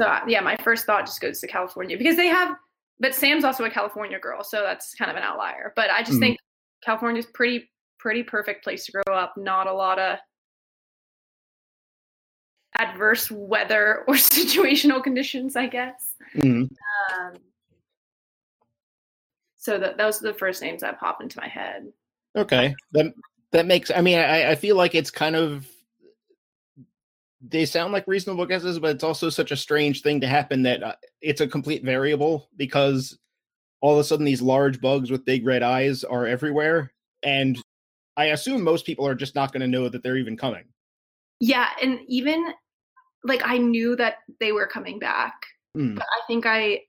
So 0.00 0.18
yeah, 0.26 0.40
my 0.40 0.56
first 0.56 0.86
thought 0.86 1.06
just 1.06 1.20
goes 1.20 1.40
to 1.40 1.46
California 1.46 1.96
because 1.96 2.16
they 2.16 2.26
have, 2.26 2.56
but 2.98 3.14
Sam's 3.14 3.44
also 3.44 3.64
a 3.64 3.70
California 3.70 4.18
girl, 4.18 4.42
so 4.42 4.62
that's 4.62 4.94
kind 4.94 5.10
of 5.10 5.16
an 5.16 5.22
outlier. 5.22 5.72
But 5.76 5.90
I 5.90 6.02
just 6.02 6.18
mm. 6.18 6.20
think 6.20 6.38
California's 6.84 7.26
pretty 7.26 7.70
pretty 7.98 8.22
perfect 8.22 8.64
place 8.64 8.86
to 8.86 8.92
grow 8.92 9.16
up. 9.16 9.34
Not 9.36 9.66
a 9.66 9.72
lot 9.72 9.98
of 9.98 10.18
adverse 12.78 13.30
weather 13.30 14.04
or 14.08 14.14
situational 14.14 15.02
conditions, 15.02 15.56
I 15.56 15.66
guess. 15.66 16.14
Mm-hmm. 16.34 16.64
Um, 17.20 17.34
so 19.56 19.78
that 19.78 19.96
those 19.96 20.20
are 20.20 20.32
the 20.32 20.38
first 20.38 20.60
names 20.60 20.82
that 20.82 21.00
pop 21.00 21.22
into 21.22 21.38
my 21.38 21.48
head. 21.48 21.90
Okay, 22.36 22.74
that 22.92 23.14
that 23.52 23.66
makes. 23.66 23.90
I 23.90 24.00
mean, 24.00 24.18
I, 24.18 24.50
I 24.50 24.54
feel 24.56 24.76
like 24.76 24.94
it's 24.94 25.10
kind 25.10 25.36
of 25.36 25.66
they 27.48 27.66
sound 27.66 27.92
like 27.92 28.06
reasonable 28.06 28.46
guesses, 28.46 28.78
but 28.78 28.94
it's 28.94 29.04
also 29.04 29.28
such 29.28 29.50
a 29.50 29.56
strange 29.56 30.02
thing 30.02 30.20
to 30.20 30.26
happen 30.26 30.62
that 30.62 30.82
uh, 30.82 30.94
it's 31.20 31.40
a 31.40 31.48
complete 31.48 31.84
variable 31.84 32.48
because 32.56 33.18
all 33.80 33.94
of 33.94 33.98
a 33.98 34.04
sudden 34.04 34.24
these 34.24 34.42
large 34.42 34.80
bugs 34.80 35.10
with 35.10 35.24
big 35.24 35.46
red 35.46 35.62
eyes 35.62 36.04
are 36.04 36.26
everywhere, 36.26 36.92
and 37.22 37.58
I 38.16 38.26
assume 38.26 38.62
most 38.62 38.86
people 38.86 39.06
are 39.06 39.14
just 39.14 39.34
not 39.34 39.52
going 39.52 39.60
to 39.60 39.66
know 39.66 39.88
that 39.88 40.02
they're 40.02 40.16
even 40.16 40.36
coming. 40.36 40.64
Yeah, 41.40 41.68
and 41.82 42.00
even 42.08 42.52
like 43.24 43.42
I 43.44 43.58
knew 43.58 43.96
that 43.96 44.18
they 44.40 44.52
were 44.52 44.66
coming 44.66 44.98
back, 44.98 45.34
mm. 45.76 45.96
but 45.96 46.04
I 46.04 46.20
think 46.26 46.46
I 46.46 46.80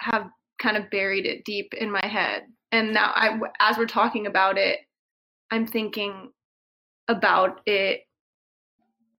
have 0.00 0.28
kind 0.60 0.76
of 0.76 0.90
buried 0.90 1.26
it 1.26 1.44
deep 1.44 1.74
in 1.74 1.90
my 1.90 2.06
head. 2.06 2.42
And 2.72 2.94
now 2.94 3.12
I 3.14 3.38
as 3.60 3.76
we're 3.76 3.86
talking 3.86 4.26
about 4.26 4.56
it, 4.56 4.78
I'm 5.50 5.66
thinking 5.66 6.30
about 7.08 7.60
it 7.66 8.02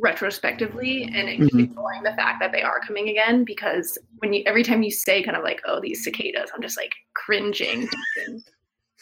retrospectively 0.01 1.03
and 1.03 1.29
mm-hmm. 1.29 1.59
ignoring 1.59 2.01
the 2.03 2.13
fact 2.13 2.39
that 2.39 2.51
they 2.51 2.63
are 2.63 2.79
coming 2.85 3.09
again 3.09 3.43
because 3.43 3.97
when 4.17 4.33
you 4.33 4.43
every 4.47 4.63
time 4.63 4.81
you 4.81 4.89
say 4.89 5.21
kind 5.21 5.37
of 5.37 5.43
like 5.43 5.61
oh 5.67 5.79
these 5.79 6.03
cicadas 6.03 6.49
i'm 6.53 6.61
just 6.61 6.77
like 6.77 6.91
cringing. 7.13 7.87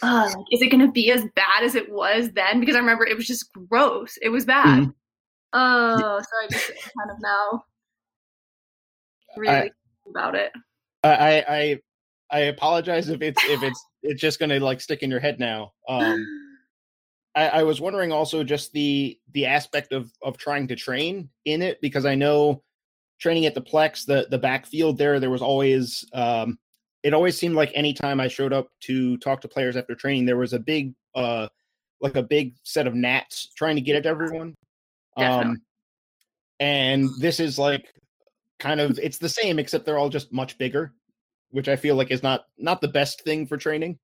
Uh, 0.02 0.30
is 0.52 0.62
it 0.62 0.70
going 0.72 0.80
to 0.80 0.89
be 0.93 1.12
as 1.12 1.26
bad 1.36 1.62
as 1.62 1.76
it 1.76 1.91
was 1.91 2.32
then? 2.32 2.62
Because 2.62 2.74
i 2.74 2.80
remember 2.80 3.06
it 3.06 3.18
was 3.18 3.28
just 3.28 3.52
gross. 3.52 4.18
It 4.22 4.30
was 4.30 4.45
bad. 4.45 4.84
Mm-hmm. 4.84 4.89
oh 5.52 6.22
so 6.22 6.30
i 6.41 6.47
just 6.50 6.68
kind 6.68 7.12
of 7.12 7.18
now 7.20 7.64
really 9.36 9.54
I, 9.54 9.70
about 10.10 10.36
it. 10.36 10.54
I 11.04 11.43
i 11.50 11.80
i 12.32 12.39
apologize 12.43 13.10
if 13.10 13.22
it's 13.22 13.43
if 13.43 13.62
it's 13.62 13.86
it's 14.02 14.22
just 14.22 14.39
going 14.39 14.52
to 14.52 14.62
like 14.62 14.80
stick 14.80 15.04
in 15.04 15.12
your 15.12 15.20
head 15.20 15.38
now. 15.38 15.74
Um 15.89 16.26
I, 17.36 17.50
I, 17.50 17.64
was 17.64 17.80
wondering 17.80 18.12
also 18.12 18.44
just 18.44 18.72
the 18.74 19.20
the 19.34 19.46
aspect 19.46 19.92
of 19.92 20.12
of 20.22 20.38
trying 20.38 20.68
to 20.68 20.76
train 20.76 21.30
in 21.46 21.62
it 21.62 21.80
because 21.82 22.06
I 22.06 22.16
know 22.16 22.64
training 23.20 23.46
at 23.46 23.54
the 23.54 23.62
Plex, 23.62 24.06
the 24.06 24.28
the 24.30 24.38
backfield 24.38 24.98
there, 24.98 25.20
there 25.20 25.30
was 25.30 25.42
always 25.42 26.06
um, 26.14 26.58
it 27.04 27.14
always 27.14 27.38
seemed 27.38 27.56
like 27.56 27.72
anytime 27.76 28.20
I 28.20 28.28
showed 28.28 28.54
up 28.54 28.70
to 28.82 29.18
talk 29.18 29.42
to 29.42 29.48
players 29.48 29.76
after 29.76 29.96
training, 29.96 30.26
there 30.26 30.38
was 30.38 30.54
a 30.54 30.60
big 30.60 30.94
uh 31.16 31.48
like 32.02 32.16
a 32.16 32.24
big 32.24 32.56
set 32.64 32.88
of 32.88 32.96
gnats 32.96 33.50
trying 33.56 33.76
to 33.76 33.82
get 33.82 33.96
at 33.96 34.06
everyone. 34.06 34.56
Definitely. 35.18 35.52
Um, 35.52 35.62
and 36.60 37.10
this 37.20 37.40
is 37.40 37.60
like 37.60 37.94
kind 38.60 38.80
of 38.80 39.00
it's 39.00 39.18
the 39.18 39.30
same 39.30 39.60
except 39.60 39.86
they're 39.86 39.98
all 39.98 40.10
just 40.10 40.34
much 40.34 40.58
bigger, 40.58 40.94
which 41.52 41.70
I 41.70 41.76
feel 41.76 41.96
like 41.96 42.12
is 42.12 42.24
not 42.24 42.46
not 42.58 42.82
the 42.82 42.88
best 42.88 43.22
thing 43.24 43.46
for 43.46 43.58
training. 43.58 44.00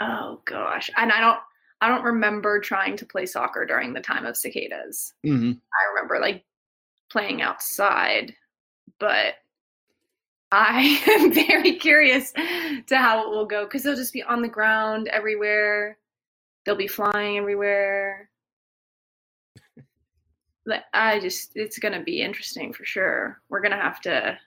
Oh 0.00 0.40
gosh. 0.44 0.90
And 0.96 1.12
I 1.12 1.20
don't 1.20 1.38
I 1.82 1.88
don't 1.88 2.04
remember 2.04 2.60
trying 2.60 2.96
to 2.98 3.04
play 3.04 3.26
soccer 3.26 3.66
during 3.66 3.92
the 3.92 4.00
time 4.00 4.24
of 4.24 4.36
cicadas. 4.36 5.14
Mm-hmm. 5.26 5.50
I 5.50 5.94
remember 5.94 6.20
like 6.20 6.44
playing 7.10 7.42
outside, 7.42 8.36
but 9.00 9.34
I 10.52 11.02
am 11.08 11.32
very 11.32 11.74
curious 11.74 12.30
to 12.32 12.96
how 12.96 13.24
it 13.24 13.30
will 13.30 13.46
go 13.46 13.64
because 13.64 13.82
they'll 13.82 13.96
just 13.96 14.12
be 14.12 14.22
on 14.22 14.42
the 14.42 14.48
ground 14.48 15.08
everywhere. 15.08 15.98
They'll 16.64 16.76
be 16.76 16.86
flying 16.86 17.38
everywhere. 17.38 18.30
I 20.94 21.18
just, 21.18 21.50
it's 21.56 21.80
going 21.80 21.98
to 21.98 22.04
be 22.04 22.22
interesting 22.22 22.72
for 22.72 22.84
sure. 22.84 23.40
We're 23.48 23.60
going 23.60 23.72
to 23.72 23.76
have 23.76 24.00
to, 24.02 24.38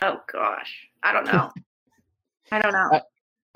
oh 0.00 0.20
gosh, 0.32 0.86
I 1.02 1.12
don't 1.12 1.26
know. 1.26 1.50
I 2.52 2.62
don't 2.62 2.72
know. 2.72 2.88
I, 2.92 3.02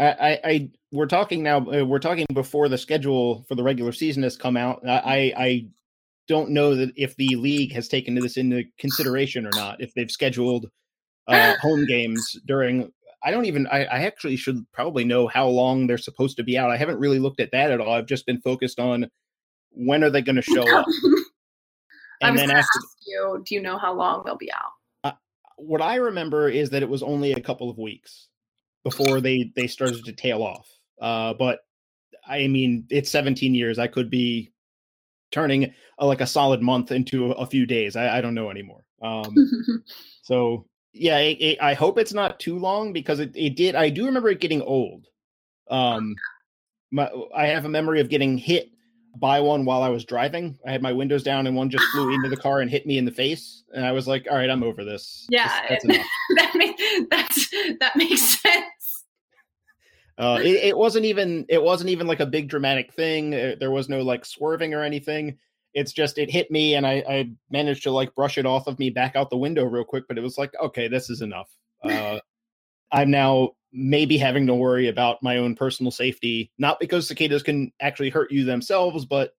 I, 0.03 0.41
I, 0.45 0.71
we're 0.91 1.07
talking 1.07 1.43
now. 1.43 1.59
Uh, 1.59 1.85
we're 1.85 1.99
talking 1.99 2.27
before 2.33 2.69
the 2.69 2.79
schedule 2.79 3.45
for 3.49 3.55
the 3.55 3.63
regular 3.63 3.93
season 3.93 4.23
has 4.23 4.37
come 4.37 4.57
out. 4.57 4.87
I, 4.87 5.33
I 5.37 5.67
don't 6.29 6.51
know 6.51 6.75
that 6.75 6.93
if 6.97 7.17
the 7.17 7.37
league 7.37 7.73
has 7.73 7.89
taken 7.89 8.15
this 8.15 8.37
into 8.37 8.65
consideration 8.79 9.47
or 9.47 9.51
not. 9.55 9.81
If 9.81 9.95
they've 9.95 10.11
scheduled 10.11 10.71
uh, 11.29 11.55
home 11.61 11.87
games 11.87 12.37
during, 12.47 12.93
I 13.25 13.31
don't 13.31 13.47
even. 13.47 13.67
I, 13.69 13.85
I 13.85 14.03
actually 14.03 14.37
should 14.37 14.65
probably 14.73 15.05
know 15.05 15.29
how 15.29 15.49
long 15.49 15.87
they're 15.87 15.99
supposed 15.99 16.37
to 16.39 16.45
be 16.45 16.59
out. 16.59 16.71
I 16.71 16.77
haven't 16.77 16.99
really 16.99 17.19
looked 17.19 17.41
at 17.41 17.53
that 17.53 17.71
at 17.71 17.81
all. 17.81 17.93
I've 17.93 18.07
just 18.07 18.27
been 18.27 18.41
focused 18.41 18.81
on 18.81 19.09
when 19.71 20.05
are 20.05 20.11
they 20.11 20.23
going 20.23 20.37
to 20.37 20.43
show 20.43 20.69
up. 20.77 20.87
And 22.23 22.29
I 22.29 22.31
was 22.33 22.41
then 22.41 22.51
after, 22.53 22.79
you, 23.05 23.43
do 23.45 23.55
you 23.57 23.61
know 23.61 23.79
how 23.79 23.93
long 23.93 24.23
they'll 24.25 24.37
be 24.37 24.53
out? 24.53 24.71
Uh, 25.03 25.13
what 25.57 25.83
I 25.83 25.97
remember 25.97 26.49
is 26.49 26.71
that 26.71 26.81
it 26.81 26.89
was 26.89 27.03
only 27.03 27.33
a 27.33 27.41
couple 27.41 27.69
of 27.69 27.79
weeks 27.79 28.29
before 28.85 29.21
they 29.21 29.53
they 29.57 29.67
started 29.67 30.05
to 30.05 30.13
tail 30.13 30.43
off. 30.43 30.69
Uh, 31.01 31.35
but 31.35 31.61
I 32.27 32.47
mean, 32.47 32.87
it's 32.91 33.11
17 33.11 33.55
years. 33.55 33.79
I 33.79 33.87
could 33.87 34.11
be 34.11 34.53
turning 35.31 35.73
a, 35.99 36.07
like 36.07 36.21
a 36.21 36.27
solid 36.27 36.63
month 36.63 36.93
into 36.93 37.33
a, 37.33 37.37
a 37.37 37.47
few 37.47 37.67
days. 37.67 37.97
I, 37.97 38.19
I, 38.19 38.21
don't 38.21 38.35
know 38.35 38.51
anymore. 38.51 38.85
Um, 39.03 39.35
so 40.23 40.67
yeah, 40.93 41.19
it, 41.19 41.39
it, 41.41 41.59
I 41.61 41.75
hope 41.75 41.99
it's 41.99 42.13
not 42.13 42.39
too 42.39 42.59
long 42.59 42.93
because 42.93 43.19
it, 43.19 43.33
it 43.35 43.57
did. 43.57 43.75
I 43.75 43.89
do 43.89 44.07
remember 44.07 44.29
it 44.29 44.41
getting 44.41 44.63
old. 44.63 45.07
Um, 45.69 46.15
my, 46.93 47.11
I 47.35 47.47
have 47.47 47.65
a 47.65 47.71
memory 47.71 48.01
of 48.01 48.09
getting 48.09 48.39
hit 48.39 48.71
by 49.17 49.41
one 49.41 49.65
while 49.65 49.83
I 49.83 49.89
was 49.89 50.05
driving. 50.05 50.59
I 50.67 50.73
had 50.73 50.83
my 50.83 50.93
windows 50.93 51.23
down 51.23 51.47
and 51.47 51.57
one 51.57 51.71
just 51.71 51.85
flew 51.87 52.13
into 52.15 52.29
the 52.29 52.37
car 52.37 52.61
and 52.61 52.71
hit 52.71 52.87
me 52.87 52.99
in 52.99 53.05
the 53.05 53.11
face. 53.11 53.65
And 53.75 53.85
I 53.85 53.93
was 53.93 54.09
like, 54.09 54.27
all 54.31 54.37
right, 54.37 54.49
I'm 54.49 54.63
over 54.63 54.85
this. 54.85 55.27
Yeah, 55.29 55.49
that's, 55.69 55.85
that's 55.87 56.09
that, 56.37 56.53
makes, 56.55 56.83
that's, 57.11 57.51
that 57.81 57.97
makes 57.97 58.41
sense. 58.41 59.05
Uh, 60.19 60.39
it, 60.43 60.57
it, 60.57 60.77
wasn't 60.77 61.05
even 61.05 61.45
it 61.49 61.63
wasn't 61.63 61.91
even 61.91 62.07
like 62.07 62.21
a 62.21 62.27
big 62.27 62.49
dramatic 62.49 62.93
thing. 62.93 63.35
Uh, 63.35 63.55
there 63.59 63.71
was 63.71 63.89
no 63.89 64.03
like 64.03 64.25
swerving 64.25 64.75
or 64.75 64.83
anything. 64.83 65.39
It's 65.75 65.93
just 65.93 66.19
it 66.19 66.31
hit 66.31 66.51
me 66.51 66.75
and 66.75 66.87
I, 66.87 67.03
I 67.09 67.31
managed 67.51 67.83
to 67.85 67.91
like 67.91 68.15
brush 68.15 68.37
it 68.37 68.47
off 68.47 68.67
of 68.67 68.79
me 68.79 68.91
back 68.91 69.17
out 69.17 69.31
the 69.31 69.39
window 69.39 69.65
real 69.65 69.85
quick. 69.85 70.05
But 70.09 70.19
it 70.19 70.23
was 70.23 70.37
like 70.37 70.53
okay, 70.63 70.87
this 70.89 71.11
is 71.11 71.23
enough. 71.23 71.51
Uh, 71.83 72.21
I'm 72.93 73.11
now 73.11 73.55
maybe 73.73 74.19
having 74.19 74.47
to 74.47 74.55
worry 74.55 74.89
about 74.89 75.23
my 75.23 75.39
own 75.39 75.55
personal 75.55 75.91
safety, 75.91 76.51
not 76.59 76.79
because 76.79 77.09
cicadas 77.09 77.43
can 77.43 77.73
actually 77.81 78.11
hurt 78.11 78.31
you 78.31 78.45
themselves, 78.45 79.05
but 79.07 79.33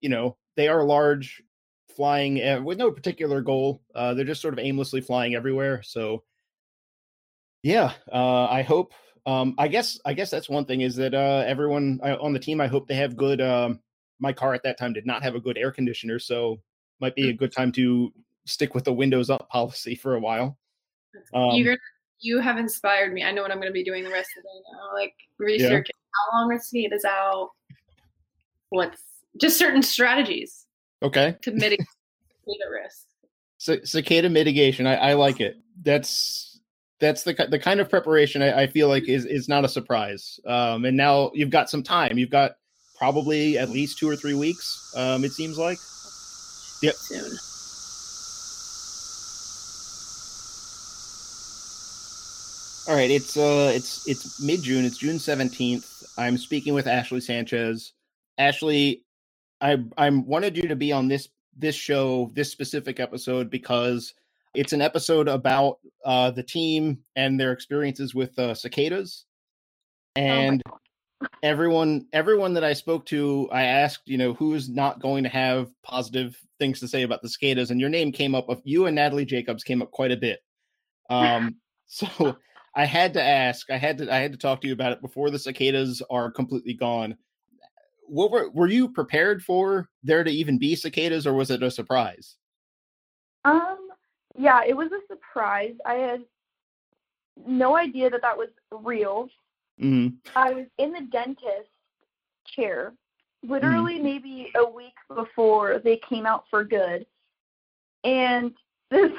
you 0.00 0.08
know 0.08 0.36
they 0.56 0.68
are 0.68 0.84
large, 0.84 1.42
flying 1.96 2.64
with 2.64 2.78
no 2.78 2.90
particular 2.90 3.40
goal. 3.40 3.82
Uh, 3.94 4.14
they're 4.14 4.24
just 4.24 4.42
sort 4.42 4.54
of 4.54 4.60
aimlessly 4.60 5.00
flying 5.00 5.34
everywhere. 5.34 5.82
So 5.82 6.22
yeah, 7.62 7.92
uh, 8.12 8.44
I 8.44 8.62
hope 8.62 8.92
um, 9.26 9.54
I 9.58 9.68
guess 9.68 9.98
I 10.04 10.12
guess 10.12 10.30
that's 10.30 10.48
one 10.48 10.66
thing 10.66 10.82
is 10.82 10.96
that 10.96 11.14
uh, 11.14 11.44
everyone 11.46 12.00
on 12.02 12.32
the 12.32 12.38
team. 12.38 12.60
I 12.60 12.66
hope 12.66 12.88
they 12.88 12.96
have 12.96 13.16
good. 13.16 13.40
Um, 13.40 13.80
my 14.20 14.32
car 14.32 14.54
at 14.54 14.62
that 14.64 14.78
time 14.78 14.92
did 14.92 15.06
not 15.06 15.22
have 15.22 15.34
a 15.34 15.40
good 15.40 15.58
air 15.58 15.72
conditioner, 15.72 16.18
so 16.18 16.60
might 17.00 17.14
be 17.14 17.30
a 17.30 17.34
good 17.34 17.52
time 17.52 17.72
to 17.72 18.12
stick 18.46 18.74
with 18.74 18.84
the 18.84 18.92
windows 18.92 19.30
up 19.30 19.48
policy 19.48 19.94
for 19.94 20.14
a 20.14 20.20
while. 20.20 20.58
Um, 21.32 21.52
You're 21.52 21.78
you 22.24 22.40
have 22.40 22.56
inspired 22.56 23.12
me. 23.12 23.22
I 23.22 23.30
know 23.30 23.42
what 23.42 23.50
I'm 23.50 23.58
going 23.58 23.68
to 23.68 23.72
be 23.72 23.84
doing 23.84 24.02
the 24.02 24.10
rest 24.10 24.30
of 24.36 24.42
the 24.42 24.48
day 24.48 24.62
now. 24.72 24.94
Like 24.94 25.14
research 25.38 25.88
yeah. 25.88 26.32
how 26.32 26.38
long 26.38 26.52
are 26.52 26.58
cicadas 26.58 27.04
out. 27.04 27.50
What's 28.70 29.02
just 29.40 29.58
certain 29.58 29.82
strategies. 29.82 30.66
Okay. 31.02 31.36
To 31.42 31.52
mitigate 31.52 31.86
the 32.46 32.56
risk. 32.70 33.86
Cicada 33.86 34.28
mitigation. 34.28 34.86
I, 34.86 34.96
I 34.96 35.12
like 35.14 35.40
it. 35.40 35.58
That's 35.82 36.60
that's 37.00 37.22
the 37.22 37.34
the 37.50 37.58
kind 37.58 37.80
of 37.80 37.90
preparation 37.90 38.42
I, 38.42 38.62
I, 38.62 38.66
feel 38.66 38.88
like 38.88 39.08
is 39.08 39.24
is 39.24 39.48
not 39.48 39.64
a 39.64 39.68
surprise. 39.68 40.38
Um, 40.46 40.84
and 40.84 40.96
now 40.96 41.30
you've 41.34 41.50
got 41.50 41.70
some 41.70 41.82
time. 41.82 42.18
You've 42.18 42.30
got 42.30 42.52
probably 42.96 43.58
at 43.58 43.70
least 43.70 43.98
two 43.98 44.08
or 44.08 44.16
three 44.16 44.34
weeks. 44.34 44.92
Um, 44.96 45.24
it 45.24 45.32
seems 45.32 45.58
like. 45.58 45.78
Yep. 46.82 46.94
Soon. 46.94 47.38
All 52.86 52.94
right, 52.94 53.10
it's 53.10 53.38
uh, 53.38 53.72
it's 53.74 54.06
it's 54.06 54.42
mid 54.42 54.62
June. 54.62 54.84
It's 54.84 54.98
June 54.98 55.18
seventeenth. 55.18 56.04
I'm 56.18 56.36
speaking 56.36 56.74
with 56.74 56.86
Ashley 56.86 57.20
Sanchez. 57.20 57.94
Ashley, 58.36 59.04
I 59.62 59.78
I 59.96 60.10
wanted 60.10 60.54
you 60.54 60.68
to 60.68 60.76
be 60.76 60.92
on 60.92 61.08
this 61.08 61.30
this 61.56 61.74
show, 61.74 62.30
this 62.34 62.52
specific 62.52 63.00
episode 63.00 63.48
because 63.48 64.12
it's 64.54 64.74
an 64.74 64.82
episode 64.82 65.28
about 65.28 65.78
uh, 66.04 66.30
the 66.30 66.42
team 66.42 66.98
and 67.16 67.40
their 67.40 67.52
experiences 67.52 68.14
with 68.14 68.38
uh, 68.38 68.54
cicadas. 68.54 69.24
Oh 70.16 70.20
and 70.20 70.62
oh 70.70 70.78
everyone, 71.42 72.06
everyone 72.12 72.52
that 72.52 72.64
I 72.64 72.74
spoke 72.74 73.06
to, 73.06 73.48
I 73.50 73.62
asked, 73.62 74.02
you 74.06 74.18
know, 74.18 74.34
who's 74.34 74.68
not 74.68 75.00
going 75.00 75.24
to 75.24 75.30
have 75.30 75.70
positive 75.82 76.36
things 76.58 76.80
to 76.80 76.88
say 76.88 77.02
about 77.02 77.22
the 77.22 77.30
cicadas, 77.30 77.70
and 77.70 77.80
your 77.80 77.90
name 77.90 78.12
came 78.12 78.34
up. 78.34 78.50
Of 78.50 78.60
you 78.64 78.84
and 78.84 78.96
Natalie 78.96 79.24
Jacobs 79.24 79.64
came 79.64 79.80
up 79.80 79.90
quite 79.90 80.12
a 80.12 80.18
bit. 80.18 80.40
Um, 81.10 81.56
so 81.86 82.38
I 82.76 82.84
had 82.86 83.14
to 83.14 83.22
ask. 83.22 83.70
I 83.70 83.76
had 83.76 83.98
to. 83.98 84.12
I 84.12 84.18
had 84.18 84.32
to 84.32 84.38
talk 84.38 84.60
to 84.60 84.66
you 84.66 84.72
about 84.72 84.92
it 84.92 85.00
before 85.00 85.30
the 85.30 85.38
cicadas 85.38 86.02
are 86.10 86.30
completely 86.30 86.74
gone. 86.74 87.16
What 88.06 88.30
were 88.30 88.50
were 88.50 88.68
you 88.68 88.88
prepared 88.88 89.42
for 89.42 89.88
there 90.02 90.24
to 90.24 90.30
even 90.30 90.58
be 90.58 90.74
cicadas, 90.74 91.26
or 91.26 91.34
was 91.34 91.50
it 91.50 91.62
a 91.62 91.70
surprise? 91.70 92.36
Um, 93.44 93.88
yeah, 94.36 94.62
it 94.66 94.76
was 94.76 94.90
a 94.90 95.06
surprise. 95.06 95.74
I 95.86 95.94
had 95.94 96.22
no 97.46 97.76
idea 97.76 98.10
that 98.10 98.22
that 98.22 98.36
was 98.36 98.48
real. 98.72 99.28
Mm-hmm. 99.80 100.16
I 100.36 100.52
was 100.52 100.66
in 100.78 100.92
the 100.92 101.02
dentist 101.12 101.70
chair, 102.46 102.92
literally 103.42 103.94
mm-hmm. 103.94 104.04
maybe 104.04 104.52
a 104.56 104.68
week 104.68 104.94
before 105.14 105.78
they 105.78 105.96
came 105.96 106.26
out 106.26 106.44
for 106.50 106.64
good, 106.64 107.06
and 108.02 108.52
this 108.90 109.10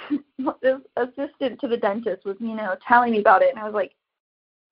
this 0.61 0.79
assistant 0.97 1.59
to 1.61 1.67
the 1.67 1.77
dentist 1.77 2.25
was, 2.25 2.37
you 2.39 2.55
know, 2.55 2.75
telling 2.87 3.11
me 3.11 3.19
about 3.19 3.41
it, 3.41 3.49
and 3.49 3.59
I 3.59 3.65
was 3.65 3.73
like, 3.73 3.93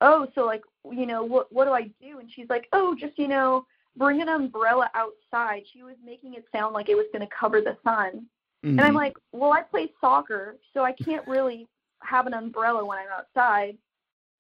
oh, 0.02 0.28
so 0.36 0.46
like, 0.46 0.62
you 0.92 1.06
know, 1.06 1.24
what 1.24 1.52
what 1.52 1.66
do 1.66 1.72
I 1.72 1.84
do? 2.02 2.20
And 2.20 2.30
she's 2.32 2.50
like, 2.50 2.68
oh, 2.74 2.96
just 2.98 3.18
you 3.18 3.28
know, 3.28 3.66
bring 3.96 4.22
an 4.22 4.30
umbrella 4.30 4.90
outside. 4.94 5.64
She 5.72 5.84
was 5.84 5.96
making 6.06 6.34
it 6.36 6.46
sound 6.54 6.74
like 6.74 6.90
it 6.90 6.96
was 6.96 7.08
going 7.14 7.28
to 7.28 7.36
cover 7.38 7.62
the 7.62 7.78
sun. 7.84 8.26
Mm-hmm. 8.64 8.70
And 8.70 8.82
I'm 8.82 8.88
mm-hmm. 8.88 8.98
like, 8.98 9.18
well, 9.32 9.54
I 9.54 9.62
play 9.62 9.92
soccer, 10.00 10.58
so 10.74 10.84
I 10.84 10.94
can't 10.94 11.28
really 11.28 11.68
have 12.02 12.28
an 12.28 12.34
umbrella 12.34 12.86
when 12.86 12.98
I'm 12.98 13.08
outside. 13.18 13.78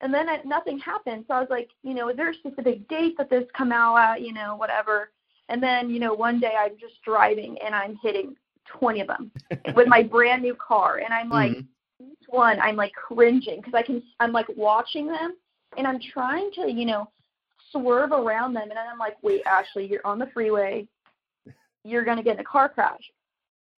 And 0.01 0.14
then 0.14 0.28
it, 0.28 0.45
nothing 0.45 0.80
happened. 0.80 1.26
So 1.28 1.34
I 1.34 1.39
was 1.39 1.49
like, 1.49 1.70
you 1.84 1.93
know, 1.93 2.10
is 2.10 2.18
there 2.18 2.32
a 2.32 2.36
specific 2.36 2.88
date 2.89 3.16
that 3.18 3.30
this 3.30 3.45
come 3.58 3.72
out 3.72 3.95
at, 3.97 4.22
you 4.22 4.34
know, 4.34 4.56
whatever. 4.56 5.12
And 5.49 5.64
then, 5.64 5.89
you 5.89 5.99
know, 5.99 6.14
one 6.14 6.39
day 6.39 6.54
I'm 6.58 6.78
just 6.80 7.01
driving 7.04 7.58
and 7.66 7.74
I'm 7.74 7.97
hitting 8.01 8.36
20 8.66 9.01
of 9.01 9.07
them 9.07 9.32
with 9.76 9.88
my 9.88 10.03
brand 10.03 10.41
new 10.41 10.55
car. 10.55 10.97
And 10.97 11.14
I'm 11.14 11.30
like, 11.30 11.51
mm-hmm. 11.51 12.05
each 12.05 12.28
one, 12.28 12.59
I'm 12.59 12.76
like 12.76 12.93
cringing 12.93 13.57
because 13.57 13.74
I 13.74 13.82
can, 13.82 14.01
I'm 14.20 14.32
like 14.32 14.47
watching 14.55 15.07
them 15.07 15.36
and 15.78 15.88
I'm 15.88 15.99
trying 16.14 16.51
to, 16.55 16.72
you 16.72 16.86
know, 16.86 17.09
swerve 17.72 18.11
around 18.11 18.53
them. 18.53 18.70
And 18.70 18.80
I'm 18.80 18.97
like, 18.97 19.18
wait, 19.22 19.41
Ashley, 19.45 19.88
you're 19.88 20.05
on 20.05 20.20
the 20.20 20.30
freeway. 20.34 20.88
You're 21.84 22.05
going 22.05 22.18
to 22.18 22.24
get 22.24 22.36
in 22.36 22.39
a 22.39 22.45
car 22.45 22.70
crash. 22.70 23.01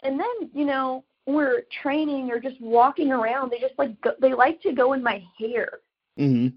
And 0.03 0.19
then, 0.19 0.49
you 0.53 0.65
know, 0.65 1.03
we're 1.25 1.63
training 1.81 2.29
or 2.31 2.39
just 2.39 2.59
walking 2.61 3.11
around, 3.11 3.51
they 3.51 3.59
just 3.59 3.73
like, 3.77 3.99
go, 4.01 4.11
they 4.21 4.33
like 4.33 4.61
to 4.61 4.73
go 4.73 4.93
in 4.93 5.01
my 5.01 5.23
hair. 5.39 5.79
Mm-hmm. 6.19 6.55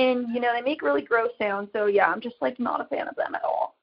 And, 0.00 0.34
you 0.34 0.40
know, 0.40 0.52
they 0.54 0.62
make 0.62 0.82
really 0.82 1.02
gross 1.02 1.30
sounds. 1.38 1.68
So, 1.74 1.86
yeah, 1.86 2.06
I'm 2.06 2.20
just 2.20 2.36
like 2.40 2.58
not 2.58 2.80
a 2.80 2.84
fan 2.84 3.08
of 3.08 3.16
them 3.16 3.34
at 3.34 3.44
all. 3.44 3.76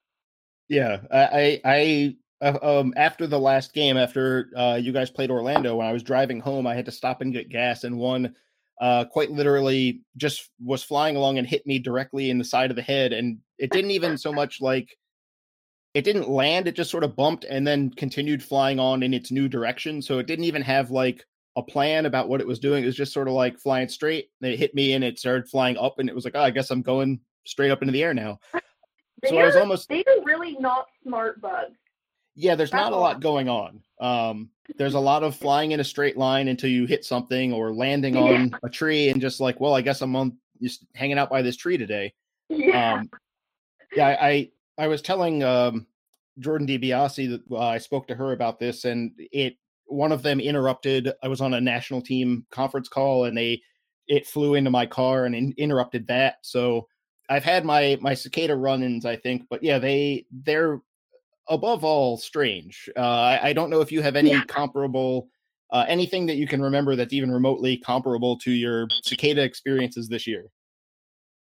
Yeah. 0.70 0.98
I, 1.12 1.62
I, 1.64 2.16
uh, 2.42 2.58
um, 2.62 2.94
after 2.96 3.28
the 3.28 3.40
last 3.40 3.74
game, 3.74 3.98
after 3.98 4.50
uh, 4.56 4.80
you 4.82 4.92
guys 4.92 5.10
played 5.10 5.32
Orlando, 5.32 5.76
when 5.76 5.88
I 5.88 5.94
was 5.94 6.04
driving 6.04 6.40
home, 6.40 6.68
I 6.68 6.76
had 6.76 6.86
to 6.86 6.92
stop 6.92 7.22
and 7.22 7.34
get 7.34 7.50
gas, 7.50 7.84
and 7.84 7.98
one 7.98 8.36
uh, 8.80 9.06
quite 9.06 9.32
literally 9.32 10.02
just 10.18 10.50
was 10.64 10.84
flying 10.84 11.16
along 11.16 11.38
and 11.38 11.48
hit 11.48 11.66
me 11.66 11.80
directly 11.80 12.30
in 12.30 12.38
the 12.38 12.44
side 12.44 12.70
of 12.70 12.76
the 12.76 12.82
head. 12.82 13.12
And 13.12 13.40
it 13.58 13.72
didn't 13.72 13.92
even 13.92 14.18
so 14.18 14.32
much 14.32 14.62
like 14.62 14.96
it 15.94 16.04
didn't 16.04 16.30
land, 16.30 16.68
it 16.68 16.76
just 16.76 16.92
sort 16.92 17.04
of 17.04 17.16
bumped 17.16 17.44
and 17.44 17.66
then 17.66 17.90
continued 17.90 18.44
flying 18.44 18.80
on 18.80 19.02
in 19.02 19.16
its 19.16 19.32
new 19.32 19.48
direction. 19.48 20.02
So 20.02 20.20
it 20.20 20.28
didn't 20.28 20.46
even 20.46 20.62
have 20.62 20.92
like 20.92 21.26
a 21.56 21.64
plan 21.64 22.06
about 22.06 22.30
what 22.30 22.40
it 22.40 22.46
was 22.46 22.60
doing. 22.60 22.84
It 22.84 22.88
was 22.88 22.96
just 22.96 23.14
sort 23.14 23.28
of 23.28 23.34
like 23.34 23.58
flying 23.60 23.90
straight. 23.90 24.30
Then 24.42 24.52
it 24.52 24.60
hit 24.60 24.76
me 24.76 24.94
and 24.94 25.04
it 25.04 25.18
started 25.18 25.50
flying 25.50 25.76
up, 25.78 25.98
and 25.98 26.08
it 26.08 26.14
was 26.14 26.24
like, 26.24 26.36
oh, 26.36 26.42
I 26.42 26.52
guess 26.52 26.70
I'm 26.70 26.84
going 26.84 27.20
straight 27.46 27.72
up 27.72 27.82
into 27.82 27.92
the 27.92 28.04
air 28.04 28.14
now. 28.14 28.40
They 29.24 29.30
so 29.30 29.38
are, 29.38 29.44
I 29.44 29.46
was 29.48 29.56
almost. 29.56 29.90
They 29.90 30.04
are 30.04 30.24
really 30.24 30.56
not 30.60 30.86
smart 31.02 31.42
bugs. 31.42 31.80
Yeah, 32.40 32.54
there's 32.54 32.72
not 32.72 32.94
a 32.94 32.96
lot 32.96 33.20
going 33.20 33.50
on. 33.50 33.82
Um, 34.00 34.52
there's 34.78 34.94
a 34.94 35.00
lot 35.00 35.24
of 35.24 35.36
flying 35.36 35.72
in 35.72 35.80
a 35.80 35.84
straight 35.84 36.18
line 36.18 36.50
until 36.50 36.70
you 36.70 36.86
hit 36.86 37.04
something 37.04 37.52
or 37.52 37.74
landing 37.74 38.16
on 38.16 38.56
a 38.64 38.70
tree 38.70 39.10
and 39.10 39.20
just 39.20 39.40
like, 39.40 39.60
well, 39.60 39.74
I 39.74 39.82
guess 39.82 40.04
I'm 40.04 40.16
on 40.16 40.38
just 40.62 40.86
hanging 40.94 41.18
out 41.18 41.32
by 41.32 41.42
this 41.42 41.56
tree 41.56 41.78
today. 41.78 42.14
Yeah. 42.50 42.94
Um, 42.94 43.10
yeah, 43.96 44.18
I 44.22 44.52
I 44.78 44.86
was 44.88 45.02
telling 45.02 45.44
um, 45.44 45.88
Jordan 46.38 46.68
DiBiasi 46.68 47.30
that 47.30 47.42
uh, 47.52 47.58
I 47.58 47.80
spoke 47.80 48.08
to 48.08 48.16
her 48.16 48.34
about 48.34 48.60
this, 48.60 48.86
and 48.86 49.14
it 49.18 49.58
one 49.88 50.12
of 50.12 50.22
them 50.22 50.40
interrupted. 50.40 51.12
I 51.24 51.28
was 51.28 51.42
on 51.42 51.56
a 51.56 51.62
national 51.62 52.02
team 52.02 52.46
conference 52.52 52.88
call, 52.88 53.26
and 53.26 53.36
they 53.36 53.64
it 54.08 54.28
flew 54.28 54.54
into 54.54 54.70
my 54.70 54.86
car 54.86 55.26
and 55.26 55.34
in, 55.34 55.56
interrupted 55.58 56.06
that. 56.08 56.36
So 56.44 56.88
I've 57.30 57.44
had 57.44 57.66
my 57.66 57.98
my 58.00 58.14
cicada 58.14 58.56
run-ins, 58.56 59.06
I 59.06 59.16
think, 59.16 59.48
but 59.50 59.64
yeah, 59.64 59.80
they 59.80 60.26
they're 60.44 60.82
above 61.50 61.84
all 61.84 62.18
strange. 62.18 62.90
Uh, 62.96 63.02
I, 63.02 63.50
I, 63.50 63.54
don't 63.54 63.70
know 63.70 63.82
if 63.82 63.92
you 63.92 64.02
have 64.02 64.16
any 64.16 64.32
yeah. 64.32 64.44
comparable, 64.48 65.30
uh, 65.72 65.86
anything 65.88 66.26
that 66.28 66.36
you 66.36 66.48
can 66.48 66.62
remember 66.62 66.96
that's 66.96 67.14
even 67.14 67.32
remotely 67.32 67.78
comparable 67.78 68.38
to 68.40 68.52
your 68.52 68.88
cicada 69.04 69.44
experiences 69.44 70.08
this 70.08 70.28
year. 70.28 70.46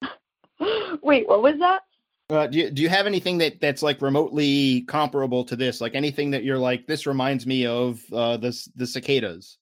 Wait, 1.03 1.29
what 1.29 1.43
was 1.43 1.59
that? 1.59 1.83
Uh, 2.31 2.47
do 2.47 2.59
you, 2.59 2.71
do 2.71 2.83
you 2.83 2.89
have 2.89 3.07
anything 3.07 3.37
that 3.39 3.61
that's 3.61 3.83
like 3.83 4.01
remotely 4.01 4.83
comparable 4.83 5.45
to 5.45 5.57
this? 5.57 5.81
Like 5.81 5.95
anything 5.95 6.31
that 6.31 6.45
you're 6.45 6.59
like, 6.59 6.87
this 6.87 7.07
reminds 7.07 7.47
me 7.47 7.67
of 7.67 8.01
uh, 8.13 8.39
the 8.39 8.69
the 8.77 8.87
cicadas? 8.87 9.59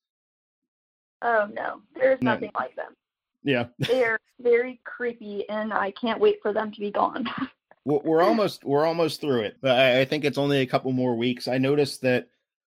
Oh 1.22 1.49
no, 1.53 1.82
there's 1.95 2.22
no. 2.22 2.34
nothing 2.34 2.51
like 2.55 2.76
them. 2.76 2.95
Yeah, 3.43 3.66
they're 3.78 4.20
very 4.41 4.80
creepy, 4.84 5.49
and 5.49 5.72
I 5.72 5.91
can't 5.93 6.20
wait 6.20 6.38
for 6.43 6.53
them 6.53 6.70
to 6.70 6.80
be 6.80 6.91
gone. 6.91 7.28
we're 7.85 8.22
almost 8.22 8.64
we're 8.64 8.85
almost 8.87 9.20
through 9.20 9.41
it, 9.41 9.57
but 9.61 9.78
I, 9.78 10.05
think 10.05 10.24
it's 10.24 10.39
only 10.39 10.61
a 10.61 10.66
couple 10.66 10.93
more 10.93 11.16
weeks. 11.16 11.49
I 11.49 11.59
noticed 11.59 12.03
that 12.03 12.28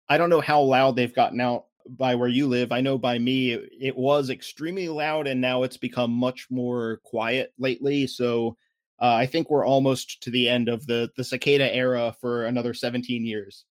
I 0.08 0.18
don't 0.18 0.30
know 0.30 0.40
how 0.40 0.60
loud 0.60 0.96
they've 0.96 1.14
gotten 1.14 1.40
out 1.40 1.66
by 1.88 2.14
where 2.14 2.28
you 2.28 2.46
live. 2.46 2.72
I 2.72 2.80
know 2.80 2.96
by 2.96 3.18
me 3.18 3.52
it, 3.52 3.96
was 3.96 4.30
extremely 4.30 4.88
loud, 4.88 5.26
and 5.26 5.40
now 5.40 5.64
it's 5.64 5.76
become 5.76 6.12
much 6.12 6.46
more 6.50 7.00
quiet 7.04 7.52
lately. 7.58 8.06
So 8.06 8.56
uh, 9.00 9.14
I 9.14 9.26
think 9.26 9.50
we're 9.50 9.66
almost 9.66 10.22
to 10.22 10.30
the 10.30 10.48
end 10.48 10.68
of 10.68 10.86
the 10.86 11.10
the 11.16 11.24
cicada 11.24 11.74
era 11.74 12.14
for 12.20 12.46
another 12.46 12.74
17 12.74 13.24
years. 13.24 13.64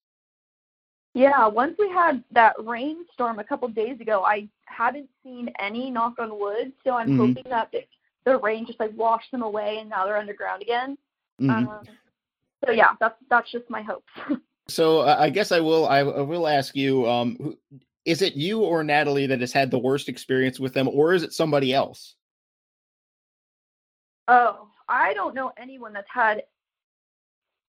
Yeah, 1.14 1.48
once 1.48 1.76
we 1.80 1.90
had 1.90 2.24
that 2.32 2.56
rainstorm 2.60 3.40
a 3.40 3.44
couple 3.44 3.68
days 3.70 4.00
ago, 4.00 4.24
I 4.24 4.48
haven't 4.66 5.10
seen 5.24 5.52
any 5.60 5.90
knock 5.90 6.20
on 6.20 6.38
wood. 6.38 6.74
So 6.84 6.96
I'm 6.96 7.10
mm-hmm. 7.10 7.18
hoping 7.18 7.44
that 7.50 7.74
the 8.26 8.38
rain 8.38 8.66
just 8.66 8.80
like 8.80 8.92
washed 8.96 9.32
them 9.32 9.42
away, 9.42 9.78
and 9.80 9.90
now 9.90 10.06
they're 10.06 10.18
underground 10.18 10.62
again. 10.62 10.98
Mm-hmm. 11.40 11.68
Um, 11.68 11.82
so 12.66 12.72
yeah, 12.72 12.92
that's 13.00 13.16
that's 13.30 13.52
just 13.52 13.70
my 13.70 13.82
hope. 13.82 14.06
so 14.68 15.00
uh, 15.00 15.16
I 15.20 15.30
guess 15.30 15.52
I 15.52 15.60
will 15.60 15.88
I, 15.88 16.04
will 16.04 16.48
ask 16.48 16.76
you: 16.76 17.08
um, 17.10 17.58
Is 18.06 18.22
it 18.22 18.36
you 18.36 18.62
or 18.62 18.84
Natalie 18.84 19.28
that 19.28 19.42
has 19.42 19.54
had 19.54 19.72
the 19.72 19.80
worst 19.80 20.10
experience 20.10 20.60
with 20.60 20.74
them, 20.74 20.88
or 20.88 21.14
is 21.14 21.24
it 21.24 21.34
somebody 21.34 21.74
else? 21.74 22.16
Oh, 24.28 24.68
I 24.88 25.14
don't 25.14 25.36
know 25.36 25.52
anyone 25.58 25.94
that's 25.94 26.10
had 26.10 26.44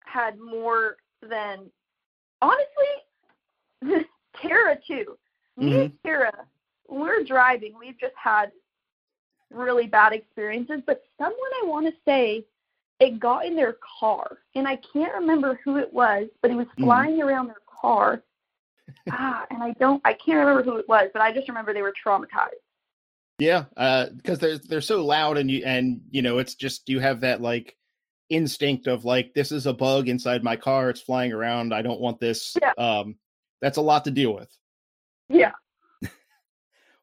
had 0.06 0.38
more 0.40 0.98
than 1.22 1.70
honestly 2.42 4.06
Tara 4.42 4.78
too. 4.88 5.18
Me 5.58 5.66
mm-hmm. 5.66 5.80
and 5.80 5.94
Tara, 6.06 6.34
we're 6.88 7.24
driving. 7.24 7.74
We've 7.80 8.00
just 8.00 8.14
had 8.22 8.52
really 9.50 9.88
bad 9.88 10.14
experiences, 10.14 10.82
but 10.86 11.04
someone 11.18 11.52
I 11.64 11.66
want 11.66 11.88
to 11.88 11.94
say 12.06 12.46
it 13.00 13.20
got 13.20 13.46
in 13.46 13.56
their 13.56 13.78
car, 14.00 14.40
and 14.56 14.68
I 14.68 14.78
can't 14.94 15.14
remember 15.14 15.60
who 15.64 15.78
it 15.78 15.92
was, 15.94 16.28
but 16.42 16.52
it 16.52 16.56
was 16.56 16.68
mm-hmm. 16.68 16.86
flying 16.86 17.18
mm. 17.18 17.26
around 17.26 17.48
their 17.48 17.62
car. 17.82 18.24
ah, 19.12 19.46
and 19.50 19.64
I 19.64 19.72
don't, 19.80 20.02
I 20.06 20.14
can't 20.14 20.40
remember 20.40 20.64
who 20.64 20.78
it 20.78 20.88
was, 20.88 21.10
but 21.14 21.22
I 21.22 21.32
just 21.32 21.48
remember 21.48 21.74
they 21.74 21.82
were 21.82 21.94
traumatized. 22.06 22.62
Yeah, 23.38 23.66
because 23.70 24.38
uh, 24.38 24.42
they're 24.42 24.58
they're 24.60 24.82
so 24.82 25.04
loud, 25.04 25.38
and 25.38 25.52
you 25.52 25.64
and 25.66 26.02
you 26.10 26.22
know 26.22 26.38
it's 26.38 26.56
just 26.56 26.88
you 26.88 27.00
have 27.00 27.20
that 27.22 27.42
like 27.42 27.76
instinct 28.30 28.88
of 28.88 29.06
like 29.06 29.34
this 29.34 29.52
is 29.52 29.66
a 29.66 29.74
bug 29.74 30.08
inside 30.08 30.44
my 30.44 30.56
car, 30.56 30.90
it's 30.90 31.02
flying 31.02 31.34
around. 31.34 31.74
I 31.74 31.82
don't 31.82 32.00
want 32.00 32.20
this. 32.20 32.56
Yeah. 32.62 32.72
Um, 32.78 33.16
that's 33.62 33.78
a 33.78 33.82
lot 33.82 34.06
to 34.06 34.12
deal 34.12 34.34
with. 34.34 34.50
Yeah. 35.28 35.52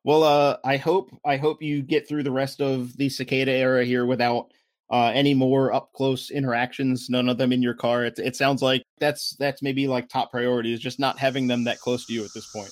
well, 0.05 0.23
uh, 0.23 0.57
I 0.65 0.79
hope 0.79 1.11
I 1.25 1.37
hope 1.37 1.63
you 1.63 1.83
get 1.83 2.09
through 2.09 2.23
the 2.23 2.31
rest 2.31 2.61
of 2.61 2.97
the 2.97 3.09
cicada 3.09 3.53
era 3.53 3.85
here 3.85 4.07
without 4.07 4.53
uh, 4.93 5.11
any 5.15 5.33
more 5.33 5.73
up 5.73 5.91
close 5.95 6.31
interactions. 6.31 7.09
None 7.09 7.29
of 7.29 7.39
them 7.39 7.51
in 7.51 7.63
your 7.63 7.75
car. 7.75 8.05
It, 8.05 8.19
it 8.19 8.37
sounds 8.37 8.61
like 8.61 8.83
that's 9.01 9.35
that's 9.39 9.63
maybe 9.63 9.89
like 9.89 10.09
top 10.09 10.31
priority 10.31 10.73
is 10.73 10.81
just 10.81 11.01
not 11.01 11.19
having 11.19 11.47
them 11.47 11.65
that 11.65 11.81
close 11.81 12.05
to 12.07 12.13
you 12.13 12.25
at 12.25 12.35
this 12.35 12.47
point. 12.47 12.71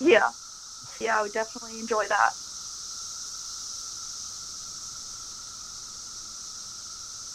Yeah, 0.00 0.30
yeah, 1.00 1.18
I 1.18 1.22
would 1.22 1.32
definitely 1.32 1.80
enjoy 1.80 2.04
that. 2.04 2.30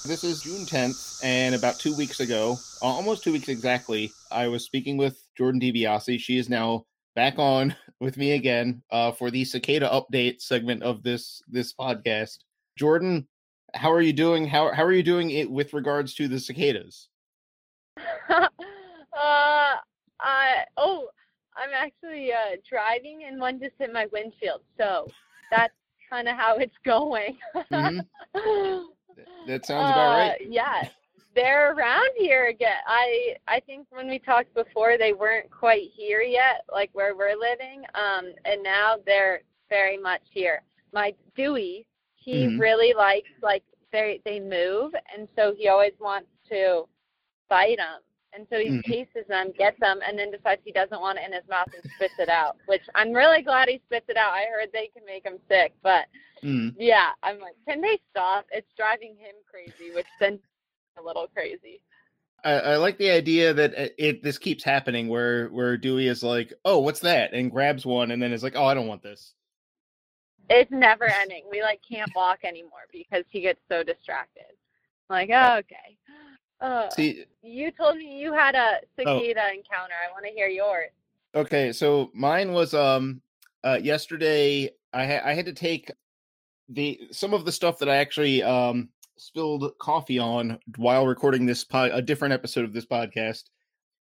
This 0.08 0.24
is 0.24 0.42
June 0.42 0.68
10th, 0.68 1.20
and 1.24 1.56
about 1.56 1.80
two 1.80 1.96
weeks 1.96 2.20
ago, 2.20 2.60
almost 2.80 3.24
two 3.24 3.32
weeks 3.32 3.50
exactly, 3.50 4.12
I 4.32 4.48
was 4.48 4.64
speaking 4.64 4.98
with 4.98 5.20
Jordan 5.36 5.60
DiBiasi. 5.60 6.20
She 6.20 6.38
is 6.38 6.48
now 6.48 6.86
back 7.16 7.40
on 7.40 7.76
with 8.00 8.16
me 8.16 8.34
again 8.34 8.84
uh, 8.92 9.12
for 9.12 9.32
the 9.32 9.44
cicada 9.44 9.90
update 9.90 10.42
segment 10.42 10.84
of 10.84 11.02
this 11.02 11.42
this 11.48 11.74
podcast. 11.74 12.38
Jordan, 12.78 13.28
how 13.76 13.92
are 13.92 14.02
you 14.02 14.14
doing? 14.14 14.48
How 14.48 14.72
how 14.74 14.84
are 14.84 14.92
you 14.92 15.04
doing 15.04 15.30
it 15.30 15.50
with 15.50 15.74
regards 15.74 16.14
to 16.16 16.28
the 16.28 16.40
cicadas? 16.40 17.10
uh, 18.30 18.50
I 19.14 20.64
oh, 20.78 21.08
I'm 21.56 21.70
actually 21.74 22.32
uh, 22.32 22.58
driving 22.68 23.26
and 23.28 23.40
one 23.40 23.60
just 23.60 23.74
hit 23.78 23.94
my 23.94 24.08
windshield, 24.12 24.62
so 24.78 25.08
that's 25.52 25.74
kind 26.10 26.28
of 26.28 26.36
how 26.36 26.58
it's 26.58 26.76
going. 26.86 27.38
mm-hmm. 27.56 28.00
That 29.48 29.66
sounds 29.66 29.92
about 29.92 29.98
uh, 29.98 30.30
right. 30.30 30.42
Yeah, 30.48 30.88
they're 31.36 31.74
around 31.74 32.10
here 32.18 32.48
again. 32.48 32.78
I 32.88 33.36
I 33.48 33.60
think 33.60 33.88
when 33.90 34.08
we 34.08 34.20
talked 34.20 34.54
before, 34.54 34.98
they 34.98 35.14
weren't 35.14 35.50
quite 35.52 35.90
here 35.94 36.22
yet, 36.22 36.66
like 36.72 36.90
where 36.94 37.16
we're 37.16 37.38
living. 37.38 37.84
Um, 37.94 38.34
and 38.46 38.64
now 38.64 38.96
they're 39.06 39.42
very 39.70 39.98
much 39.98 40.22
here. 40.30 40.62
My 40.94 41.14
Dewey, 41.36 41.86
he 42.26 42.48
mm-hmm. 42.48 42.60
really 42.60 42.94
likes 42.94 43.30
like 43.42 43.64
they 43.92 44.20
they 44.26 44.40
move, 44.40 44.94
and 45.16 45.28
so 45.36 45.54
he 45.56 45.70
always 45.70 45.94
wants 46.00 46.28
to 46.50 46.86
bite 47.50 47.78
them. 47.78 48.02
And 48.34 48.46
so 48.50 48.60
he 48.60 48.68
mm. 48.68 48.84
tastes 48.84 49.14
them, 49.30 49.54
gets 49.58 49.80
them, 49.80 50.00
and 50.06 50.20
then 50.20 50.30
decides 50.30 50.62
he 50.66 50.74
doesn't 50.74 51.00
want 51.00 51.18
it 51.18 51.26
in 51.26 51.32
his 51.32 51.48
mouth 51.50 51.70
and 51.74 51.90
spits 51.96 52.16
it 52.20 52.28
out. 52.28 52.58
Which 52.66 52.82
I'm 52.94 53.14
really 53.14 53.42
glad 53.42 53.70
he 53.70 53.80
spits 53.86 54.08
it 54.10 54.18
out. 54.18 54.34
I 54.34 54.44
heard 54.52 54.70
they 54.74 54.90
can 54.94 55.06
make 55.06 55.24
him 55.24 55.38
sick, 55.48 55.74
but 55.82 56.08
mm. 56.44 56.76
yeah, 56.78 57.12
I'm 57.24 57.40
like, 57.40 57.56
can 57.66 57.80
they 57.80 57.98
stop? 58.12 58.46
It's 58.52 58.68
driving 58.76 59.12
him 59.12 59.36
crazy, 59.50 59.96
which 59.96 60.08
then 60.20 60.40
a 61.00 61.02
little 61.02 61.28
crazy. 61.34 61.80
I, 62.44 62.52
I, 62.52 62.76
like 62.76 62.98
the 62.98 63.10
idea 63.10 63.54
that 63.54 63.74
it, 63.74 63.96
it, 63.98 64.24
this 64.24 64.38
keeps 64.38 64.64
happening 64.64 65.08
where 65.08 65.48
where 65.48 65.78
Dewey 65.78 66.08
is 66.08 66.22
like, 66.22 66.52
"Oh, 66.66 66.80
what's 66.80 67.00
that?" 67.00 67.34
and 67.34 67.50
grabs 67.50 67.86
one, 67.86 68.12
and 68.12 68.22
then 68.22 68.34
is 68.34 68.44
like, 68.44 68.56
"Oh, 68.56 68.66
I 68.66 68.74
don't 68.74 68.88
want 68.88 69.02
this." 69.02 69.34
It's 70.50 70.72
never 70.72 71.06
ending. 71.06 71.44
We 71.50 71.62
like 71.62 71.82
can't 71.88 72.12
walk 72.16 72.40
anymore 72.44 72.86
because 72.92 73.24
he 73.30 73.42
gets 73.42 73.60
so 73.70 73.84
distracted. 73.84 74.44
I'm 75.10 75.16
like, 75.16 75.30
oh, 75.34 75.58
okay. 75.60 75.98
Uh, 76.62 76.90
See, 76.90 77.26
you 77.42 77.72
told 77.72 77.98
me 77.98 78.20
you 78.20 78.34
had 78.34 78.56
a 78.56 78.78
oh. 78.78 78.88
cicada 78.98 79.42
oh. 79.50 79.54
encounter. 79.54 79.94
I 79.94 80.12
want 80.12 80.26
to 80.26 80.32
hear 80.32 80.48
yours. 80.48 80.92
Okay, 81.36 81.72
so 81.74 82.10
mine 82.14 82.54
was 82.54 82.74
um 82.74 83.22
uh 83.64 83.80
yesterday. 83.82 84.70
I 84.94 85.06
ha- 85.06 85.22
I 85.26 85.34
had 85.34 85.46
to 85.46 85.54
take 85.54 85.92
the 86.70 87.00
some 87.12 87.34
of 87.34 87.46
the 87.46 87.52
stuff 87.52 87.80
that 87.80 87.90
I 87.90 87.98
actually 87.98 88.42
um 88.44 88.90
spilled 89.18 89.72
coffee 89.80 90.20
on 90.20 90.60
while 90.78 91.08
recording 91.08 91.46
this 91.46 91.64
pod, 91.64 91.92
a 91.94 92.02
different 92.02 92.34
episode 92.34 92.66
of 92.66 92.74
this 92.74 92.86
podcast 92.86 93.44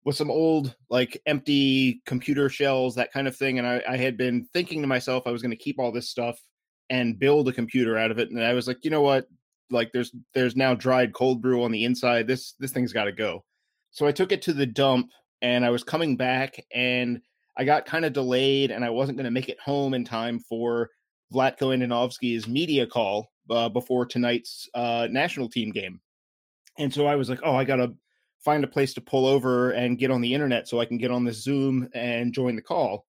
with 0.06 0.16
some 0.16 0.32
old 0.32 0.76
like 0.90 1.22
empty 1.26 2.02
computer 2.06 2.48
shells 2.48 2.96
that 2.96 3.12
kind 3.12 3.28
of 3.28 3.36
thing 3.36 3.60
and 3.60 3.68
I, 3.68 3.82
I 3.90 3.98
had 3.98 4.18
been 4.18 4.48
thinking 4.54 4.82
to 4.82 4.88
myself 4.88 5.24
i 5.26 5.32
was 5.32 5.42
going 5.42 5.52
to 5.52 5.58
keep 5.58 5.80
all 5.80 5.92
this 5.92 6.10
stuff 6.10 6.40
and 6.90 7.20
build 7.20 7.50
a 7.50 7.54
computer 7.54 7.98
out 7.98 8.12
of 8.12 8.20
it 8.20 8.30
and 8.30 8.44
i 8.44 8.54
was 8.54 8.68
like 8.68 8.84
you 8.84 8.92
know 8.92 9.02
what? 9.02 9.28
Like 9.72 9.92
there's 9.92 10.14
there's 10.34 10.56
now 10.56 10.74
dried 10.74 11.14
cold 11.14 11.42
brew 11.42 11.64
on 11.64 11.72
the 11.72 11.86
inside. 11.86 12.28
This 12.28 12.54
this 12.60 12.72
thing's 12.72 12.94
got 12.94 13.06
to 13.06 13.12
go. 13.12 13.44
So 13.92 14.06
i 14.06 14.12
took 14.12 14.32
it 14.32 14.42
to 14.44 14.54
the 14.54 14.66
dump 14.66 15.10
and 15.42 15.66
i 15.66 15.70
was 15.70 15.84
coming 15.84 16.16
back 16.16 16.58
and 16.74 17.20
i 17.58 17.64
got 17.64 17.86
kind 17.86 18.06
of 18.06 18.14
delayed 18.14 18.72
and 18.72 18.84
i 18.86 18.90
wasn't 18.90 19.18
going 19.18 19.26
to 19.26 19.32
make 19.32 19.50
it 19.50 19.60
home 19.60 19.94
in 19.94 20.06
time 20.06 20.40
for 20.40 20.90
vlatko 21.34 21.76
andonovski's 21.76 22.48
media 22.48 22.86
call 22.86 23.32
uh, 23.50 23.70
before 23.70 24.06
tonight's 24.06 24.68
uh, 24.74 25.08
national 25.12 25.50
team 25.50 25.72
game. 25.72 26.00
And 26.78 26.94
so 26.94 27.06
i 27.06 27.16
was 27.16 27.30
like 27.30 27.40
oh 27.44 27.56
i 27.56 27.64
gotta 27.64 27.94
find 28.46 28.64
a 28.64 28.68
place 28.68 28.94
to 28.94 29.02
pull 29.02 29.26
over 29.26 29.72
and 29.72 29.98
get 29.98 30.12
on 30.12 30.22
the 30.22 30.34
internet 30.34 30.68
so 30.68 30.80
i 30.80 30.86
can 30.86 30.98
get 30.98 31.12
on 31.12 31.26
the 31.26 31.34
zoom 31.34 31.90
and 31.94 32.34
join 32.34 32.56
the 32.56 32.62
call 32.62 33.06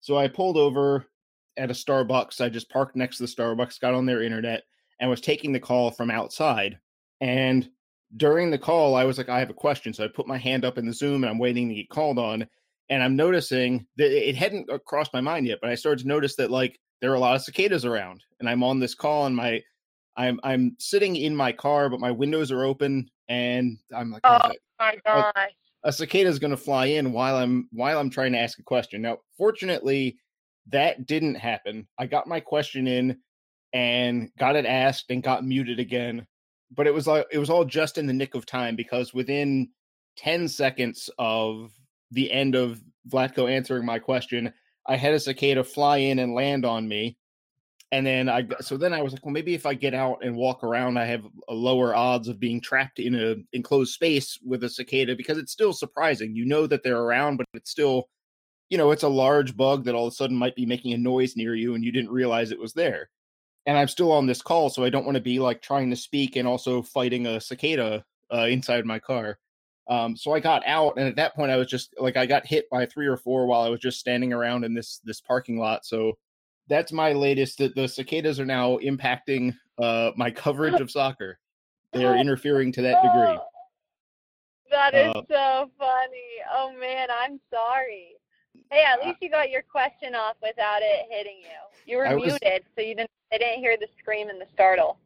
so 0.00 0.18
i 0.18 0.28
pulled 0.28 0.56
over 0.58 1.06
at 1.56 1.70
a 1.70 1.74
starbucks 1.74 2.40
i 2.40 2.48
just 2.48 2.68
parked 2.68 2.96
next 2.96 3.16
to 3.16 3.22
the 3.22 3.28
starbucks 3.28 3.80
got 3.80 3.94
on 3.94 4.04
their 4.04 4.22
internet 4.22 4.64
and 5.00 5.08
was 5.08 5.20
taking 5.20 5.52
the 5.52 5.60
call 5.60 5.90
from 5.90 6.10
outside. 6.10 6.78
And 7.20 7.68
during 8.16 8.50
the 8.50 8.58
call, 8.58 8.94
I 8.94 9.04
was 9.04 9.18
like, 9.18 9.28
I 9.28 9.40
have 9.40 9.50
a 9.50 9.54
question. 9.54 9.92
So 9.92 10.04
I 10.04 10.08
put 10.08 10.28
my 10.28 10.38
hand 10.38 10.64
up 10.64 10.78
in 10.78 10.86
the 10.86 10.92
Zoom 10.92 11.24
and 11.24 11.30
I'm 11.30 11.38
waiting 11.38 11.68
to 11.68 11.74
get 11.74 11.88
called 11.88 12.18
on. 12.18 12.46
And 12.90 13.02
I'm 13.02 13.16
noticing 13.16 13.86
that 13.96 14.10
it 14.10 14.36
hadn't 14.36 14.70
uh, 14.70 14.78
crossed 14.78 15.12
my 15.12 15.20
mind 15.20 15.46
yet, 15.46 15.58
but 15.60 15.70
I 15.70 15.74
started 15.74 16.02
to 16.02 16.08
notice 16.08 16.36
that 16.36 16.50
like 16.50 16.78
there 17.00 17.10
are 17.10 17.16
a 17.16 17.20
lot 17.20 17.34
of 17.34 17.42
cicadas 17.42 17.84
around. 17.84 18.22
And 18.38 18.48
I'm 18.48 18.62
on 18.62 18.78
this 18.78 18.94
call 18.94 19.26
and 19.26 19.34
my 19.34 19.62
I'm 20.16 20.40
I'm 20.42 20.76
sitting 20.78 21.16
in 21.16 21.34
my 21.34 21.52
car, 21.52 21.88
but 21.88 22.00
my 22.00 22.10
windows 22.10 22.50
are 22.52 22.64
open 22.64 23.08
and 23.30 23.78
I'm 23.96 24.10
like, 24.10 24.20
oh, 24.24 24.38
oh 24.44 24.52
my 24.78 24.96
oh, 25.06 25.30
gosh. 25.36 25.50
A, 25.84 25.88
a 25.88 25.92
cicada 25.92 26.28
is 26.28 26.38
gonna 26.38 26.56
fly 26.56 26.86
in 26.86 27.12
while 27.12 27.36
I'm 27.36 27.68
while 27.72 27.98
I'm 27.98 28.10
trying 28.10 28.32
to 28.32 28.38
ask 28.38 28.58
a 28.58 28.64
question. 28.64 29.00
Now, 29.00 29.18
fortunately, 29.38 30.18
that 30.68 31.06
didn't 31.06 31.36
happen. 31.36 31.86
I 31.98 32.06
got 32.06 32.26
my 32.26 32.40
question 32.40 32.86
in 32.86 33.16
and 33.72 34.30
got 34.38 34.56
it 34.56 34.66
asked 34.66 35.06
and 35.10 35.22
got 35.22 35.44
muted 35.46 35.78
again. 35.78 36.26
But 36.76 36.86
it 36.86 36.94
was 36.94 37.06
like 37.06 37.26
it 37.30 37.38
was 37.38 37.50
all 37.50 37.64
just 37.64 37.98
in 37.98 38.06
the 38.06 38.12
nick 38.12 38.34
of 38.34 38.46
time 38.46 38.76
because 38.76 39.14
within 39.14 39.70
10 40.16 40.48
seconds 40.48 41.08
of 41.18 41.70
the 42.10 42.30
end 42.30 42.56
of 42.56 42.82
Vlatko 43.08 43.50
answering 43.50 43.86
my 43.86 44.00
question, 44.00 44.52
I 44.86 44.96
had 44.96 45.14
a 45.14 45.20
cicada 45.20 45.62
fly 45.62 45.98
in 45.98 46.18
and 46.18 46.34
land 46.34 46.64
on 46.64 46.88
me. 46.88 47.16
And 47.92 48.06
then 48.06 48.28
I 48.28 48.46
so 48.60 48.76
then 48.76 48.92
I 48.92 49.02
was 49.02 49.12
like, 49.12 49.24
well, 49.24 49.32
maybe 49.32 49.54
if 49.54 49.66
I 49.66 49.74
get 49.74 49.94
out 49.94 50.18
and 50.22 50.36
walk 50.36 50.62
around, 50.62 50.96
I 50.96 51.06
have 51.06 51.24
a 51.48 51.54
lower 51.54 51.94
odds 51.94 52.28
of 52.28 52.38
being 52.38 52.60
trapped 52.60 53.00
in 53.00 53.14
a 53.14 53.36
enclosed 53.52 53.94
space 53.94 54.38
with 54.44 54.62
a 54.62 54.68
cicada 54.68 55.16
because 55.16 55.38
it's 55.38 55.52
still 55.52 55.72
surprising. 55.72 56.36
You 56.36 56.44
know 56.44 56.66
that 56.68 56.84
they're 56.84 57.00
around, 57.00 57.38
but 57.38 57.46
it's 57.52 57.70
still, 57.70 58.08
you 58.68 58.78
know, 58.78 58.92
it's 58.92 59.02
a 59.02 59.08
large 59.08 59.56
bug 59.56 59.84
that 59.84 59.94
all 59.96 60.06
of 60.06 60.12
a 60.12 60.16
sudden 60.16 60.36
might 60.36 60.54
be 60.54 60.66
making 60.66 60.92
a 60.92 60.98
noise 60.98 61.36
near 61.36 61.54
you 61.54 61.74
and 61.74 61.84
you 61.84 61.90
didn't 61.90 62.12
realize 62.12 62.52
it 62.52 62.60
was 62.60 62.74
there 62.74 63.10
and 63.66 63.78
I'm 63.78 63.88
still 63.88 64.12
on 64.12 64.26
this 64.26 64.42
call, 64.42 64.70
so 64.70 64.84
I 64.84 64.90
don't 64.90 65.04
want 65.04 65.16
to 65.16 65.22
be 65.22 65.38
like 65.38 65.62
trying 65.62 65.90
to 65.90 65.96
speak 65.96 66.36
and 66.36 66.48
also 66.48 66.82
fighting 66.82 67.26
a 67.26 67.40
cicada 67.40 68.04
uh, 68.32 68.46
inside 68.46 68.84
my 68.84 68.98
car. 68.98 69.38
Um, 69.88 70.16
so 70.16 70.32
I 70.32 70.40
got 70.40 70.66
out, 70.66 70.96
and 70.96 71.08
at 71.08 71.16
that 71.16 71.34
point, 71.34 71.50
I 71.50 71.56
was 71.56 71.66
just 71.66 71.94
like 71.98 72.16
I 72.16 72.26
got 72.26 72.46
hit 72.46 72.70
by 72.70 72.86
three 72.86 73.06
or 73.06 73.16
four 73.16 73.46
while 73.46 73.62
I 73.62 73.68
was 73.68 73.80
just 73.80 74.00
standing 74.00 74.32
around 74.32 74.64
in 74.64 74.74
this 74.74 75.00
this 75.04 75.20
parking 75.20 75.58
lot. 75.58 75.84
So 75.84 76.16
that's 76.70 76.92
my 76.92 77.12
latest. 77.12 77.58
That 77.58 77.74
the 77.74 77.86
cicadas 77.86 78.40
are 78.40 78.46
now 78.46 78.78
impacting 78.78 79.54
uh, 79.78 80.12
my 80.16 80.30
coverage 80.30 80.80
of 80.80 80.90
soccer. 80.90 81.38
They 81.92 82.04
are 82.04 82.16
interfering 82.16 82.70
to 82.74 82.82
that 82.82 83.02
degree. 83.02 83.36
That 84.70 84.94
is 84.94 85.12
uh, 85.12 85.22
so 85.28 85.70
funny. 85.76 86.38
Oh 86.54 86.72
man, 86.78 87.08
I'm 87.10 87.40
sorry. 87.52 88.12
Hey, 88.70 88.84
at 88.84 89.04
least 89.04 89.18
you 89.20 89.28
got 89.28 89.50
your 89.50 89.62
question 89.62 90.14
off 90.14 90.36
without 90.40 90.82
it 90.82 91.06
hitting 91.10 91.38
you. 91.40 91.92
You 91.92 91.96
were 91.96 92.16
was, 92.16 92.38
muted, 92.40 92.62
so 92.76 92.82
you 92.82 92.94
didn't 92.94 93.10
I 93.32 93.38
didn't 93.38 93.58
hear 93.58 93.76
the 93.76 93.88
scream 93.98 94.28
and 94.28 94.40
the 94.40 94.46
startle. 94.52 95.00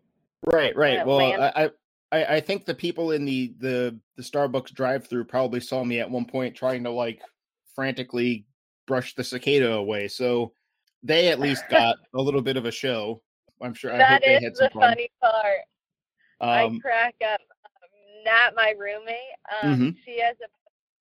Right, 0.45 0.77
right. 0.77 1.07
Well, 1.07 1.21
I, 1.21 1.71
I 2.13 2.35
I 2.37 2.41
think 2.41 2.67
the 2.67 2.75
people 2.75 3.13
in 3.13 3.25
the 3.25 3.55
the 3.59 3.99
the 4.17 4.23
Starbucks 4.23 4.75
drive-through 4.75 5.25
probably 5.25 5.61
saw 5.61 5.83
me 5.85 6.01
at 6.01 6.11
one 6.11 6.27
point 6.27 6.55
trying 6.55 6.85
to 6.85 6.91
like 6.91 7.23
frantically 7.75 8.45
brush 8.87 9.15
the 9.15 9.25
cicada 9.25 9.73
away. 9.73 10.09
So 10.09 10.53
they 11.05 11.29
at 11.29 11.39
least 11.39 11.65
got 11.71 11.97
a 12.15 12.21
little 12.21 12.43
bit 12.43 12.57
of 12.57 12.65
a 12.65 12.73
show. 12.73 13.21
I'm 13.63 13.75
sure. 13.75 13.97
That 13.97 14.23
I 14.25 14.39
is 14.43 14.59
the 14.59 14.71
fun. 14.71 14.83
funny 14.83 15.11
part. 15.23 15.61
Um, 16.41 16.49
I 16.51 16.79
crack 16.81 17.15
up. 17.23 17.41
Um, 17.67 18.25
Nat, 18.25 18.51
my 18.57 18.75
roommate, 18.79 19.17
um, 19.63 19.73
mm-hmm. 19.73 19.89
she 20.05 20.21
has 20.21 20.37
a 20.43 20.49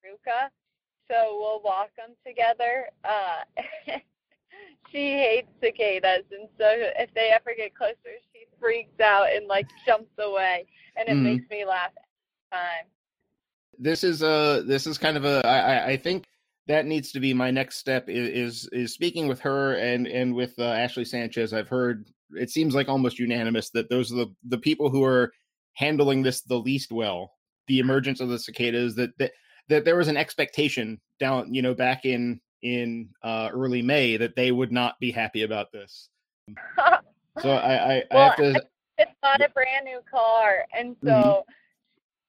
peruka, 0.05 0.49
so 1.09 1.37
we'll 1.39 1.61
walk 1.63 1.89
them 1.97 2.11
together. 2.25 2.87
Uh, 3.03 3.43
she 4.91 5.13
hates 5.13 5.49
cicadas, 5.61 6.25
and 6.31 6.47
so 6.59 6.67
if 6.69 7.13
they 7.13 7.31
ever 7.33 7.53
get 7.57 7.75
closer, 7.75 7.95
she 8.31 8.45
freaks 8.59 8.99
out 9.01 9.33
and 9.33 9.47
like 9.47 9.67
jumps 9.85 10.11
away, 10.19 10.65
and 10.95 11.09
it 11.09 11.15
mm. 11.15 11.23
makes 11.23 11.49
me 11.49 11.65
laugh 11.65 11.91
every 11.97 12.61
time. 12.61 12.85
This 13.79 14.03
is 14.03 14.21
a 14.21 14.63
this 14.65 14.85
is 14.85 14.97
kind 14.97 15.17
of 15.17 15.25
a 15.25 15.45
I 15.45 15.91
I 15.91 15.97
think 15.97 16.25
that 16.67 16.85
needs 16.85 17.11
to 17.11 17.19
be 17.19 17.33
my 17.33 17.51
next 17.51 17.77
step 17.77 18.07
is 18.07 18.29
is, 18.63 18.69
is 18.71 18.93
speaking 18.93 19.27
with 19.27 19.39
her 19.41 19.75
and 19.75 20.07
and 20.07 20.33
with 20.33 20.53
uh, 20.59 20.63
Ashley 20.63 21.05
Sanchez. 21.05 21.53
I've 21.53 21.67
heard 21.67 22.07
it 22.35 22.49
seems 22.49 22.73
like 22.73 22.89
almost 22.89 23.19
unanimous 23.19 23.69
that 23.71 23.89
those 23.89 24.11
are 24.11 24.15
the 24.15 24.35
the 24.47 24.57
people 24.57 24.89
who 24.89 25.03
are 25.03 25.31
handling 25.73 26.21
this 26.23 26.41
the 26.41 26.59
least 26.59 26.91
well. 26.91 27.33
The 27.67 27.79
emergence 27.79 28.19
of 28.19 28.29
the 28.29 28.39
cicadas 28.39 28.95
that 28.95 29.17
that 29.19 29.31
that 29.69 29.85
there 29.85 29.97
was 29.97 30.07
an 30.07 30.17
expectation 30.17 30.99
down 31.19 31.53
you 31.53 31.61
know 31.61 31.73
back 31.73 32.05
in 32.05 32.39
in 32.61 33.09
uh, 33.23 33.49
early 33.51 33.81
May 33.81 34.17
that 34.17 34.35
they 34.35 34.51
would 34.51 34.71
not 34.71 34.99
be 34.99 35.11
happy 35.11 35.43
about 35.43 35.71
this. 35.71 36.09
so 37.41 37.51
I, 37.51 37.95
I, 37.95 38.03
well, 38.09 38.21
I 38.21 38.25
have 38.25 38.35
to. 38.37 38.49
I 38.99 39.03
just 39.03 39.21
bought 39.21 39.41
a 39.41 39.49
brand 39.49 39.85
new 39.85 39.99
car, 40.09 40.65
and 40.77 40.95
so 41.03 41.09
mm-hmm. 41.09 41.51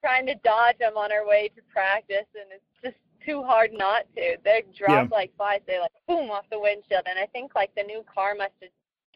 trying 0.04 0.26
to 0.26 0.34
dodge 0.42 0.78
them 0.78 0.96
on 0.96 1.12
our 1.12 1.26
way 1.26 1.50
to 1.54 1.62
practice, 1.72 2.26
and 2.34 2.50
it's 2.52 2.64
just 2.82 2.96
too 3.24 3.42
hard 3.42 3.72
not 3.72 4.04
to. 4.16 4.36
They 4.44 4.64
drop 4.76 5.10
yeah. 5.10 5.16
like 5.16 5.36
flies. 5.36 5.60
They 5.66 5.80
like 5.80 5.92
boom 6.06 6.30
off 6.30 6.44
the 6.50 6.58
windshield, 6.58 7.02
and 7.08 7.18
I 7.18 7.26
think 7.26 7.54
like 7.54 7.74
the 7.74 7.82
new 7.82 8.04
car 8.12 8.34
must 8.34 8.52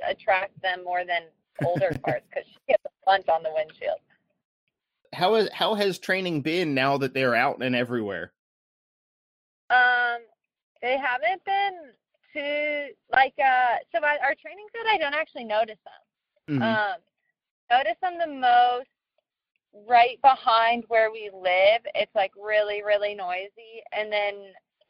attract 0.09 0.61
them 0.63 0.85
more 0.85 1.05
than 1.05 1.23
older 1.65 1.91
cars 2.05 2.23
because 2.29 2.49
she 2.49 2.59
gets 2.69 2.83
a 2.85 3.05
punch 3.05 3.29
on 3.29 3.43
the 3.43 3.51
windshield. 3.55 3.99
How 5.13 5.35
is 5.37 5.49
how 5.53 5.75
has 5.75 5.99
training 5.99 6.43
been 6.43 6.75
now 6.75 6.99
that 6.99 7.15
they're 7.15 7.35
out 7.35 7.63
and 7.63 7.75
everywhere? 7.75 8.33
Um, 9.71 10.21
they 10.83 10.97
haven't 10.99 11.45
been 11.45 11.93
too 12.33 12.89
like 13.11 13.35
uh 13.39 13.77
so 13.91 14.05
I, 14.05 14.19
our 14.23 14.35
training 14.35 14.67
field 14.73 14.87
I 14.91 14.99
don't 14.99 15.15
actually 15.15 15.45
notice 15.45 15.79
them. 15.85 16.57
Mm-hmm. 16.57 16.63
Um 16.63 16.97
notice 17.71 17.97
them 18.03 18.19
the 18.19 18.27
most 18.27 18.89
right 19.89 20.21
behind 20.23 20.85
where 20.89 21.11
we 21.11 21.31
live. 21.33 21.83
It's 21.95 22.15
like 22.15 22.33
really, 22.41 22.83
really 22.83 23.15
noisy 23.15 23.83
and 23.93 24.13
then 24.13 24.35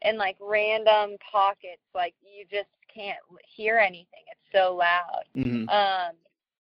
in 0.01 0.17
like 0.17 0.37
random 0.39 1.17
pockets 1.31 1.81
like 1.93 2.13
you 2.21 2.45
just 2.49 2.69
can't 2.93 3.17
hear 3.55 3.77
anything. 3.77 4.23
It's 4.31 4.57
so 4.57 4.75
loud. 4.75 5.25
Mm-hmm. 5.35 5.69
Um 5.69 6.15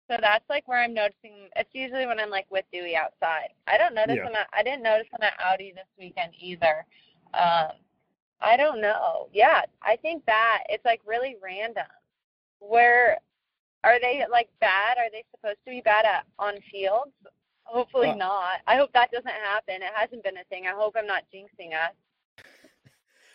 so 0.09 0.17
that's 0.21 0.45
like 0.51 0.69
where 0.69 0.83
I'm 0.83 0.93
noticing. 0.93 1.49
It's 1.57 1.71
usually 1.73 2.07
when 2.07 2.21
I'm 2.21 2.31
like 2.31 2.47
with 2.51 2.65
Dewey 2.73 2.95
outside. 2.95 3.49
I 3.67 3.79
don't 3.79 3.95
notice 3.95 4.17
yeah. 4.17 4.25
them. 4.25 4.35
At, 4.35 4.49
I 4.53 4.63
didn't 4.63 4.83
notice 4.83 5.07
them 5.11 5.23
at 5.23 5.33
Audi 5.43 5.73
this 5.75 5.89
weekend 5.99 6.33
either. 6.39 6.85
Um, 7.33 7.73
I 8.41 8.57
don't 8.57 8.83
know. 8.83 9.29
Yeah, 9.33 9.63
I 9.83 9.97
think 9.97 10.25
that 10.27 10.65
it's 10.69 10.85
like 10.85 11.01
really 11.07 11.37
random. 11.43 11.87
Where 12.59 13.19
are 13.83 13.99
they 13.99 14.25
like 14.31 14.51
bad? 14.61 14.99
Are 14.99 15.11
they 15.11 15.25
supposed 15.31 15.59
to 15.65 15.71
be 15.71 15.81
bad 15.81 16.05
at 16.05 16.27
on 16.39 16.55
fields? 16.71 17.13
Hopefully 17.65 18.11
uh, 18.11 18.15
not. 18.15 18.61
I 18.67 18.77
hope 18.77 18.93
that 18.93 19.11
doesn't 19.11 19.27
happen. 19.29 19.77
It 19.77 19.93
hasn't 19.95 20.23
been 20.23 20.37
a 20.37 20.45
thing. 20.45 20.67
I 20.67 20.75
hope 20.75 20.95
I'm 20.97 21.07
not 21.07 21.25
jinxing 21.35 21.73
us. 21.73 21.95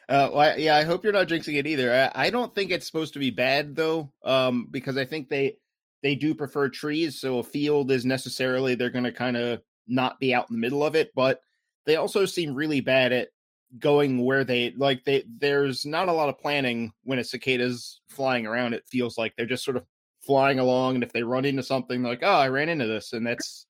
Uh, 0.08 0.28
well, 0.34 0.40
I, 0.40 0.56
yeah, 0.56 0.76
I 0.76 0.86
hope 0.86 1.04
you're 1.04 1.14
not 1.14 1.28
jinxing 1.28 1.60
it 1.60 1.68
either. 1.68 1.94
I, 2.16 2.26
I, 2.26 2.30
don't 2.32 2.56
think 2.56 2.72
it's 2.72 2.88
supposed 2.88 3.14
to 3.14 3.20
be 3.20 3.30
bad 3.30 3.76
though, 3.76 4.12
um, 4.24 4.68
because 4.72 4.98
I 4.98 5.06
think 5.06 5.30
they 5.30 5.58
they 6.02 6.16
do 6.16 6.34
prefer 6.34 6.68
trees. 6.68 7.22
So 7.22 7.38
a 7.38 7.44
field 7.44 7.92
is 7.92 8.06
necessarily 8.06 8.74
they're 8.74 8.90
going 8.90 9.04
to 9.04 9.12
kind 9.12 9.38
of 9.38 9.62
not 9.88 10.20
be 10.20 10.34
out 10.34 10.50
in 10.50 10.56
the 10.56 10.60
middle 10.62 10.84
of 10.84 10.96
it, 10.96 11.12
but 11.14 11.42
they 11.86 11.98
also 11.98 12.26
seem 12.26 12.56
really 12.56 12.82
bad 12.82 13.12
at 13.12 13.30
going 13.78 14.24
where 14.24 14.44
they 14.44 14.74
like. 14.76 15.04
They 15.06 15.26
there's 15.28 15.86
not 15.86 16.10
a 16.10 16.14
lot 16.14 16.30
of 16.30 16.40
planning 16.40 16.92
when 17.04 17.20
a 17.20 17.24
cicada's 17.24 18.02
flying 18.10 18.46
around. 18.48 18.74
It 18.74 18.88
feels 18.88 19.18
like 19.18 19.36
they're 19.36 19.46
just 19.46 19.66
sort 19.66 19.78
of 19.78 19.86
flying 20.22 20.60
along, 20.60 20.96
and 20.96 21.04
if 21.04 21.14
they 21.14 21.24
run 21.24 21.46
into 21.46 21.64
something, 21.64 22.02
like 22.02 22.24
oh, 22.24 22.28
I 22.28 22.50
ran 22.50 22.70
into 22.70 22.88
this, 22.88 23.14
and 23.14 23.26
that's 23.28 23.68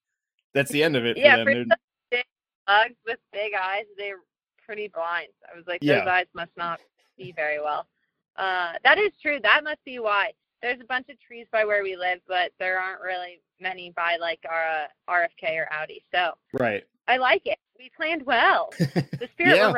that's 0.53 0.71
the 0.71 0.83
end 0.83 0.95
of 0.95 1.05
it. 1.05 1.17
Yeah, 1.17 1.43
for, 1.43 1.51
for 1.51 1.65
big 2.11 2.25
bugs 2.67 2.95
with 3.05 3.19
big 3.31 3.53
eyes, 3.53 3.85
they're 3.97 4.19
pretty 4.65 4.87
blind. 4.87 5.29
I 5.51 5.57
was 5.57 5.65
like, 5.67 5.79
yeah. 5.81 5.99
those 5.99 6.07
eyes 6.07 6.25
must 6.33 6.51
not 6.57 6.79
see 7.17 7.31
very 7.31 7.59
well. 7.59 7.87
Uh, 8.35 8.73
that 8.83 8.97
is 8.97 9.11
true. 9.21 9.39
That 9.41 9.63
must 9.63 9.83
be 9.85 9.99
why. 9.99 10.31
There's 10.61 10.79
a 10.81 10.85
bunch 10.85 11.09
of 11.09 11.19
trees 11.19 11.47
by 11.51 11.65
where 11.65 11.83
we 11.83 11.95
live, 11.95 12.19
but 12.27 12.51
there 12.59 12.79
aren't 12.79 13.01
really 13.01 13.41
many 13.59 13.91
by 13.95 14.17
like 14.19 14.39
our 14.49 14.67
uh, 14.67 14.87
RFK 15.09 15.57
or 15.57 15.67
Audi. 15.71 16.03
So 16.13 16.31
right, 16.53 16.83
I 17.07 17.17
like 17.17 17.43
it. 17.45 17.57
We 17.77 17.89
planned 17.95 18.25
well. 18.25 18.69
The 18.77 19.29
spirit 19.33 19.55
yeah. 19.55 19.73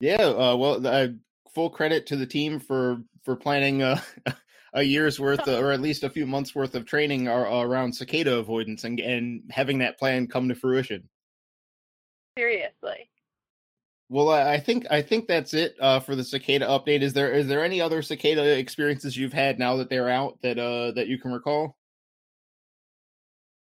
Yeah. 0.00 0.26
Uh, 0.26 0.56
well, 0.56 0.86
uh, 0.86 1.08
full 1.54 1.70
credit 1.70 2.06
to 2.06 2.16
the 2.16 2.26
team 2.26 2.60
for 2.60 3.02
for 3.24 3.34
planning 3.34 3.82
uh, 3.82 4.00
a 4.74 4.82
year's 4.82 5.18
worth 5.18 5.46
or 5.48 5.72
at 5.72 5.80
least 5.80 6.04
a 6.04 6.10
few 6.10 6.26
months 6.26 6.54
worth 6.54 6.74
of 6.74 6.84
training 6.84 7.28
around 7.28 7.92
cicada 7.92 8.36
avoidance 8.36 8.84
and, 8.84 9.00
and 9.00 9.42
having 9.50 9.78
that 9.78 9.98
plan 9.98 10.26
come 10.26 10.48
to 10.48 10.54
fruition. 10.54 11.08
Seriously. 12.38 13.10
Well, 14.10 14.30
I 14.30 14.58
think 14.58 14.86
I 14.90 15.02
think 15.02 15.28
that's 15.28 15.52
it 15.52 15.76
uh, 15.80 16.00
for 16.00 16.16
the 16.16 16.24
cicada 16.24 16.66
update. 16.66 17.02
Is 17.02 17.12
there 17.12 17.30
is 17.32 17.46
there 17.46 17.62
any 17.62 17.80
other 17.80 18.00
cicada 18.00 18.58
experiences 18.58 19.16
you've 19.16 19.34
had 19.34 19.58
now 19.58 19.76
that 19.76 19.90
they're 19.90 20.08
out 20.08 20.38
that 20.42 20.58
uh 20.58 20.92
that 20.92 21.08
you 21.08 21.18
can 21.18 21.30
recall? 21.30 21.76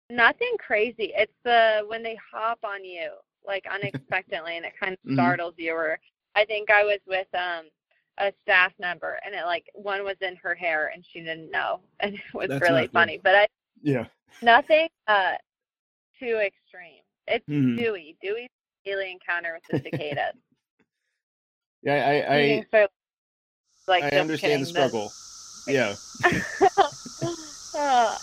Nothing 0.09 0.55
crazy. 0.59 1.13
It's 1.17 1.33
the 1.45 1.83
when 1.89 2.05
they 2.05 2.17
hop 2.33 2.61
on 2.65 2.85
you 2.85 3.11
like 3.45 3.67
unexpectedly 3.73 4.57
and 4.57 4.67
it 4.67 4.73
kind 4.79 4.93
of 4.93 4.99
mm-hmm. 5.01 5.15
startles 5.15 5.55
mm-hmm. 5.55 5.63
you. 5.63 5.75
Or 5.75 5.99
I 6.37 6.45
think 6.45 6.71
I 6.71 6.85
was 6.85 7.01
with 7.09 7.29
um 7.35 7.65
a 8.21 8.33
staff 8.43 8.73
member 8.79 9.19
and 9.25 9.35
it 9.35 9.45
like 9.47 9.65
one 9.75 10.05
was 10.05 10.17
in 10.21 10.37
her 10.37 10.55
hair 10.55 10.91
and 10.95 11.05
she 11.11 11.21
didn't 11.21 11.51
know 11.51 11.81
and 12.01 12.15
it 12.15 12.21
was 12.35 12.49
That's 12.49 12.63
really 12.63 12.87
funny. 12.89 13.17
Good. 13.17 13.23
But 13.23 13.35
I 13.35 13.47
yeah 13.83 14.07
nothing 14.43 14.89
uh 15.09 15.33
too 16.19 16.39
extreme. 16.45 17.03
It's 17.27 17.49
mm-hmm. 17.49 17.77
Dewey. 17.77 18.17
Dewey's 18.23 18.49
daily 18.85 19.11
encounter 19.11 19.55
with 19.55 19.83
the 19.83 19.91
cicadas. 19.91 20.35
yeah, 21.83 22.25
I 22.29 22.35
I, 22.35 22.67
so, 22.71 22.87
like, 23.89 24.05
I 24.05 24.19
understand 24.19 24.63
the 24.63 24.67
struggle. 24.67 25.11
yeah. 25.67 25.95
uh. 27.77 28.17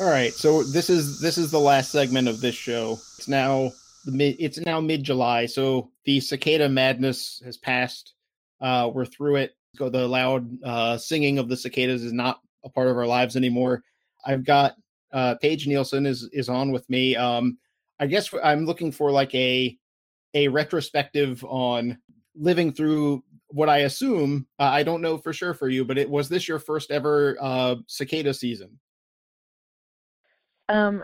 All 0.00 0.10
right, 0.10 0.32
so 0.32 0.62
this 0.62 0.88
is 0.88 1.20
this 1.20 1.36
is 1.36 1.50
the 1.50 1.60
last 1.60 1.90
segment 1.90 2.28
of 2.28 2.40
this 2.40 2.54
show. 2.54 3.00
It's 3.18 3.28
now 3.28 3.72
mid 4.06 4.36
it's 4.38 4.58
now 4.58 4.80
mid 4.80 5.02
July, 5.02 5.46
so 5.46 5.90
the 6.04 6.20
cicada 6.20 6.68
madness 6.68 7.42
has 7.44 7.56
passed. 7.56 8.14
Uh, 8.60 8.90
we're 8.92 9.04
through 9.06 9.36
it. 9.36 9.56
The 9.74 10.06
loud 10.06 10.62
uh, 10.64 10.98
singing 10.98 11.38
of 11.38 11.48
the 11.48 11.56
cicadas 11.56 12.02
is 12.02 12.12
not 12.12 12.40
a 12.64 12.68
part 12.68 12.88
of 12.88 12.96
our 12.96 13.06
lives 13.06 13.36
anymore. 13.36 13.82
I've 14.24 14.44
got 14.44 14.74
uh, 15.12 15.36
Paige 15.36 15.66
Nielsen 15.66 16.06
is 16.06 16.28
is 16.32 16.48
on 16.48 16.72
with 16.72 16.88
me. 16.90 17.16
Um, 17.16 17.58
I 17.98 18.06
guess 18.06 18.30
I'm 18.42 18.66
looking 18.66 18.92
for 18.92 19.10
like 19.10 19.34
a 19.34 19.76
a 20.34 20.48
retrospective 20.48 21.44
on 21.44 21.98
living 22.34 22.72
through 22.72 23.22
what 23.48 23.68
I 23.68 23.78
assume. 23.78 24.46
Uh, 24.58 24.64
I 24.64 24.82
don't 24.82 25.02
know 25.02 25.18
for 25.18 25.32
sure 25.32 25.54
for 25.54 25.68
you, 25.68 25.84
but 25.84 25.98
it 25.98 26.08
was 26.08 26.28
this 26.28 26.48
your 26.48 26.58
first 26.58 26.90
ever 26.90 27.36
uh, 27.40 27.76
cicada 27.86 28.32
season? 28.32 28.78
Um, 30.68 31.02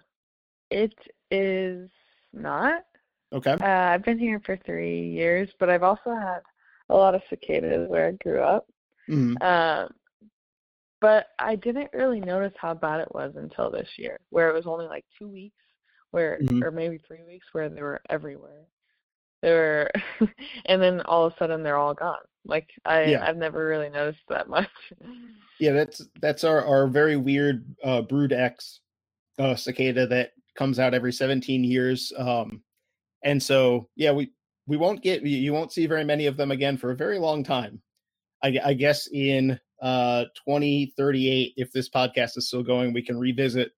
it 0.70 0.94
is 1.30 1.90
not. 2.36 2.82
Okay. 3.32 3.52
Uh, 3.52 3.66
I've 3.66 4.04
been 4.04 4.18
here 4.18 4.40
for 4.44 4.56
three 4.64 5.08
years, 5.08 5.48
but 5.58 5.68
I've 5.68 5.82
also 5.82 6.14
had 6.14 6.40
a 6.88 6.94
lot 6.94 7.14
of 7.14 7.22
cicadas 7.28 7.88
where 7.88 8.08
I 8.08 8.12
grew 8.12 8.40
up. 8.40 8.66
Mm-hmm. 9.08 9.42
Um, 9.42 9.88
but 11.00 11.26
I 11.38 11.56
didn't 11.56 11.90
really 11.92 12.20
notice 12.20 12.54
how 12.56 12.74
bad 12.74 13.00
it 13.00 13.14
was 13.14 13.34
until 13.36 13.70
this 13.70 13.88
year, 13.96 14.18
where 14.30 14.48
it 14.48 14.54
was 14.54 14.66
only 14.66 14.86
like 14.86 15.04
two 15.18 15.28
weeks, 15.28 15.56
where 16.10 16.38
mm-hmm. 16.40 16.62
or 16.62 16.70
maybe 16.70 16.98
three 17.06 17.22
weeks, 17.26 17.46
where 17.52 17.68
they 17.68 17.82
were 17.82 18.00
everywhere. 18.08 18.64
They 19.42 19.52
were, 19.52 19.90
and 20.66 20.80
then 20.80 21.02
all 21.02 21.26
of 21.26 21.34
a 21.34 21.36
sudden 21.38 21.62
they're 21.62 21.76
all 21.76 21.94
gone. 21.94 22.16
Like 22.46 22.70
I, 22.84 23.04
yeah. 23.04 23.26
I've 23.26 23.36
never 23.36 23.66
really 23.66 23.90
noticed 23.90 24.24
that 24.28 24.48
much. 24.48 24.68
Yeah, 25.58 25.72
that's 25.72 26.02
that's 26.20 26.44
our 26.44 26.62
our 26.66 26.86
very 26.86 27.16
weird 27.16 27.64
uh, 27.82 28.02
brood 28.02 28.30
X 28.30 28.80
uh, 29.38 29.54
cicada 29.54 30.06
that 30.06 30.32
comes 30.56 30.78
out 30.78 30.94
every 30.94 31.12
17 31.12 31.64
years. 31.64 32.12
Um, 32.16 32.62
and 33.22 33.42
so, 33.42 33.88
yeah, 33.96 34.12
we 34.12 34.30
we 34.66 34.76
won't 34.76 35.02
get 35.02 35.22
you 35.22 35.52
won't 35.52 35.72
see 35.72 35.86
very 35.86 36.04
many 36.04 36.26
of 36.26 36.36
them 36.36 36.50
again 36.50 36.76
for 36.76 36.90
a 36.90 36.96
very 36.96 37.18
long 37.18 37.44
time. 37.44 37.80
I, 38.42 38.58
I 38.64 38.74
guess 38.74 39.08
in 39.12 39.58
uh 39.80 40.24
2038, 40.46 41.54
if 41.56 41.72
this 41.72 41.88
podcast 41.88 42.36
is 42.36 42.48
still 42.48 42.62
going, 42.62 42.92
we 42.92 43.02
can 43.02 43.18
revisit 43.18 43.72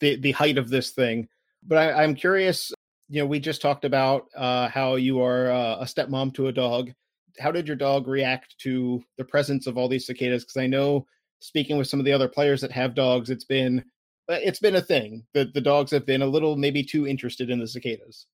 the 0.00 0.16
the 0.16 0.32
height 0.32 0.58
of 0.58 0.68
this 0.68 0.90
thing. 0.90 1.28
But 1.66 1.78
I, 1.78 2.02
I'm 2.02 2.14
curious. 2.14 2.72
You 3.08 3.20
know, 3.20 3.26
we 3.26 3.38
just 3.38 3.60
talked 3.60 3.84
about 3.84 4.26
uh, 4.34 4.68
how 4.68 4.96
you 4.96 5.20
are 5.20 5.50
uh, 5.50 5.76
a 5.80 5.84
stepmom 5.84 6.32
to 6.34 6.48
a 6.48 6.52
dog. 6.52 6.90
How 7.38 7.52
did 7.52 7.66
your 7.66 7.76
dog 7.76 8.08
react 8.08 8.56
to 8.60 9.02
the 9.18 9.24
presence 9.24 9.66
of 9.66 9.76
all 9.76 9.88
these 9.88 10.06
cicadas? 10.06 10.44
Because 10.44 10.56
I 10.56 10.66
know, 10.66 11.06
speaking 11.40 11.76
with 11.76 11.86
some 11.86 12.00
of 12.00 12.06
the 12.06 12.12
other 12.12 12.28
players 12.28 12.62
that 12.62 12.72
have 12.72 12.94
dogs, 12.94 13.28
it's 13.28 13.44
been 13.44 13.84
it's 14.28 14.58
been 14.58 14.76
a 14.76 14.82
thing 14.82 15.24
that 15.34 15.54
the 15.54 15.60
dogs 15.60 15.90
have 15.90 16.06
been 16.06 16.22
a 16.22 16.26
little 16.26 16.56
maybe 16.56 16.82
too 16.82 17.06
interested 17.06 17.50
in 17.50 17.58
the 17.58 17.66
cicadas. 17.66 18.26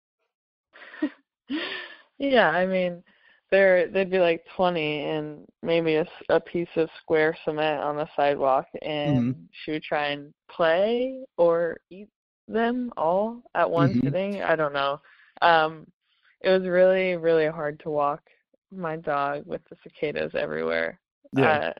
yeah, 2.20 2.50
I 2.50 2.66
mean, 2.66 3.04
there 3.52 3.88
they'd 3.88 4.12
be 4.12 4.20
like 4.20 4.46
20 4.56 5.04
and 5.04 5.46
maybe 5.64 5.96
a, 5.96 6.06
a 6.30 6.40
piece 6.40 6.70
of 6.76 6.90
square 7.02 7.36
cement 7.46 7.82
on 7.82 7.96
the 7.96 8.08
sidewalk, 8.16 8.68
and 8.82 9.18
mm-hmm. 9.18 9.42
she 9.64 9.72
would 9.72 9.84
try 9.84 10.08
and 10.10 10.34
play 10.52 11.20
or 11.38 11.78
eat 11.90 12.10
them 12.48 12.92
all 12.98 13.42
at 13.56 13.70
one 13.70 13.90
mm-hmm. 13.90 14.08
sitting. 14.08 14.42
I 14.44 14.56
don't 14.56 14.74
know. 14.74 15.00
Um, 15.42 15.88
it 16.42 16.50
was 16.50 16.64
really 16.64 17.16
really 17.16 17.48
hard 17.48 17.80
to 17.82 17.90
walk 17.90 18.22
my 18.72 18.98
dog 18.98 19.44
with 19.46 19.62
the 19.70 19.78
cicadas 19.84 20.32
everywhere. 20.36 21.00
Yeah. 21.36 21.52
Uh, 21.52 21.74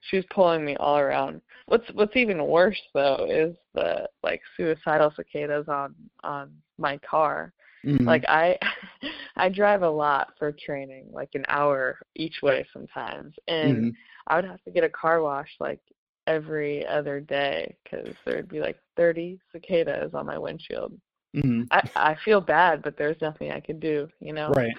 she 0.00 0.16
was 0.16 0.24
pulling 0.30 0.64
me 0.64 0.76
all 0.76 0.98
around. 0.98 1.40
What's 1.66 1.88
what's 1.92 2.16
even 2.16 2.44
worse 2.46 2.80
though 2.94 3.26
is 3.28 3.54
the 3.74 4.08
like 4.22 4.40
suicidal 4.56 5.12
cicadas 5.14 5.66
on 5.68 5.94
on 6.22 6.52
my 6.78 6.98
car. 6.98 7.52
Mm-hmm. 7.84 8.06
Like 8.06 8.24
I 8.28 8.58
I 9.36 9.48
drive 9.48 9.82
a 9.82 9.90
lot 9.90 10.32
for 10.38 10.52
training, 10.52 11.08
like 11.12 11.30
an 11.34 11.44
hour 11.48 11.98
each 12.16 12.42
way 12.42 12.66
sometimes, 12.72 13.34
and 13.48 13.76
mm-hmm. 13.76 13.88
I 14.26 14.36
would 14.36 14.44
have 14.44 14.62
to 14.64 14.70
get 14.70 14.84
a 14.84 14.88
car 14.88 15.22
wash 15.22 15.50
like 15.60 15.80
every 16.26 16.86
other 16.86 17.20
day 17.20 17.74
because 17.82 18.14
there'd 18.24 18.48
be 18.48 18.60
like 18.60 18.78
30 18.96 19.40
cicadas 19.52 20.12
on 20.14 20.26
my 20.26 20.38
windshield. 20.38 20.98
Mm-hmm. 21.36 21.62
I 21.70 21.88
I 21.94 22.16
feel 22.24 22.40
bad, 22.40 22.82
but 22.82 22.96
there's 22.96 23.20
nothing 23.20 23.52
I 23.52 23.60
could 23.60 23.80
do, 23.80 24.08
you 24.20 24.32
know. 24.32 24.50
Right. 24.50 24.74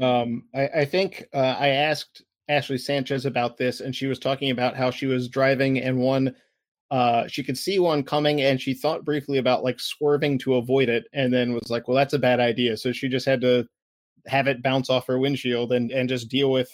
Um, 0.00 0.44
I 0.54 0.68
I 0.80 0.84
think 0.84 1.24
uh, 1.34 1.56
I 1.58 1.68
asked 1.68 2.22
Ashley 2.48 2.78
Sanchez 2.78 3.26
about 3.26 3.56
this, 3.56 3.80
and 3.80 3.94
she 3.94 4.06
was 4.06 4.18
talking 4.18 4.50
about 4.50 4.76
how 4.76 4.90
she 4.90 5.06
was 5.06 5.28
driving 5.28 5.80
and 5.80 5.98
one 5.98 6.34
uh 6.90 7.26
she 7.28 7.44
could 7.44 7.58
see 7.58 7.78
one 7.78 8.02
coming 8.02 8.40
and 8.40 8.58
she 8.58 8.72
thought 8.72 9.04
briefly 9.04 9.36
about 9.36 9.62
like 9.62 9.78
swerving 9.78 10.38
to 10.38 10.54
avoid 10.54 10.88
it 10.88 11.04
and 11.12 11.30
then 11.30 11.52
was 11.52 11.68
like 11.68 11.86
well 11.86 11.96
that's 11.96 12.14
a 12.14 12.18
bad 12.18 12.40
idea. 12.40 12.76
So 12.76 12.92
she 12.92 13.08
just 13.08 13.26
had 13.26 13.42
to 13.42 13.66
have 14.26 14.46
it 14.48 14.62
bounce 14.62 14.88
off 14.88 15.06
her 15.06 15.18
windshield 15.18 15.72
and 15.72 15.90
and 15.90 16.08
just 16.08 16.28
deal 16.30 16.50
with 16.50 16.70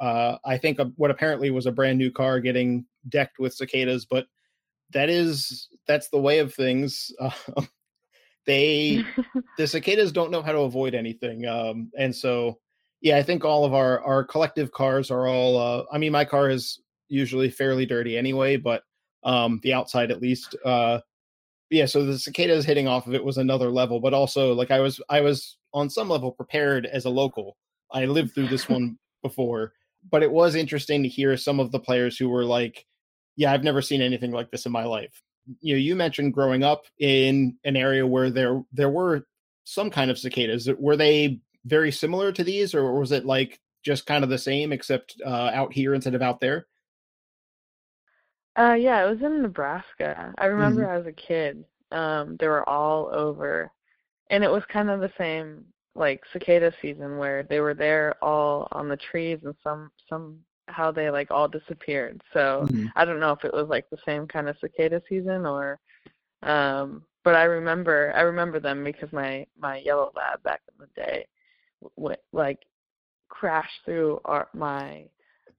uh 0.00 0.36
i 0.44 0.56
think 0.56 0.78
a, 0.78 0.84
what 0.96 1.10
apparently 1.10 1.50
was 1.50 1.66
a 1.66 1.72
brand 1.72 1.98
new 1.98 2.10
car 2.10 2.38
getting 2.38 2.84
decked 3.08 3.38
with 3.40 3.52
cicadas 3.52 4.04
but 4.04 4.26
that 4.90 5.08
is 5.08 5.68
that's 5.86 6.08
the 6.08 6.18
way 6.18 6.38
of 6.38 6.54
things. 6.54 7.12
Uh, 7.20 7.30
they 8.46 9.04
the 9.58 9.66
cicadas 9.66 10.12
don't 10.12 10.30
know 10.30 10.42
how 10.42 10.52
to 10.52 10.60
avoid 10.60 10.94
anything 10.94 11.46
um 11.46 11.90
and 11.98 12.14
so 12.14 12.58
yeah, 13.00 13.16
I 13.16 13.22
think 13.22 13.44
all 13.44 13.64
of 13.64 13.74
our 13.74 14.00
our 14.02 14.24
collective 14.24 14.72
cars 14.72 15.10
are 15.10 15.26
all. 15.26 15.56
Uh, 15.56 15.84
I 15.92 15.98
mean, 15.98 16.12
my 16.12 16.24
car 16.24 16.50
is 16.50 16.80
usually 17.08 17.50
fairly 17.50 17.86
dirty 17.86 18.18
anyway, 18.18 18.56
but 18.56 18.82
um, 19.24 19.60
the 19.62 19.74
outside 19.74 20.10
at 20.10 20.20
least. 20.20 20.56
Uh, 20.64 21.00
yeah, 21.70 21.86
so 21.86 22.04
the 22.04 22.18
cicadas 22.18 22.64
hitting 22.64 22.88
off 22.88 23.06
of 23.06 23.14
it 23.14 23.24
was 23.24 23.36
another 23.36 23.70
level, 23.70 24.00
but 24.00 24.14
also 24.14 24.54
like 24.54 24.70
I 24.70 24.80
was 24.80 25.00
I 25.08 25.20
was 25.20 25.58
on 25.74 25.90
some 25.90 26.08
level 26.08 26.32
prepared 26.32 26.86
as 26.86 27.04
a 27.04 27.10
local. 27.10 27.56
I 27.92 28.06
lived 28.06 28.34
through 28.34 28.48
this 28.48 28.68
one 28.68 28.98
before, 29.22 29.72
but 30.10 30.22
it 30.22 30.32
was 30.32 30.54
interesting 30.54 31.02
to 31.02 31.08
hear 31.08 31.36
some 31.36 31.60
of 31.60 31.70
the 31.72 31.80
players 31.80 32.16
who 32.16 32.28
were 32.28 32.44
like, 32.44 32.84
"Yeah, 33.36 33.52
I've 33.52 33.64
never 33.64 33.82
seen 33.82 34.02
anything 34.02 34.32
like 34.32 34.50
this 34.50 34.66
in 34.66 34.72
my 34.72 34.84
life." 34.84 35.22
You 35.60 35.74
know, 35.74 35.78
you 35.78 35.94
mentioned 35.94 36.34
growing 36.34 36.64
up 36.64 36.84
in 36.98 37.56
an 37.64 37.76
area 37.76 38.06
where 38.06 38.30
there 38.30 38.62
there 38.72 38.90
were 38.90 39.26
some 39.64 39.90
kind 39.90 40.10
of 40.10 40.18
cicadas. 40.18 40.68
Were 40.78 40.96
they 40.96 41.40
very 41.64 41.92
similar 41.92 42.32
to 42.32 42.44
these, 42.44 42.74
or 42.74 42.98
was 42.98 43.12
it 43.12 43.26
like 43.26 43.60
just 43.84 44.06
kind 44.06 44.24
of 44.24 44.30
the 44.30 44.38
same 44.38 44.72
except 44.72 45.14
uh, 45.24 45.50
out 45.52 45.72
here 45.72 45.94
instead 45.94 46.14
of 46.14 46.22
out 46.22 46.40
there? 46.40 46.66
Uh, 48.58 48.74
yeah, 48.74 49.04
it 49.04 49.08
was 49.08 49.22
in 49.22 49.42
Nebraska. 49.42 50.34
I 50.36 50.46
remember 50.46 50.82
mm-hmm. 50.82 51.00
as 51.00 51.06
a 51.06 51.12
kid, 51.12 51.64
um, 51.92 52.36
they 52.40 52.48
were 52.48 52.68
all 52.68 53.08
over, 53.12 53.70
and 54.30 54.42
it 54.42 54.50
was 54.50 54.64
kind 54.68 54.90
of 54.90 55.00
the 55.00 55.12
same 55.16 55.64
like 55.94 56.22
cicada 56.32 56.72
season 56.80 57.18
where 57.18 57.42
they 57.42 57.60
were 57.60 57.74
there 57.74 58.14
all 58.22 58.68
on 58.72 58.88
the 58.88 58.96
trees 58.96 59.40
and 59.44 59.54
some 59.62 59.90
some 60.08 60.38
how 60.68 60.92
they 60.92 61.10
like 61.10 61.30
all 61.30 61.48
disappeared. 61.48 62.22
So 62.32 62.66
mm-hmm. 62.66 62.86
I 62.94 63.04
don't 63.04 63.20
know 63.20 63.32
if 63.32 63.44
it 63.44 63.52
was 63.52 63.68
like 63.68 63.88
the 63.90 63.98
same 64.04 64.26
kind 64.26 64.48
of 64.48 64.56
cicada 64.60 65.02
season 65.08 65.46
or 65.46 65.80
um 66.42 67.02
but 67.24 67.34
I 67.34 67.44
remember 67.44 68.12
I 68.14 68.20
remember 68.20 68.60
them 68.60 68.84
because 68.84 69.12
my 69.12 69.46
my 69.58 69.78
yellow 69.78 70.12
lab 70.14 70.42
back 70.42 70.60
in 70.68 70.86
the 70.86 71.02
day 71.02 71.26
like 72.32 72.58
crashed 73.28 73.80
through 73.84 74.20
our 74.24 74.48
my 74.54 75.04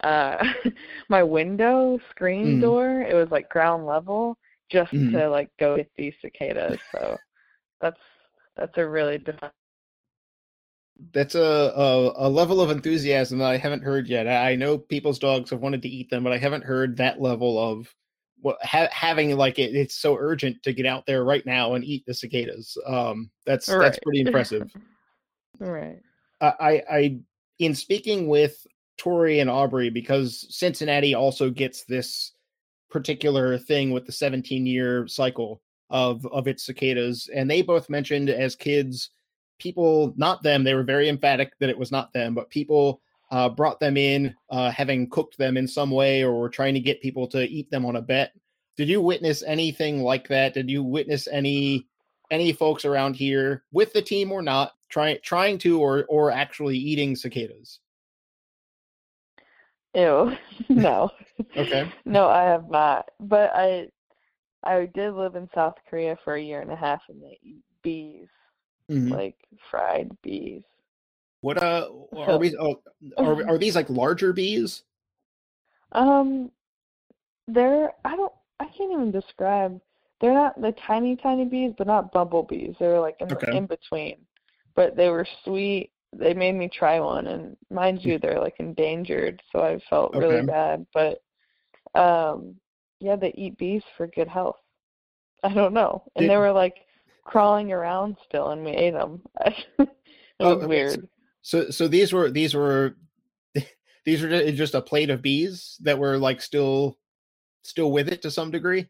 uh 0.04 0.44
my 1.10 1.24
window 1.24 2.00
screen 2.10 2.58
mm. 2.58 2.62
door. 2.62 3.02
It 3.02 3.14
was 3.14 3.30
like 3.32 3.50
ground 3.50 3.86
level 3.86 4.38
just 4.72 4.92
mm. 4.92 5.12
to 5.12 5.30
like 5.30 5.50
go 5.60 5.78
get 5.78 5.92
these 5.98 6.14
cicadas. 6.22 6.80
So 6.92 7.18
that's 7.82 8.00
that's 8.56 8.78
a 8.78 8.88
really 8.88 9.18
different 9.18 9.54
that's 11.14 11.36
a, 11.36 11.40
a, 11.40 12.28
a 12.28 12.30
level 12.30 12.60
of 12.62 12.72
enthusiasm 12.72 13.40
that 13.40 13.50
I 13.50 13.58
haven't 13.58 13.84
heard 13.84 14.08
yet. 14.08 14.28
I 14.28 14.56
know 14.56 14.78
people's 14.78 15.20
dogs 15.20 15.50
have 15.50 15.62
wanted 15.62 15.82
to 15.84 15.88
eat 15.88 16.10
them, 16.10 16.24
but 16.24 16.34
I 16.34 16.38
haven't 16.38 16.66
heard 16.66 16.98
that 16.98 17.22
level 17.22 17.58
of 17.58 17.88
well, 18.42 18.58
ha- 18.62 18.90
having 18.92 19.36
like 19.38 19.60
it, 19.60 19.76
it's 19.76 19.96
so 19.96 20.18
urgent 20.18 20.62
to 20.64 20.74
get 20.74 20.86
out 20.86 21.06
there 21.06 21.24
right 21.24 21.46
now 21.46 21.74
and 21.74 21.84
eat 21.84 22.06
the 22.06 22.14
cicadas. 22.14 22.78
Um, 22.86 23.30
that's 23.46 23.70
right. 23.70 23.80
that's 23.80 24.00
pretty 24.00 24.22
impressive. 24.22 24.70
right. 25.60 26.02
I, 26.42 26.84
I 26.90 27.20
in 27.60 27.76
speaking 27.76 28.28
with 28.28 28.66
Tori 28.98 29.40
and 29.40 29.50
Aubrey 29.50 29.90
because 29.90 30.46
Cincinnati 30.50 31.14
also 31.14 31.50
gets 31.50 31.84
this 31.84 32.34
particular 32.90 33.58
thing 33.58 33.92
with 33.92 34.06
the 34.06 34.12
17 34.12 34.66
year 34.66 35.08
cycle 35.08 35.62
of 35.90 36.26
of 36.28 36.48
its 36.48 36.66
cicadas, 36.66 37.30
and 37.34 37.50
they 37.50 37.62
both 37.62 37.90
mentioned 37.90 38.30
as 38.30 38.56
kids 38.56 39.12
people, 39.60 40.14
not 40.18 40.42
them, 40.42 40.64
they 40.64 40.74
were 40.74 40.84
very 40.84 41.10
emphatic 41.10 41.54
that 41.60 41.70
it 41.70 41.78
was 41.78 41.92
not 41.92 42.12
them, 42.14 42.34
but 42.34 42.50
people 42.50 43.02
uh, 43.32 43.48
brought 43.48 43.80
them 43.80 43.98
in, 43.98 44.34
uh, 44.50 44.72
having 44.72 45.10
cooked 45.10 45.38
them 45.38 45.58
in 45.58 45.68
some 45.68 45.92
way, 45.92 46.24
or 46.24 46.40
were 46.40 46.50
trying 46.50 46.74
to 46.74 46.80
get 46.80 47.02
people 47.02 47.28
to 47.28 47.44
eat 47.44 47.70
them 47.70 47.86
on 47.86 47.98
a 47.98 48.02
bet. 48.02 48.32
Did 48.76 48.90
you 48.90 49.02
witness 49.02 49.44
anything 49.44 50.02
like 50.02 50.28
that? 50.30 50.54
Did 50.54 50.70
you 50.70 50.84
witness 50.84 51.28
any 51.28 51.86
any 52.32 52.54
folks 52.54 52.86
around 52.86 53.16
here 53.16 53.64
with 53.72 53.92
the 53.92 54.02
team 54.02 54.32
or 54.32 54.42
not 54.42 54.74
trying 54.90 55.18
trying 55.24 55.58
to 55.60 55.80
or 55.80 56.06
or 56.10 56.32
actually 56.32 56.78
eating 56.78 57.16
cicadas? 57.16 57.80
Ew, 59.96 60.36
no. 60.70 61.12
okay. 61.58 61.92
No, 62.06 62.28
I 62.28 62.44
have 62.44 62.70
not. 62.70 63.10
But 63.20 63.52
I 63.54 63.88
I 64.64 64.88
did 64.94 65.14
live 65.14 65.36
in 65.36 65.50
South 65.56 65.76
Korea 65.90 66.18
for 66.24 66.36
a 66.36 66.42
year 66.42 66.62
and 66.62 66.72
a 66.72 66.76
half, 66.76 67.02
and 67.10 67.22
they 67.22 67.40
eat 67.44 67.64
bees 67.82 68.28
mm-hmm. 68.90 69.12
like 69.12 69.36
fried 69.70 70.12
bees. 70.22 70.64
What 71.42 71.62
uh 71.62 71.88
are 72.14 72.38
we? 72.38 72.56
Oh, 72.58 72.82
are 73.18 73.48
are 73.50 73.58
these 73.58 73.76
like 73.76 73.90
larger 73.90 74.34
bees? 74.34 74.84
Um, 75.92 76.52
they're 77.48 77.92
I 78.04 78.16
don't 78.16 78.34
I 78.60 78.66
can't 78.66 78.92
even 78.92 79.12
describe. 79.12 79.80
They're 80.20 80.34
not 80.34 80.62
the 80.62 80.74
tiny 80.74 81.16
tiny 81.16 81.46
bees, 81.46 81.74
but 81.78 81.88
not 81.88 82.12
bumblebees. 82.12 82.76
They're 82.78 83.00
like 83.00 83.16
in, 83.22 83.32
okay. 83.32 83.56
in 83.56 83.68
between. 83.68 84.18
But 84.80 84.96
they 84.96 85.10
were 85.10 85.28
sweet. 85.44 85.92
They 86.16 86.34
made 86.34 86.56
me 86.56 86.70
try 86.70 87.02
one, 87.02 87.28
and 87.28 87.58
mind 87.70 88.00
you, 88.02 88.18
they're 88.18 88.40
like 88.40 88.56
endangered, 88.60 89.42
so 89.52 89.60
I 89.60 89.78
felt 89.90 90.16
okay. 90.16 90.26
really 90.26 90.46
bad. 90.46 90.86
But 90.94 91.22
um, 92.00 92.56
yeah, 93.02 93.18
they 93.18 93.34
eat 93.36 93.58
bees 93.58 93.84
for 93.98 94.08
good 94.08 94.30
health. 94.30 94.56
I 95.44 95.54
don't 95.54 95.74
know, 95.74 96.04
and 96.16 96.24
Did, 96.24 96.32
they 96.32 96.38
were 96.38 96.54
like 96.54 96.76
crawling 97.26 97.74
around 97.74 98.16
still, 98.26 98.52
and 98.52 98.64
we 98.64 98.72
ate 98.72 98.94
them. 98.94 99.22
it 99.42 99.90
oh, 100.40 100.56
was 100.56 100.66
weird. 100.66 101.10
So, 101.42 101.72
so 101.72 101.90
these 101.90 102.14
were 102.14 102.32
these 102.32 102.54
were 102.54 102.96
these 104.06 104.22
were 104.22 104.50
just 104.52 104.76
a 104.76 104.82
plate 104.82 105.10
of 105.10 105.22
bees 105.22 105.76
that 105.82 106.00
were 106.00 106.18
like 106.18 106.42
still 106.42 106.98
still 107.64 107.92
with 107.92 108.08
it 108.08 108.22
to 108.22 108.32
some 108.32 108.50
degree. 108.50 108.88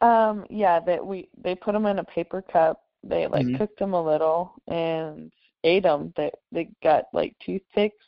Um, 0.00 0.46
yeah, 0.48 0.80
that 0.80 1.06
we 1.06 1.28
they 1.36 1.54
put 1.54 1.72
them 1.72 1.84
in 1.84 1.98
a 1.98 2.04
paper 2.04 2.40
cup. 2.40 2.80
They 3.02 3.26
like 3.26 3.46
mm-hmm. 3.46 3.56
cooked 3.56 3.78
them 3.78 3.94
a 3.94 4.02
little 4.02 4.52
and 4.68 5.32
ate 5.64 5.84
them. 5.84 6.12
They 6.16 6.30
they 6.52 6.70
got 6.82 7.04
like 7.12 7.34
toothpicks, 7.44 8.04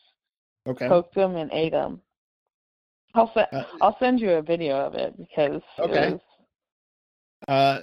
okay, 0.66 0.88
poked 0.88 1.14
them 1.14 1.36
and 1.36 1.50
ate 1.52 1.72
them. 1.72 2.00
I'll 3.14 3.32
send 3.32 3.48
uh, 3.52 3.64
I'll 3.80 3.98
send 3.98 4.20
you 4.20 4.32
a 4.32 4.42
video 4.42 4.76
of 4.76 4.94
it 4.94 5.16
because 5.16 5.62
okay. 5.78 6.08
it 6.08 6.12
was 6.12 6.20
uh, 7.48 7.80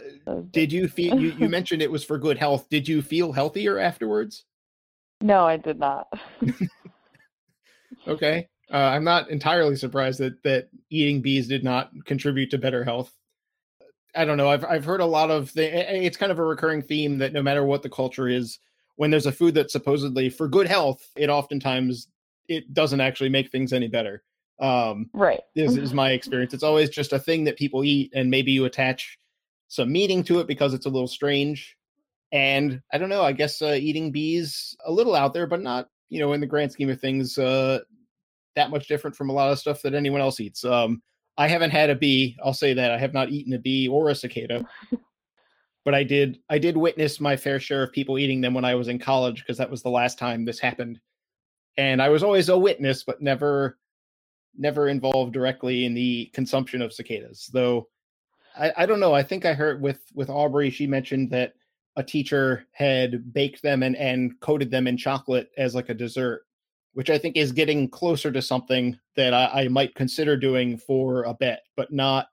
did 0.51 0.72
you 0.72 0.88
feel 0.88 1.20
you, 1.20 1.32
you 1.32 1.49
mentioned 1.49 1.82
it 1.82 1.91
was 1.91 2.03
for 2.03 2.18
good 2.18 2.38
health? 2.38 2.70
Did 2.70 2.88
you 2.88 3.01
feel 3.01 3.32
healthier 3.32 3.78
afterwards? 3.78 4.45
No, 5.22 5.45
I 5.45 5.57
did 5.57 5.80
not. 5.80 6.07
okay. 8.07 8.47
Uh, 8.72 8.78
I'm 8.78 9.03
not 9.03 9.30
entirely 9.30 9.76
surprised 9.76 10.20
that 10.20 10.41
that 10.43 10.70
eating 10.89 11.22
bees 11.22 11.47
did 11.47 11.64
not 11.64 11.91
contribute 12.05 12.51
to 12.51 12.57
better 12.57 12.84
health. 12.84 13.12
I 14.16 14.26
don't 14.26 14.38
know. 14.38 14.49
I've 14.49 14.66
I've 14.66 14.86
heard 14.86 15.01
a 15.01 15.05
lot 15.05 15.32
of 15.32 15.53
the, 15.53 16.05
it's 16.05 16.18
kind 16.18 16.32
of 16.32 16.39
a 16.39 16.43
recurring 16.43 16.82
theme 16.82 17.18
that 17.20 17.34
no 17.34 17.43
matter 17.43 17.64
what 17.64 17.84
the 17.84 17.89
culture 17.89 18.28
is, 18.28 18.60
when 18.95 19.12
there's 19.12 19.28
a 19.28 19.32
food 19.32 19.53
that's 19.53 19.72
supposedly 19.72 20.30
for 20.30 20.47
good 20.47 20.68
health, 20.68 21.07
it 21.16 21.30
oftentimes 21.30 22.07
it 22.47 22.74
doesn't 22.74 23.01
actually 23.01 23.30
make 23.30 23.51
things 23.51 23.72
any 23.72 23.88
better. 23.88 24.24
Um, 24.60 25.10
right. 25.14 25.41
Is 25.55 25.78
is 25.78 25.93
my 25.93 26.12
experience. 26.12 26.53
It's 26.53 26.64
always 26.64 26.89
just 26.89 27.14
a 27.14 27.20
thing 27.20 27.43
that 27.45 27.57
people 27.57 27.84
eat, 27.84 28.12
and 28.14 28.30
maybe 28.30 28.51
you 28.51 28.66
attach 28.66 29.18
some 29.68 29.91
meaning 29.91 30.24
to 30.24 30.39
it 30.39 30.47
because 30.47 30.74
it's 30.74 30.88
a 30.88 30.89
little 30.89 31.07
strange. 31.07 31.78
And 32.32 32.82
I 32.91 32.97
don't 32.97 33.10
know, 33.10 33.24
I 33.24 33.32
guess 33.32 33.62
uh, 33.62 33.78
eating 33.80 34.12
bees 34.12 34.76
a 34.86 34.91
little 34.91 35.16
out 35.16 35.34
there, 35.34 35.47
but 35.47 35.62
not, 35.62 35.88
you 36.10 36.20
know, 36.20 36.34
in 36.34 36.41
the 36.41 36.47
grand 36.47 36.72
scheme 36.72 36.89
of 36.89 36.99
things, 36.99 37.38
uh, 37.38 37.80
that 38.55 38.70
much 38.70 38.88
different 38.88 39.16
from 39.16 39.30
a 39.30 39.34
lot 39.34 39.51
of 39.51 39.60
stuff 39.60 39.82
that 39.82 39.95
anyone 39.95 40.22
else 40.22 40.39
eats. 40.39 40.64
Um, 40.64 41.01
I 41.40 41.48
haven't 41.48 41.72
had 41.72 41.90
a 41.90 41.96
bee. 41.96 42.38
I'll 42.44 42.54
say 42.54 42.74
that 42.74 42.92
I 42.92 42.98
have 42.98 43.14
not 43.14 43.30
eaten 43.30 43.54
a 43.54 43.60
bee 43.60 43.88
or 43.88 44.10
a 44.10 44.16
cicada, 44.16 44.66
but 45.86 45.96
I 45.96 46.04
did. 46.04 46.40
I 46.50 46.60
did 46.60 46.76
witness 46.76 47.22
my 47.22 47.38
fair 47.38 47.62
share 47.62 47.82
of 47.82 47.94
people 47.94 48.20
eating 48.20 48.42
them 48.42 48.54
when 48.54 48.66
I 48.66 48.76
was 48.76 48.90
in 48.90 49.00
college 49.00 49.40
because 49.40 49.58
that 49.58 49.72
was 49.72 49.82
the 49.82 49.90
last 49.90 50.20
time 50.20 50.44
this 50.44 50.60
happened, 50.60 51.00
and 51.78 52.02
I 52.02 52.10
was 52.10 52.24
always 52.24 52.50
a 52.50 52.58
witness, 52.58 53.06
but 53.06 53.22
never, 53.22 53.78
never 54.58 54.90
involved 54.90 55.32
directly 55.32 55.86
in 55.86 55.94
the 55.94 56.26
consumption 56.34 56.82
of 56.82 56.92
cicadas. 56.92 57.50
Though 57.54 57.88
I, 58.58 58.74
I 58.76 58.86
don't 58.86 59.00
know. 59.00 59.14
I 59.14 59.24
think 59.24 59.46
I 59.46 59.54
heard 59.54 59.82
with 59.82 60.02
with 60.14 60.30
Aubrey, 60.30 60.70
she 60.70 60.88
mentioned 60.88 61.32
that 61.32 61.54
a 61.96 62.04
teacher 62.04 62.66
had 62.74 63.34
baked 63.34 63.62
them 63.62 63.82
and, 63.82 63.96
and 63.96 64.38
coated 64.42 64.72
them 64.72 64.88
in 64.88 64.98
chocolate 64.98 65.50
as 65.58 65.74
like 65.74 65.88
a 65.88 65.94
dessert, 65.94 66.46
which 67.00 67.10
I 67.10 67.18
think 67.18 67.38
is 67.38 67.54
getting 67.54 67.88
closer 67.88 68.30
to 68.30 68.41
something 68.41 69.00
that 69.16 69.34
I, 69.34 69.62
I 69.62 69.68
might 69.70 69.95
consider 69.95 70.36
doing 70.36 70.78
for 70.78 71.24
a 71.24 71.34
bet, 71.34 71.62
but 71.78 71.93
not 71.93 72.28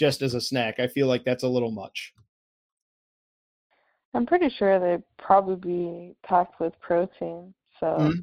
just 0.00 0.20
as 0.20 0.34
a 0.34 0.40
snack. 0.40 0.80
I 0.80 0.88
feel 0.88 1.06
like 1.06 1.24
that's 1.24 1.44
a 1.44 1.48
little 1.48 1.70
much. 1.70 2.12
I'm 4.12 4.26
pretty 4.26 4.48
sure 4.48 4.80
they'd 4.80 5.04
probably 5.16 5.54
be 5.54 6.16
packed 6.24 6.58
with 6.58 6.72
protein. 6.80 7.54
So 7.78 7.86
mm-hmm. 7.86 8.20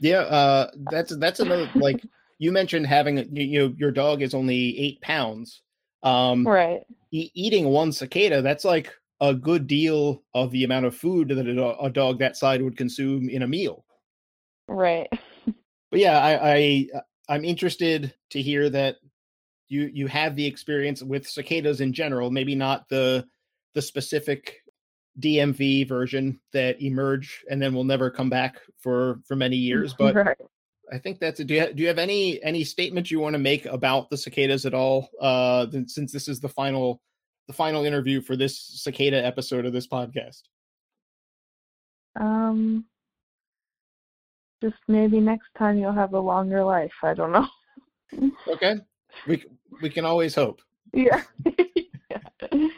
yeah, 0.00 0.22
uh, 0.22 0.72
that's 0.90 1.16
that's 1.18 1.38
another 1.38 1.70
like 1.76 2.02
you 2.40 2.50
mentioned 2.50 2.88
having 2.88 3.18
you 3.36 3.60
know 3.60 3.74
your 3.78 3.92
dog 3.92 4.20
is 4.20 4.34
only 4.34 4.76
eight 4.76 5.00
pounds, 5.00 5.62
um, 6.02 6.44
right. 6.44 6.80
E- 7.12 7.30
eating 7.34 7.66
one 7.66 7.92
cicada, 7.92 8.42
that's 8.42 8.64
like 8.64 8.92
a 9.20 9.32
good 9.32 9.68
deal 9.68 10.24
of 10.34 10.50
the 10.50 10.64
amount 10.64 10.86
of 10.86 10.96
food 10.96 11.28
that 11.28 11.46
a, 11.46 11.78
a 11.84 11.88
dog 11.88 12.18
that 12.18 12.36
size 12.36 12.60
would 12.60 12.76
consume 12.76 13.28
in 13.28 13.42
a 13.42 13.46
meal. 13.46 13.84
Right. 14.68 15.08
but 15.90 16.00
yeah, 16.00 16.18
I, 16.18 16.54
I 16.54 16.86
uh, 16.94 17.00
I'm 17.28 17.44
interested 17.44 18.14
to 18.30 18.42
hear 18.42 18.68
that 18.70 18.96
you 19.68 19.90
you 19.92 20.06
have 20.06 20.36
the 20.36 20.46
experience 20.46 21.02
with 21.02 21.28
cicadas 21.28 21.80
in 21.80 21.92
general, 21.92 22.30
maybe 22.30 22.54
not 22.54 22.88
the 22.88 23.26
the 23.74 23.82
specific 23.82 24.60
DMV 25.20 25.88
version 25.88 26.40
that 26.52 26.80
emerge 26.82 27.44
and 27.48 27.62
then 27.62 27.74
will 27.74 27.84
never 27.84 28.10
come 28.10 28.30
back 28.30 28.56
for 28.78 29.20
for 29.26 29.36
many 29.36 29.56
years, 29.70 29.94
but 29.94 30.14
right. 30.14 30.36
I 30.92 30.98
think 30.98 31.18
that's 31.18 31.40
it. 31.40 31.46
Do 31.46 31.54
you, 31.54 31.72
do 31.72 31.82
you 31.82 31.88
have 31.88 31.98
any 31.98 32.42
any 32.42 32.64
statements 32.64 33.10
you 33.10 33.20
want 33.20 33.34
to 33.34 33.38
make 33.38 33.66
about 33.66 34.10
the 34.10 34.16
cicadas 34.16 34.66
at 34.66 34.74
all? 34.74 35.08
Uh, 35.20 35.66
since 35.86 36.12
this 36.12 36.28
is 36.28 36.40
the 36.40 36.48
final 36.48 37.00
the 37.46 37.52
final 37.52 37.84
interview 37.84 38.20
for 38.20 38.36
this 38.36 38.58
cicada 38.58 39.24
episode 39.24 39.66
of 39.66 39.72
this 39.72 39.86
podcast. 39.86 40.42
Um, 42.18 42.84
just 44.64 44.76
maybe 44.88 45.20
next 45.20 45.48
time 45.58 45.76
you'll 45.76 45.92
have 45.92 46.14
a 46.14 46.18
longer 46.18 46.64
life. 46.64 46.92
I 47.02 47.12
don't 47.12 47.32
know. 47.32 47.46
okay, 48.48 48.76
we 49.26 49.44
we 49.82 49.90
can 49.90 50.06
always 50.06 50.34
hope. 50.34 50.62
Yeah. 50.92 51.22
yeah. 52.10 52.20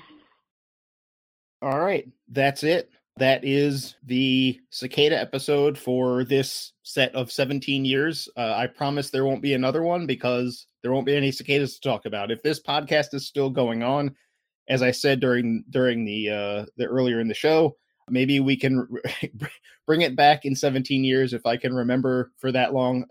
All 1.62 1.78
right, 1.78 2.08
that's 2.28 2.64
it. 2.64 2.90
That 3.18 3.44
is 3.44 3.94
the 4.04 4.60
cicada 4.70 5.18
episode 5.18 5.78
for 5.78 6.24
this 6.24 6.72
set 6.82 7.14
of 7.14 7.32
17 7.32 7.84
years. 7.84 8.28
Uh, 8.36 8.52
I 8.54 8.66
promise 8.66 9.08
there 9.08 9.24
won't 9.24 9.40
be 9.40 9.54
another 9.54 9.82
one 9.82 10.06
because 10.06 10.66
there 10.82 10.92
won't 10.92 11.06
be 11.06 11.16
any 11.16 11.32
cicadas 11.32 11.78
to 11.78 11.88
talk 11.88 12.04
about. 12.04 12.30
If 12.30 12.42
this 12.42 12.60
podcast 12.60 13.14
is 13.14 13.26
still 13.26 13.48
going 13.48 13.82
on, 13.82 14.14
as 14.68 14.82
I 14.82 14.90
said 14.90 15.20
during 15.20 15.64
during 15.70 16.04
the 16.04 16.30
uh, 16.30 16.66
the 16.76 16.86
earlier 16.86 17.20
in 17.20 17.28
the 17.28 17.34
show, 17.34 17.76
maybe 18.08 18.40
we 18.40 18.56
can 18.56 18.88
bring 19.86 20.02
it 20.02 20.16
back 20.16 20.44
in 20.44 20.54
17 20.54 21.04
years 21.04 21.32
if 21.32 21.44
I 21.46 21.56
can 21.56 21.74
remember 21.74 22.32
for 22.38 22.52
that 22.52 22.74
long. 22.74 23.04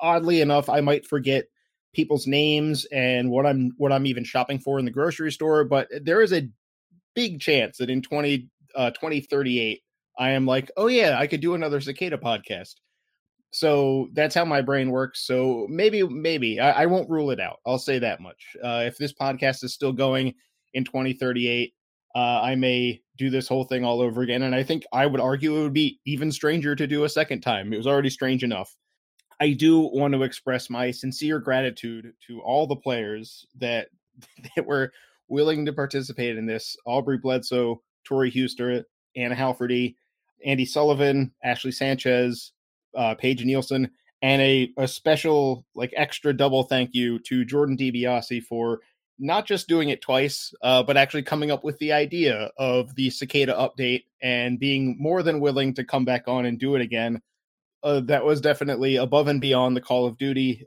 Oddly 0.00 0.40
enough, 0.40 0.68
I 0.68 0.80
might 0.80 1.06
forget 1.06 1.46
people's 1.94 2.26
names 2.26 2.84
and 2.92 3.30
what 3.30 3.46
I'm 3.46 3.72
what 3.78 3.92
I'm 3.92 4.06
even 4.06 4.24
shopping 4.24 4.58
for 4.58 4.78
in 4.78 4.84
the 4.84 4.90
grocery 4.90 5.32
store, 5.32 5.64
but 5.64 5.88
there 6.02 6.22
is 6.22 6.32
a 6.32 6.48
big 7.14 7.40
chance 7.40 7.78
that 7.78 7.90
in 7.90 8.02
20 8.02 8.48
uh, 8.74 8.90
2038 8.90 9.82
I 10.18 10.30
am 10.30 10.46
like, 10.46 10.70
"Oh 10.76 10.88
yeah, 10.88 11.18
I 11.18 11.26
could 11.26 11.40
do 11.40 11.54
another 11.54 11.80
cicada 11.80 12.18
podcast." 12.18 12.74
So 13.52 14.08
that's 14.12 14.34
how 14.34 14.44
my 14.44 14.60
brain 14.60 14.90
works. 14.90 15.26
So 15.26 15.66
maybe, 15.70 16.02
maybe 16.02 16.60
I, 16.60 16.82
I 16.82 16.86
won't 16.86 17.08
rule 17.08 17.30
it 17.30 17.40
out. 17.40 17.60
I'll 17.64 17.78
say 17.78 17.98
that 17.98 18.20
much. 18.20 18.54
Uh, 18.62 18.84
if 18.86 18.98
this 18.98 19.14
podcast 19.14 19.64
is 19.64 19.72
still 19.72 19.92
going 19.92 20.34
in 20.74 20.84
2038, 20.84 21.72
uh, 22.14 22.18
I 22.18 22.54
may 22.54 23.00
do 23.16 23.30
this 23.30 23.48
whole 23.48 23.64
thing 23.64 23.84
all 23.84 24.00
over 24.00 24.22
again. 24.22 24.42
And 24.42 24.54
I 24.54 24.62
think 24.62 24.84
I 24.92 25.06
would 25.06 25.20
argue 25.20 25.56
it 25.56 25.62
would 25.62 25.72
be 25.72 26.00
even 26.04 26.30
stranger 26.30 26.76
to 26.76 26.86
do 26.86 27.04
a 27.04 27.08
second 27.08 27.40
time. 27.40 27.72
It 27.72 27.78
was 27.78 27.86
already 27.86 28.10
strange 28.10 28.44
enough. 28.44 28.76
I 29.40 29.52
do 29.52 29.80
want 29.80 30.14
to 30.14 30.22
express 30.22 30.70
my 30.70 30.90
sincere 30.90 31.38
gratitude 31.38 32.12
to 32.26 32.40
all 32.40 32.66
the 32.66 32.76
players 32.76 33.46
that 33.58 33.88
that 34.56 34.66
were 34.66 34.92
willing 35.28 35.66
to 35.66 35.72
participate 35.72 36.36
in 36.36 36.46
this. 36.46 36.76
Aubrey 36.86 37.18
Bledsoe, 37.18 37.82
Tori 38.04 38.30
Huster, 38.30 38.84
Anna 39.16 39.34
Heilferty, 39.34 39.96
Andi 40.46 40.66
Sullivan, 40.66 41.32
Ashley 41.42 41.72
Sanchez, 41.72 42.52
uh, 42.94 43.14
Paige 43.14 43.44
Nielsen, 43.44 43.90
and 44.22 44.40
a, 44.40 44.72
a 44.78 44.88
special, 44.88 45.64
like 45.74 45.92
extra 45.96 46.32
double 46.32 46.62
thank 46.62 46.94
you 46.94 47.18
to 47.20 47.44
Jordan 47.44 47.76
DiBiasi 47.76 48.42
for 48.42 48.80
not 49.18 49.46
just 49.46 49.68
doing 49.68 49.88
it 49.88 50.02
twice, 50.02 50.52
uh, 50.62 50.82
but 50.82 50.96
actually 50.96 51.22
coming 51.22 51.50
up 51.50 51.64
with 51.64 51.78
the 51.78 51.92
idea 51.92 52.50
of 52.58 52.94
the 52.94 53.10
cicada 53.10 53.54
update 53.54 54.04
and 54.22 54.58
being 54.58 54.96
more 54.98 55.22
than 55.22 55.40
willing 55.40 55.74
to 55.74 55.84
come 55.84 56.04
back 56.04 56.28
on 56.28 56.46
and 56.46 56.58
do 56.58 56.74
it 56.74 56.82
again. 56.82 57.20
Uh, 57.82 58.00
that 58.00 58.24
was 58.24 58.40
definitely 58.40 58.96
above 58.96 59.28
and 59.28 59.40
beyond 59.40 59.76
the 59.76 59.80
Call 59.80 60.06
of 60.06 60.18
Duty. 60.18 60.66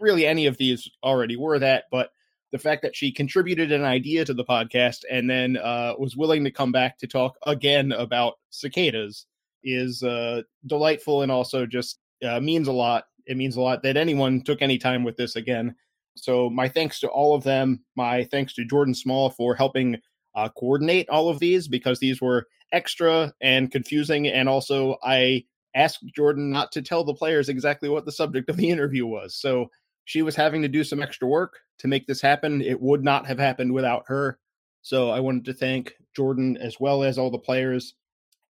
Really, 0.00 0.26
any 0.26 0.46
of 0.46 0.56
these 0.56 0.88
already 1.02 1.36
were 1.36 1.58
that, 1.58 1.84
but 1.90 2.10
the 2.52 2.58
fact 2.58 2.82
that 2.82 2.94
she 2.94 3.10
contributed 3.10 3.72
an 3.72 3.84
idea 3.84 4.24
to 4.24 4.32
the 4.32 4.44
podcast 4.44 5.00
and 5.10 5.28
then 5.28 5.56
uh, 5.56 5.94
was 5.98 6.16
willing 6.16 6.44
to 6.44 6.50
come 6.50 6.72
back 6.72 6.98
to 6.98 7.06
talk 7.06 7.36
again 7.46 7.92
about 7.92 8.34
cicadas 8.50 9.26
is 9.64 10.02
uh, 10.02 10.42
delightful 10.66 11.22
and 11.22 11.32
also 11.32 11.66
just 11.66 11.98
uh, 12.24 12.40
means 12.40 12.68
a 12.68 12.72
lot. 12.72 13.04
It 13.26 13.36
means 13.36 13.56
a 13.56 13.60
lot 13.60 13.82
that 13.82 13.96
anyone 13.96 14.42
took 14.42 14.62
any 14.62 14.78
time 14.78 15.02
with 15.02 15.16
this 15.16 15.36
again. 15.36 15.74
So 16.16 16.50
my 16.50 16.68
thanks 16.68 17.00
to 17.00 17.08
all 17.08 17.34
of 17.34 17.44
them. 17.44 17.84
My 17.96 18.24
thanks 18.24 18.54
to 18.54 18.64
Jordan 18.64 18.94
Small 18.94 19.30
for 19.30 19.54
helping 19.54 19.96
uh, 20.34 20.48
coordinate 20.50 21.08
all 21.08 21.28
of 21.28 21.38
these 21.38 21.68
because 21.68 21.98
these 21.98 22.20
were 22.20 22.46
extra 22.72 23.32
and 23.40 23.70
confusing. 23.70 24.26
And 24.28 24.48
also, 24.48 24.96
I 25.02 25.44
asked 25.74 26.04
Jordan 26.14 26.50
not 26.50 26.72
to 26.72 26.82
tell 26.82 27.04
the 27.04 27.14
players 27.14 27.48
exactly 27.48 27.88
what 27.88 28.04
the 28.04 28.12
subject 28.12 28.48
of 28.48 28.56
the 28.56 28.70
interview 28.70 29.06
was. 29.06 29.34
So 29.36 29.70
she 30.04 30.22
was 30.22 30.36
having 30.36 30.62
to 30.62 30.68
do 30.68 30.84
some 30.84 31.02
extra 31.02 31.28
work 31.28 31.58
to 31.78 31.88
make 31.88 32.06
this 32.06 32.20
happen. 32.20 32.62
It 32.62 32.80
would 32.80 33.04
not 33.04 33.26
have 33.26 33.38
happened 33.38 33.72
without 33.72 34.04
her. 34.06 34.38
So 34.82 35.10
I 35.10 35.20
wanted 35.20 35.44
to 35.46 35.54
thank 35.54 35.94
Jordan 36.14 36.56
as 36.56 36.80
well 36.80 37.02
as 37.02 37.18
all 37.18 37.30
the 37.30 37.38
players 37.38 37.94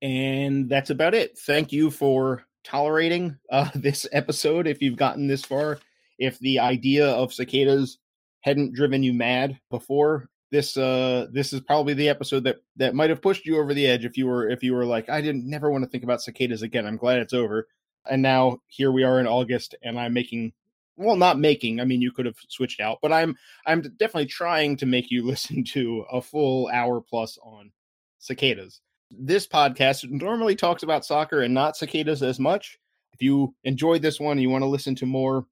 and 0.04 0.68
that's 0.68 0.90
about 0.90 1.16
it. 1.16 1.40
Thank 1.40 1.72
you 1.72 1.90
for 1.90 2.44
tolerating 2.64 3.38
uh, 3.50 3.70
this 3.76 4.06
episode 4.12 4.68
if 4.68 4.82
you've 4.82 4.98
gotten 4.98 5.28
this 5.28 5.44
far. 5.44 5.80
If 6.24 6.40
the 6.40 6.60
idea 6.60 7.08
of 7.08 7.34
cicadas 7.34 7.98
hadn't 8.42 8.74
driven 8.74 9.04
you 9.04 9.14
mad 9.14 9.60
before, 9.70 10.30
this 10.52 10.78
uh 10.78 11.28
this 11.32 11.54
is 11.54 11.62
probably 11.62 11.94
the 11.94 12.10
episode 12.10 12.44
that 12.44 12.58
that 12.76 12.96
might 12.96 13.10
have 13.10 13.22
pushed 13.22 13.46
you 13.46 13.58
over 13.58 13.74
the 13.74 13.88
edge 13.88 14.06
if 14.06 14.18
you 14.18 14.28
were 14.28 14.48
if 14.50 14.62
you 14.62 14.74
were 14.74 14.86
like 14.86 15.10
I 15.10 15.22
didn't 15.22 15.50
never 15.50 15.72
want 15.72 15.84
to 15.84 15.90
think 15.90 16.04
about 16.04 16.22
cicadas 16.22 16.62
again. 16.62 16.86
I'm 16.86 16.98
glad 16.98 17.20
it's 17.20 17.34
over. 17.34 17.68
And 18.10 18.22
now 18.22 18.60
here 18.68 18.92
we 18.92 19.04
are 19.04 19.20
in 19.20 19.28
August 19.28 19.76
and 19.82 20.00
I'm 20.00 20.14
making 20.14 20.54
well 20.96 21.16
not 21.16 21.40
making 21.40 21.82
i 21.82 21.86
mean 21.86 22.04
you 22.04 22.12
could 22.12 22.28
have 22.28 22.36
switched 22.50 22.80
out 22.80 23.00
but 23.02 23.12
i'm 23.12 23.36
i'm 23.66 23.82
definitely 23.82 24.28
trying 24.28 24.78
to 24.78 24.86
make 24.86 25.10
you 25.10 25.24
listen 25.26 25.64
to 25.64 26.06
a 26.12 26.22
full 26.22 26.70
hour 26.72 27.02
plus 27.02 27.36
on 27.42 27.72
cicadas 28.20 28.80
this 29.20 29.48
podcast 29.48 30.10
normally 30.10 30.56
talks 30.56 30.84
about 30.84 31.06
soccer 31.06 31.42
and 31.42 31.54
not 31.54 31.78
cicadas 31.78 32.24
as 32.24 32.40
much. 32.40 32.80
If 33.14 33.22
you 33.22 33.54
enjoyed 33.64 34.02
this 34.02 34.20
one 34.20 34.34
and 34.34 34.42
you 34.42 34.50
want 34.50 34.64
to 34.64 34.68
listen 34.68 34.96
to 34.96 35.06
more, 35.06 35.46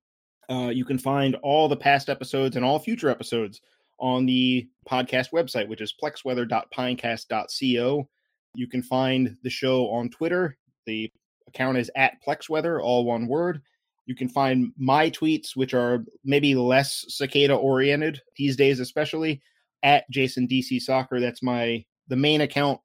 uh, 0.50 0.72
you 0.74 0.86
can 0.86 0.98
find 0.98 1.36
all 1.44 1.68
the 1.68 1.78
past 1.78 2.10
episodes 2.10 2.56
and 2.56 2.66
all 2.66 2.80
future 2.80 3.10
episodes 3.10 3.62
on 4.00 4.26
the 4.26 4.68
podcast 4.90 5.32
website, 5.32 5.68
which 5.68 5.82
is 5.82 5.94
plexweather.pinecast.co. 6.02 8.08
You 8.56 8.68
can 8.68 8.84
find 8.84 9.38
the 9.44 9.50
show 9.50 9.90
on 9.90 10.10
Twitter. 10.10 10.58
The 10.86 11.12
account 11.48 11.78
is 11.78 11.92
at 11.96 12.18
plexweather, 12.26 12.82
all 12.82 13.06
one 13.06 13.28
word. 13.28 13.62
You 14.08 14.16
can 14.16 14.28
find 14.28 14.74
my 14.78 15.10
tweets, 15.10 15.56
which 15.56 15.74
are 15.74 16.04
maybe 16.26 16.56
less 16.56 17.06
cicada 17.08 17.56
oriented 17.56 18.22
these 18.36 18.58
days, 18.58 18.80
especially 18.80 19.42
at 19.84 20.10
Jason 20.10 20.48
DC 20.48 20.82
Soccer. 20.82 21.20
That's 21.20 21.44
my 21.44 21.86
the 22.08 22.16
main 22.16 22.42
account 22.42 22.80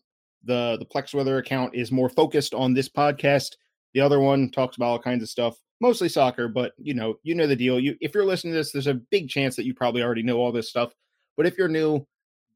the 0.44 0.76
the 0.78 0.86
Plex 0.86 1.14
Weather 1.14 1.38
account 1.38 1.74
is 1.74 1.90
more 1.90 2.09
focused 2.09 2.54
on 2.54 2.74
this 2.74 2.88
podcast. 2.88 3.57
The 3.94 4.00
other 4.00 4.20
one 4.20 4.50
talks 4.50 4.76
about 4.76 4.86
all 4.86 4.98
kinds 4.98 5.22
of 5.22 5.28
stuff, 5.28 5.59
mostly 5.81 6.09
soccer, 6.09 6.49
but 6.49 6.72
you 6.79 6.95
know, 6.95 7.16
you 7.22 7.35
know 7.35 7.47
the 7.47 7.57
deal. 7.57 7.79
You 7.79 7.97
if 8.01 8.14
you're 8.14 8.24
listening 8.24 8.53
to 8.55 8.59
this, 8.59 8.72
there's 8.72 8.87
a 8.87 8.95
big 8.95 9.29
chance 9.29 9.57
that 9.57 9.66
you 9.66 9.74
probably 9.74 10.03
already 10.03 10.22
know 10.22 10.39
all 10.39 10.53
this 10.53 10.70
stuff. 10.70 10.93
But 11.37 11.47
if 11.47 11.59
you're 11.59 11.68
new, 11.68 12.07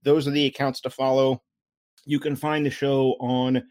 those 0.03 0.27
are 0.27 0.33
the 0.33 0.47
accounts 0.47 0.81
to 0.83 0.91
follow. 0.91 1.43
You 2.07 2.18
can 2.18 2.37
find 2.37 2.64
the 2.64 2.71
show 2.71 3.16
on 3.21 3.62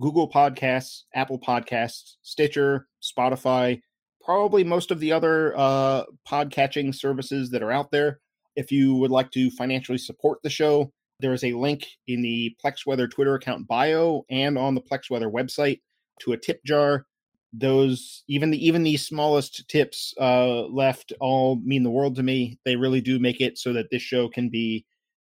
Google 0.00 0.30
Podcasts, 0.30 1.04
Apple 1.14 1.38
Podcasts, 1.38 2.16
Stitcher, 2.22 2.86
Spotify, 3.02 3.80
probably 4.22 4.62
most 4.62 4.90
of 4.90 5.00
the 5.00 5.10
other 5.10 5.56
uh, 5.56 6.04
podcatching 6.28 6.94
services 6.94 7.50
that 7.50 7.62
are 7.62 7.72
out 7.72 7.90
there. 7.90 8.20
If 8.56 8.70
you 8.70 8.94
would 8.96 9.10
like 9.10 9.30
to 9.32 9.50
financially 9.52 9.98
support 9.98 10.40
the 10.42 10.50
show, 10.50 10.92
there 11.20 11.32
is 11.32 11.44
a 11.44 11.52
link 11.52 11.86
in 12.06 12.22
the 12.22 12.54
Plex 12.62 12.86
Weather 12.86 13.08
Twitter 13.08 13.34
account 13.34 13.66
bio 13.66 14.24
and 14.30 14.58
on 14.58 14.74
the 14.74 14.82
Plex 14.82 15.10
Weather 15.10 15.30
website 15.30 15.80
to 16.20 16.32
a 16.32 16.36
tip 16.36 16.62
jar. 16.64 17.06
Those 17.52 18.24
even 18.28 18.50
the 18.50 18.66
even 18.66 18.82
the 18.82 18.96
smallest 18.96 19.66
tips 19.68 20.14
uh, 20.20 20.66
left 20.66 21.12
all 21.20 21.56
mean 21.64 21.82
the 21.82 21.90
world 21.90 22.16
to 22.16 22.22
me. 22.22 22.58
They 22.64 22.76
really 22.76 23.00
do 23.00 23.18
make 23.18 23.40
it 23.40 23.56
so 23.56 23.72
that 23.72 23.90
this 23.90 24.02
show 24.02 24.28
can 24.28 24.50
be 24.50 24.84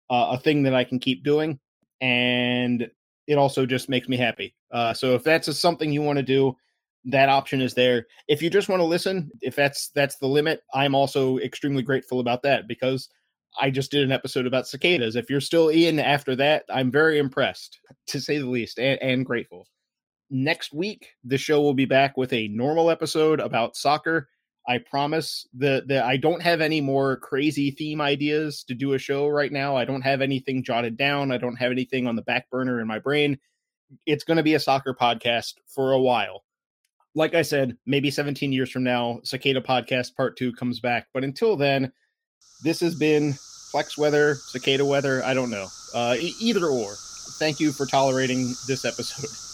uh, 0.09 0.27
a 0.31 0.39
thing 0.39 0.63
that 0.63 0.75
I 0.75 0.83
can 0.83 0.99
keep 0.99 1.23
doing, 1.23 1.59
and 1.99 2.89
it 3.27 3.37
also 3.37 3.65
just 3.65 3.89
makes 3.89 4.07
me 4.07 4.17
happy. 4.17 4.55
Uh, 4.71 4.93
so 4.93 5.15
if 5.15 5.23
that's 5.23 5.47
a, 5.47 5.53
something 5.53 5.91
you 5.91 6.01
want 6.01 6.17
to 6.17 6.23
do, 6.23 6.55
that 7.05 7.29
option 7.29 7.61
is 7.61 7.73
there. 7.73 8.05
If 8.27 8.41
you 8.41 8.49
just 8.49 8.69
want 8.69 8.81
to 8.81 8.85
listen, 8.85 9.31
if 9.41 9.55
that's 9.55 9.89
that's 9.89 10.17
the 10.17 10.27
limit, 10.27 10.61
I'm 10.73 10.93
also 10.93 11.39
extremely 11.39 11.81
grateful 11.81 12.19
about 12.19 12.43
that 12.43 12.67
because 12.67 13.09
I 13.59 13.69
just 13.69 13.91
did 13.91 14.03
an 14.03 14.11
episode 14.11 14.45
about 14.45 14.67
cicadas. 14.67 15.15
If 15.15 15.29
you're 15.29 15.41
still 15.41 15.69
in 15.69 15.99
after 15.99 16.35
that, 16.37 16.65
I'm 16.69 16.91
very 16.91 17.17
impressed, 17.17 17.79
to 18.07 18.21
say 18.21 18.37
the 18.37 18.45
least, 18.45 18.79
and, 18.79 19.01
and 19.01 19.25
grateful. 19.25 19.67
Next 20.33 20.73
week, 20.73 21.09
the 21.25 21.37
show 21.37 21.61
will 21.61 21.73
be 21.73 21.83
back 21.83 22.15
with 22.15 22.31
a 22.31 22.47
normal 22.47 22.89
episode 22.89 23.41
about 23.41 23.75
soccer. 23.75 24.29
I 24.65 24.77
promise 24.77 25.45
that 25.55 25.89
that 25.89 26.05
I 26.05 26.15
don't 26.15 26.41
have 26.41 26.61
any 26.61 26.79
more 26.79 27.17
crazy 27.17 27.71
theme 27.71 27.99
ideas 27.99 28.63
to 28.69 28.73
do 28.73 28.93
a 28.93 28.97
show 28.97 29.27
right 29.27 29.51
now. 29.51 29.75
I 29.75 29.83
don't 29.83 30.03
have 30.03 30.21
anything 30.21 30.63
jotted 30.63 30.95
down. 30.95 31.33
I 31.33 31.37
don't 31.37 31.57
have 31.57 31.73
anything 31.73 32.07
on 32.07 32.15
the 32.15 32.21
back 32.21 32.49
burner 32.49 32.79
in 32.79 32.87
my 32.87 32.97
brain. 32.97 33.39
It's 34.05 34.23
going 34.23 34.37
to 34.37 34.43
be 34.43 34.53
a 34.53 34.59
soccer 34.59 34.95
podcast 34.95 35.55
for 35.67 35.91
a 35.91 35.99
while. 35.99 36.45
Like 37.13 37.35
I 37.35 37.41
said, 37.41 37.75
maybe 37.85 38.09
17 38.09 38.53
years 38.53 38.71
from 38.71 38.85
now, 38.85 39.19
Cicada 39.25 39.59
Podcast 39.59 40.15
Part 40.15 40.37
2 40.37 40.53
comes 40.53 40.79
back. 40.79 41.07
But 41.13 41.25
until 41.25 41.57
then, 41.57 41.91
this 42.63 42.79
has 42.79 42.95
been 42.95 43.33
Plex 43.73 43.97
Weather, 43.97 44.35
Cicada 44.35 44.85
Weather. 44.85 45.21
I 45.25 45.33
don't 45.33 45.49
know. 45.49 45.67
Uh, 45.93 46.15
either 46.39 46.67
or. 46.67 46.93
Thank 47.37 47.59
you 47.59 47.73
for 47.73 47.85
tolerating 47.85 48.53
this 48.65 48.85
episode. 48.85 49.29